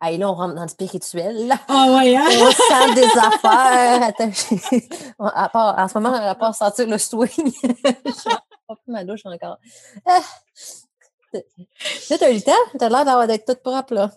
Ah, 0.00 0.12
et 0.12 0.18
là, 0.18 0.30
on 0.30 0.34
rentre 0.34 0.54
dans 0.54 0.62
le 0.62 0.68
spirituel. 0.68 1.52
Ah 1.66 1.96
ouais, 1.96 2.16
hein? 2.16 2.24
On 2.28 2.50
sent 2.50 2.94
des 2.94 3.18
affaires 3.18 4.02
attachées. 4.02 4.88
À 5.18 5.48
part, 5.48 5.76
en 5.76 5.88
ce 5.88 5.94
moment, 5.98 6.14
à 6.14 6.34
part 6.36 6.54
sentir 6.54 6.86
le 6.86 6.98
swing. 6.98 7.52
pas 8.68 8.76
pris 8.76 8.92
ma 8.92 9.04
douche 9.04 9.24
encore. 9.24 9.58
Ah! 10.06 10.22
Tu 11.32 12.14
as 12.14 12.30
eu 12.30 12.34
le 12.34 12.42
temps? 12.42 12.78
Tu 12.78 12.84
as 12.84 12.88
l'air 12.88 13.26
d'être 13.26 13.46
toute 13.46 13.62
propre, 13.62 13.94
là. 13.94 14.12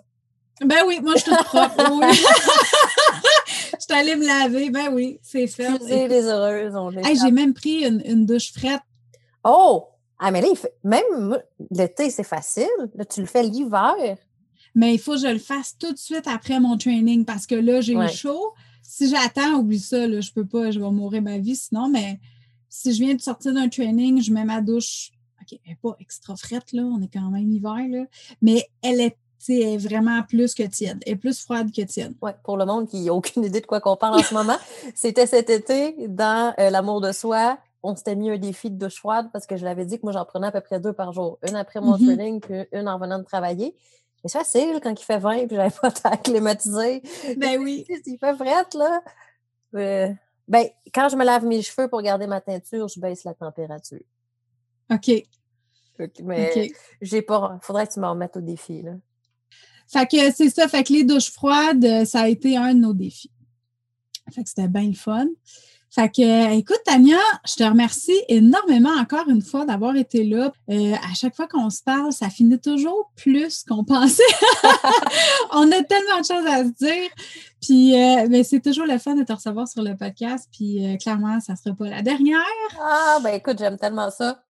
Ben 0.64 0.84
oui, 0.86 1.00
moi, 1.02 1.14
je 1.16 1.22
suis 1.22 1.32
toute 1.32 1.46
propre. 1.46 1.92
Oui. 1.92 2.06
je 3.74 3.80
suis 3.80 3.94
allée 3.94 4.16
me 4.16 4.28
laver. 4.28 4.70
Ben 4.70 4.94
oui, 4.94 5.20
c'est 5.24 5.48
fait. 5.48 5.80
les 5.80 6.26
heureuses. 6.26 6.74
J'ai 7.22 7.32
même 7.32 7.54
pris 7.54 7.86
une, 7.86 8.26
douche 8.26 8.52
frette. 8.52 8.82
Oh! 9.44 9.88
Ah, 10.20 10.30
mais 10.30 10.42
là, 10.42 10.48
même 10.84 11.40
l'été, 11.72 12.12
c'est 12.12 12.24
facile. 12.24 12.68
Là, 12.94 13.06
tu 13.06 13.22
le 13.22 13.28
fais 13.28 13.42
l'hiver. 13.42 13.96
Mais 14.76 14.94
il 14.94 15.00
faut 15.00 15.14
que 15.14 15.22
je 15.22 15.28
le 15.28 15.40
fasse 15.40 15.76
tout 15.78 15.92
de 15.92 15.98
suite 15.98 16.28
après 16.28 16.60
mon 16.60 16.78
training 16.78 17.26
parce 17.26 17.48
que 17.48 17.56
là, 17.56 17.82
j'ai 17.82 17.94
eu 17.94 18.10
chaud. 18.10 18.54
Si 18.84 19.10
j'attends, 19.10 19.56
oublie 19.56 19.80
ça, 19.80 20.06
là, 20.06 20.22
je 20.22 20.32
peux 20.32 20.46
pas, 20.46 20.70
je 20.70 20.80
vais 20.80 20.92
mourir 20.92 21.22
ma 21.22 21.40
vie 21.40 21.56
sinon, 21.56 21.90
mais 21.90 22.20
si 22.72 22.94
je 22.94 23.04
viens 23.04 23.14
de 23.14 23.22
sortir 23.22 23.54
d'un 23.54 23.70
training, 23.70 24.24
je 24.24 24.32
mets 24.32 24.46
ma 24.46 24.62
douche. 24.62 25.12
OK, 25.42 25.60
elle 25.66 25.72
n'est 25.72 25.78
pas 25.82 25.96
extra 26.00 26.36
frette, 26.36 26.72
là, 26.72 26.84
on 26.84 27.02
est 27.02 27.12
quand 27.12 27.30
même 27.30 27.52
hiver, 27.52 27.86
là, 27.90 28.06
mais 28.42 28.68
elle 28.82 29.02
est, 29.02 29.18
vraiment 29.78 30.22
plus 30.22 30.54
que 30.54 30.62
tiède. 30.64 31.00
Elle 31.06 31.14
est 31.14 31.16
plus 31.16 31.42
froide 31.42 31.72
que 31.76 31.82
tiède. 31.82 32.14
Oui, 32.22 32.32
pour 32.44 32.58
le 32.58 32.66
monde 32.66 32.88
qui 32.88 33.02
n'a 33.02 33.14
aucune 33.14 33.44
idée 33.44 33.60
de 33.60 33.66
quoi 33.66 33.82
qu'on 33.82 33.98
parle 33.98 34.20
en 34.20 34.24
ce 34.24 34.34
moment, 34.36 34.58
c'était 34.96 35.26
cet 35.26 35.50
été 35.50 35.96
dans 36.08 36.54
euh, 36.60 36.70
L'amour 36.70 37.02
de 37.02 37.12
soi. 37.12 37.58
On 37.82 37.96
s'était 37.96 38.16
mis 38.16 38.30
un 38.30 38.38
défi 38.38 38.70
de 38.70 38.78
douche 38.78 38.98
froide 38.98 39.30
parce 39.34 39.48
que 39.48 39.58
je 39.58 39.66
l'avais 39.66 39.84
dit 39.84 39.98
que 39.98 40.04
moi, 40.04 40.12
j'en 40.12 40.26
prenais 40.26 40.46
à 40.46 40.52
peu 40.52 40.62
près 40.62 40.80
deux 40.80 40.94
par 40.94 41.12
jour. 41.12 41.40
Une 41.42 41.56
après 41.56 41.82
mon 41.82 41.98
mm-hmm. 41.98 42.06
training, 42.06 42.40
puis 42.40 42.54
une 42.72 42.88
en 42.88 43.00
venant 43.00 43.18
de 43.18 43.24
travailler. 43.24 43.76
Mais 44.24 44.30
c'est 44.30 44.38
facile 44.38 44.80
quand 44.82 44.92
il 44.92 45.04
fait 45.04 45.18
20 45.18 45.48
puis 45.48 45.56
j'avais 45.56 45.72
pas 45.72 45.92
à 46.04 46.18
climatiser. 46.18 47.02
Ben 47.38 47.60
oui. 47.60 47.86
Il 48.06 48.20
fait 48.20 48.36
frette, 48.36 48.76
là. 48.76 49.02
Euh, 49.74 50.14
Ben, 50.48 50.68
quand 50.94 51.10
je 51.10 51.16
me 51.16 51.24
lave 51.24 51.46
mes 51.46 51.62
cheveux 51.62 51.88
pour 51.88 52.02
garder 52.02 52.28
ma 52.28 52.42
teinture, 52.42 52.88
je 52.88 53.00
baisse 53.00 53.24
la 53.24 53.34
température. 53.34 54.04
OK. 54.92 55.12
Mais 56.24 56.72
j'ai 57.02 57.22
pas. 57.22 57.60
Faudrait 57.62 57.88
que 57.88 57.94
tu 57.94 58.00
m'en 58.00 58.12
remettes 58.12 58.38
au 58.38 58.42
défi, 58.42 58.82
là. 58.82 58.94
Fait 59.88 60.08
que 60.08 60.32
c'est 60.32 60.50
ça. 60.50 60.68
Fait 60.68 60.84
que 60.84 60.94
les 60.94 61.04
douches 61.04 61.32
froides, 61.32 62.06
ça 62.06 62.22
a 62.22 62.28
été 62.28 62.58
un 62.58 62.74
de 62.74 62.80
nos 62.80 62.94
défis. 62.94 63.32
Fait 64.34 64.44
que 64.44 64.50
c'était 64.50 64.68
bien 64.68 64.88
le 64.88 64.94
fun. 64.94 65.28
Fait 65.94 66.10
que, 66.10 66.58
écoute, 66.58 66.80
Tania, 66.86 67.18
je 67.46 67.56
te 67.56 67.64
remercie 67.64 68.18
énormément 68.30 68.94
encore 68.98 69.28
une 69.28 69.42
fois 69.42 69.66
d'avoir 69.66 69.98
été 69.98 70.24
là. 70.24 70.54
Euh, 70.70 70.94
à 70.94 71.14
chaque 71.14 71.36
fois 71.36 71.50
qu'on 71.50 71.70
se 71.70 71.84
parle, 71.84 72.14
ça 72.14 72.30
finit 72.30 72.62
toujours 72.62 73.12
plus 73.18 73.66
qu'on 73.66 73.84
pensait. 73.86 74.24
On 75.52 75.70
a 75.70 75.84
tellement 75.84 76.22
de 76.22 76.26
choses 76.26 76.48
à 76.48 76.64
se 76.64 76.72
dire. 76.78 77.10
Puis, 77.62 77.94
euh, 78.02 78.26
mais 78.30 78.46
c'est 78.46 78.62
toujours 78.62 78.86
le 78.86 79.00
fun 79.00 79.16
de 79.16 79.24
te 79.24 79.34
recevoir 79.34 79.68
sur 79.68 79.84
le 79.84 79.98
podcast. 79.98 80.48
Puis, 80.54 80.86
euh, 80.86 80.96
clairement, 80.96 81.42
ça 81.42 81.54
ne 81.54 81.58
sera 81.58 81.76
pas 81.76 81.90
la 81.90 82.02
dernière. 82.02 82.40
Ah, 82.80 83.20
ben 83.22 83.34
écoute, 83.34 83.58
j'aime 83.60 83.78
tellement 83.78 84.12
ça. 84.12 84.46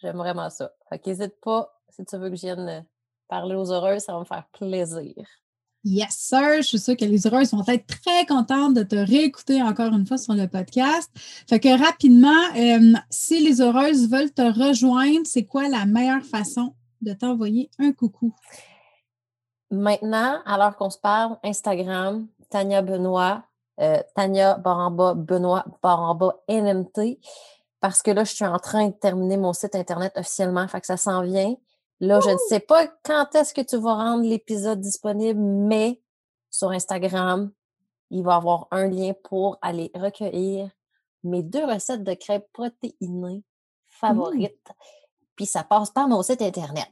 J'aime 0.00 0.16
vraiment 0.16 0.50
ça. 0.50 0.72
Fait 0.88 0.98
qu'hésite 0.98 1.40
pas, 1.40 1.72
si 1.90 2.04
tu 2.04 2.16
veux 2.16 2.28
que 2.28 2.34
je 2.34 2.40
vienne 2.40 2.84
parler 3.28 3.54
aux 3.54 3.70
heureuses, 3.70 4.02
ça 4.02 4.14
va 4.14 4.18
me 4.18 4.24
faire 4.24 4.48
plaisir. 4.52 5.14
Yes, 5.84 6.14
sir. 6.16 6.58
Je 6.58 6.62
suis 6.62 6.78
sûre 6.78 6.96
que 6.96 7.04
les 7.04 7.26
heureuses 7.26 7.52
vont 7.52 7.64
être 7.66 7.86
très 7.86 8.24
contentes 8.26 8.74
de 8.74 8.84
te 8.84 8.94
réécouter 8.94 9.60
encore 9.62 9.92
une 9.92 10.06
fois 10.06 10.16
sur 10.16 10.34
le 10.34 10.46
podcast. 10.46 11.10
Fait 11.48 11.58
que 11.58 11.76
rapidement, 11.76 12.30
euh, 12.56 12.96
si 13.10 13.42
les 13.44 13.60
heureuses 13.60 14.08
veulent 14.08 14.32
te 14.32 14.42
rejoindre, 14.42 15.22
c'est 15.24 15.44
quoi 15.44 15.68
la 15.68 15.84
meilleure 15.84 16.22
façon 16.22 16.74
de 17.00 17.12
t'envoyer 17.12 17.68
un 17.80 17.90
coucou? 17.90 18.32
Maintenant, 19.72 20.38
alors 20.46 20.76
qu'on 20.76 20.90
se 20.90 20.98
parle, 20.98 21.36
Instagram, 21.42 22.28
Tania 22.48 22.80
Benoît, 22.82 23.42
euh, 23.80 23.98
Tania 24.14 24.58
Baramba 24.58 25.14
Benoît 25.14 25.64
Baramba 25.82 26.36
NMT, 26.48 27.18
parce 27.80 28.02
que 28.02 28.12
là, 28.12 28.22
je 28.22 28.32
suis 28.32 28.44
en 28.44 28.58
train 28.58 28.88
de 28.88 28.92
terminer 28.92 29.36
mon 29.36 29.52
site 29.52 29.74
Internet 29.74 30.12
officiellement, 30.14 30.68
fait 30.68 30.80
que 30.80 30.86
ça 30.86 30.96
s'en 30.96 31.22
vient. 31.22 31.56
Là, 32.02 32.18
je 32.18 32.30
ne 32.30 32.38
sais 32.48 32.58
pas 32.58 32.88
quand 33.04 33.32
est-ce 33.36 33.54
que 33.54 33.60
tu 33.60 33.76
vas 33.76 33.94
rendre 33.94 34.24
l'épisode 34.24 34.80
disponible, 34.80 35.38
mais 35.38 36.02
sur 36.50 36.72
Instagram, 36.72 37.52
il 38.10 38.24
va 38.24 38.32
y 38.32 38.36
avoir 38.36 38.66
un 38.72 38.88
lien 38.88 39.12
pour 39.22 39.56
aller 39.62 39.92
recueillir 39.94 40.68
mes 41.22 41.44
deux 41.44 41.64
recettes 41.64 42.02
de 42.02 42.14
crêpes 42.14 42.48
protéinées 42.52 43.36
mmh. 43.38 43.42
favorites. 43.86 44.68
Puis 45.36 45.46
ça 45.46 45.62
passe 45.62 45.92
par 45.92 46.08
mon 46.08 46.24
site 46.24 46.42
Internet. 46.42 46.90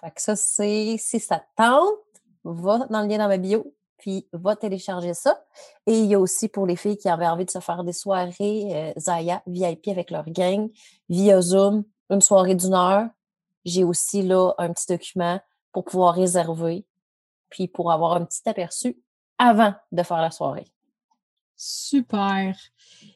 Fait 0.00 0.12
que 0.12 0.22
ça, 0.22 0.36
c'est 0.36 0.94
si 0.96 1.18
ça 1.18 1.40
te 1.40 1.56
tente, 1.56 1.98
va 2.44 2.86
dans 2.88 3.02
le 3.02 3.08
lien 3.08 3.18
dans 3.18 3.26
ma 3.26 3.38
bio, 3.38 3.74
puis 3.98 4.28
va 4.32 4.54
télécharger 4.54 5.14
ça. 5.14 5.44
Et 5.88 5.98
il 5.98 6.06
y 6.06 6.14
a 6.14 6.20
aussi 6.20 6.46
pour 6.46 6.66
les 6.66 6.76
filles 6.76 6.98
qui 6.98 7.08
avaient 7.08 7.26
envie 7.26 7.46
de 7.46 7.50
se 7.50 7.58
faire 7.58 7.82
des 7.82 7.92
soirées 7.92 8.68
euh, 8.70 8.92
Zaya 8.96 9.42
VIP 9.48 9.88
avec 9.88 10.12
leur 10.12 10.30
gang 10.30 10.70
via 11.08 11.40
Zoom, 11.40 11.82
une 12.10 12.20
soirée 12.20 12.54
d'une 12.54 12.74
heure 12.74 13.08
j'ai 13.64 13.84
aussi 13.84 14.22
là 14.22 14.52
un 14.58 14.72
petit 14.72 14.86
document 14.88 15.40
pour 15.72 15.84
pouvoir 15.84 16.14
réserver, 16.14 16.86
puis 17.48 17.68
pour 17.68 17.92
avoir 17.92 18.14
un 18.14 18.24
petit 18.24 18.46
aperçu 18.46 18.96
avant 19.38 19.74
de 19.90 20.02
faire 20.02 20.20
la 20.20 20.30
soirée. 20.30 20.66
Super. 21.64 22.56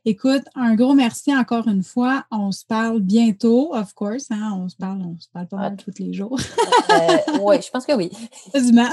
Écoute, 0.04 0.44
un 0.54 0.76
gros 0.76 0.94
merci 0.94 1.34
encore 1.34 1.66
une 1.66 1.82
fois. 1.82 2.26
On 2.30 2.52
se 2.52 2.64
parle 2.64 3.00
bientôt, 3.00 3.74
of 3.74 3.92
course. 3.92 4.26
Hein? 4.30 4.56
On 4.56 4.68
se 4.68 4.76
parle, 4.76 5.02
on 5.02 5.18
se 5.18 5.26
parle 5.32 5.48
pas 5.48 5.56
mal 5.56 5.76
tous 5.76 5.98
les 5.98 6.12
jours. 6.12 6.38
Euh, 6.90 7.38
oui, 7.42 7.56
je 7.60 7.68
pense 7.72 7.84
que 7.84 7.92
oui. 7.94 8.08
Quasiment. 8.52 8.88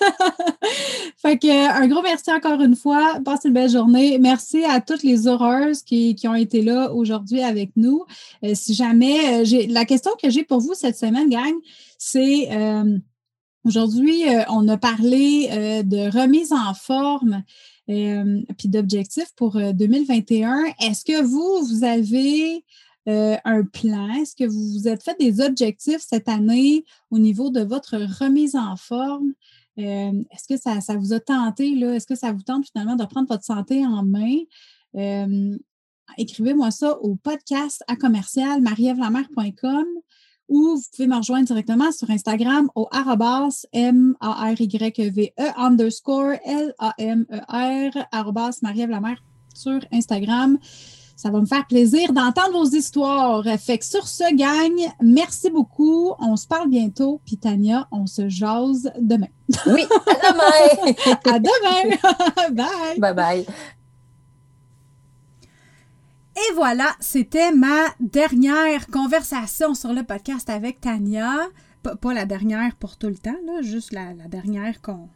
fait 1.16 1.36
que 1.36 1.82
un 1.82 1.88
gros 1.88 2.00
merci 2.02 2.30
encore 2.30 2.60
une 2.60 2.76
fois. 2.76 3.18
Passe 3.24 3.40
une 3.44 3.54
belle 3.54 3.70
journée. 3.70 4.20
Merci 4.20 4.62
à 4.62 4.80
toutes 4.80 5.02
les 5.02 5.26
horreurs 5.26 5.74
qui, 5.84 6.16
ont 6.26 6.36
été 6.36 6.62
là 6.62 6.92
aujourd'hui 6.92 7.42
avec 7.42 7.72
nous. 7.74 8.04
Euh, 8.44 8.52
si 8.54 8.72
jamais 8.72 9.40
euh, 9.40 9.44
j'ai 9.44 9.66
la 9.66 9.84
question 9.84 10.12
que 10.22 10.30
j'ai 10.30 10.44
pour 10.44 10.60
vous 10.60 10.74
cette 10.74 10.96
semaine, 10.96 11.28
gang, 11.28 11.54
c'est 11.98 12.50
aujourd'hui, 13.64 14.22
on 14.48 14.68
a 14.68 14.76
parlé 14.76 15.82
de 15.84 16.16
remise 16.16 16.52
en 16.52 16.72
forme 16.74 17.42
puis 17.86 18.68
d'objectifs 18.68 19.32
pour 19.36 19.54
2021. 19.54 20.64
Est-ce 20.80 21.04
que 21.04 21.22
vous, 21.22 21.66
vous 21.66 21.84
avez 21.84 22.64
un 23.06 23.64
plan? 23.64 24.08
Est-ce 24.14 24.36
que 24.36 24.44
vous 24.44 24.72
vous 24.72 24.88
êtes 24.88 25.02
fait 25.02 25.18
des 25.18 25.40
objectifs 25.40 26.00
cette 26.00 26.28
année 26.28 26.84
au 27.10 27.18
niveau 27.18 27.50
de 27.50 27.60
votre 27.60 27.96
remise 27.96 28.54
en 28.56 28.76
forme? 28.76 29.32
Est-ce 29.76 30.48
que 30.48 30.56
ça, 30.56 30.78
vous 30.96 31.12
a 31.12 31.20
tenté? 31.20 31.70
Est-ce 31.70 32.06
que 32.06 32.14
ça 32.14 32.32
vous 32.32 32.42
tente 32.42 32.66
finalement 32.66 32.96
de 32.96 33.04
prendre 33.04 33.28
votre 33.28 33.44
santé 33.44 33.84
en 33.84 34.04
main? 34.04 34.38
Écrivez-moi 36.18 36.70
ça 36.70 36.98
au 37.00 37.16
podcast 37.16 37.82
à 37.88 37.96
commercial 37.96 38.62
ou 40.52 40.76
vous 40.76 40.82
pouvez 40.94 41.08
me 41.08 41.16
rejoindre 41.16 41.46
directement 41.46 41.90
sur 41.92 42.10
Instagram 42.10 42.68
au 42.74 42.86
arrobas 42.92 43.64
M-A-R-Y-V-E 43.72 45.44
underscore 45.56 46.34
L-A-M-E-R 46.44 48.06
arrobas 48.12 48.58
marie 48.60 48.86
sur 49.54 49.80
Instagram. 49.90 50.58
Ça 51.16 51.30
va 51.30 51.40
me 51.40 51.46
faire 51.46 51.66
plaisir 51.66 52.12
d'entendre 52.12 52.52
vos 52.52 52.66
histoires. 52.66 53.44
Fait 53.58 53.78
que 53.78 53.84
sur 53.84 54.06
ce, 54.06 54.34
gang, 54.34 54.92
merci 55.00 55.50
beaucoup. 55.50 56.12
On 56.18 56.36
se 56.36 56.46
parle 56.46 56.68
bientôt. 56.68 57.22
Puis 57.24 57.38
Tania, 57.38 57.88
on 57.90 58.06
se 58.06 58.28
jase 58.28 58.92
demain. 58.98 59.28
Oui, 59.66 59.84
à 60.06 60.28
demain. 60.32 61.16
à 61.32 61.38
demain. 61.38 61.96
bye. 62.50 62.98
Bye 62.98 63.14
bye. 63.14 63.46
Et 66.34 66.54
voilà, 66.54 66.96
c'était 67.00 67.52
ma 67.52 67.88
dernière 68.00 68.86
conversation 68.86 69.74
sur 69.74 69.92
le 69.92 70.02
podcast 70.02 70.48
avec 70.48 70.80
Tania. 70.80 71.48
pas 71.82 72.14
la 72.14 72.24
dernière 72.24 72.74
pour 72.76 72.96
tout 72.96 73.08
le 73.08 73.18
temps, 73.18 73.36
juste 73.60 73.92
la, 73.92 74.14
dernière 74.28 74.80
qu'on 74.80 75.08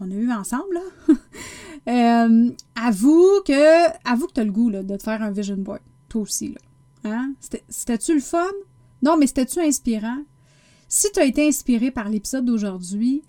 a 0.00 0.14
eue 0.14 0.32
ensemble. 0.32 0.80
euh, 1.88 2.50
avoue 2.74 3.42
que 3.44 4.08
avoue 4.10 4.26
que 4.28 4.32
tu 4.32 4.40
as 4.40 4.44
le 4.44 4.52
goût 4.52 4.70
de 4.70 4.96
te 4.96 5.02
faire 5.02 5.22
un 5.22 5.30
vision 5.30 5.58
board, 5.58 5.80
toi 6.08 6.22
aussi. 6.22 6.54
Hein? 7.04 7.34
C'était-tu 7.68 8.14
le 8.14 8.20
fun? 8.20 8.52
Non, 9.02 9.18
mais 9.18 9.26
c'était-tu 9.26 9.60
inspirant? 9.60 10.22
Si 10.88 11.10
tu 11.12 11.20
as 11.20 11.24
été 11.24 11.46
inspiré 11.46 11.90
par 11.90 12.08
l'épisode 12.08 12.46
d'aujourd'hui, 12.46 13.22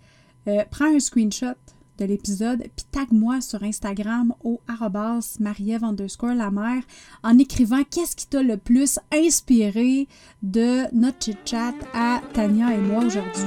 euh, 0.47 0.63
prends 0.71 0.95
un 0.95 0.99
screenshot 0.99 1.55
de 2.03 2.09
l'épisode, 2.09 2.59
puis 2.75 2.85
tag-moi 2.91 3.41
sur 3.41 3.63
Instagram 3.63 4.33
au 4.43 4.59
arrobas 4.67 5.37
underscore 5.81 6.33
la 6.35 6.51
mère 6.51 6.83
en 7.23 7.37
écrivant 7.37 7.83
qu'est-ce 7.89 8.15
qui 8.15 8.27
t'a 8.27 8.41
le 8.41 8.57
plus 8.57 8.99
inspiré 9.13 10.07
de 10.41 10.83
notre 10.93 11.23
chit-chat 11.23 11.73
à 11.93 12.21
Tania 12.33 12.73
et 12.73 12.77
moi 12.77 13.03
aujourd'hui. 13.05 13.43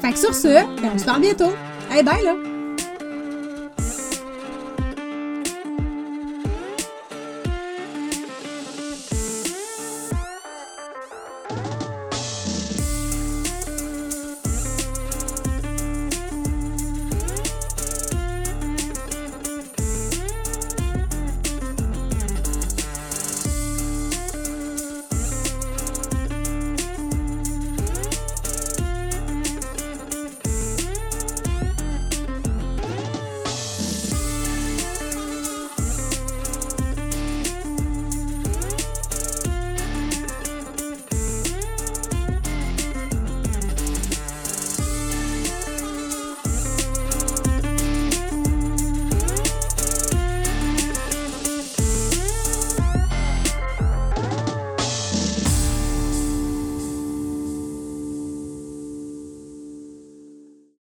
Fait 0.00 0.12
que 0.12 0.18
sur 0.18 0.34
ce, 0.34 0.64
ben, 0.80 0.92
on 0.94 0.98
se 0.98 1.04
parle 1.04 1.22
bientôt. 1.22 1.52
Hey, 1.90 2.02
bye 2.02 2.22
là! 2.22 2.49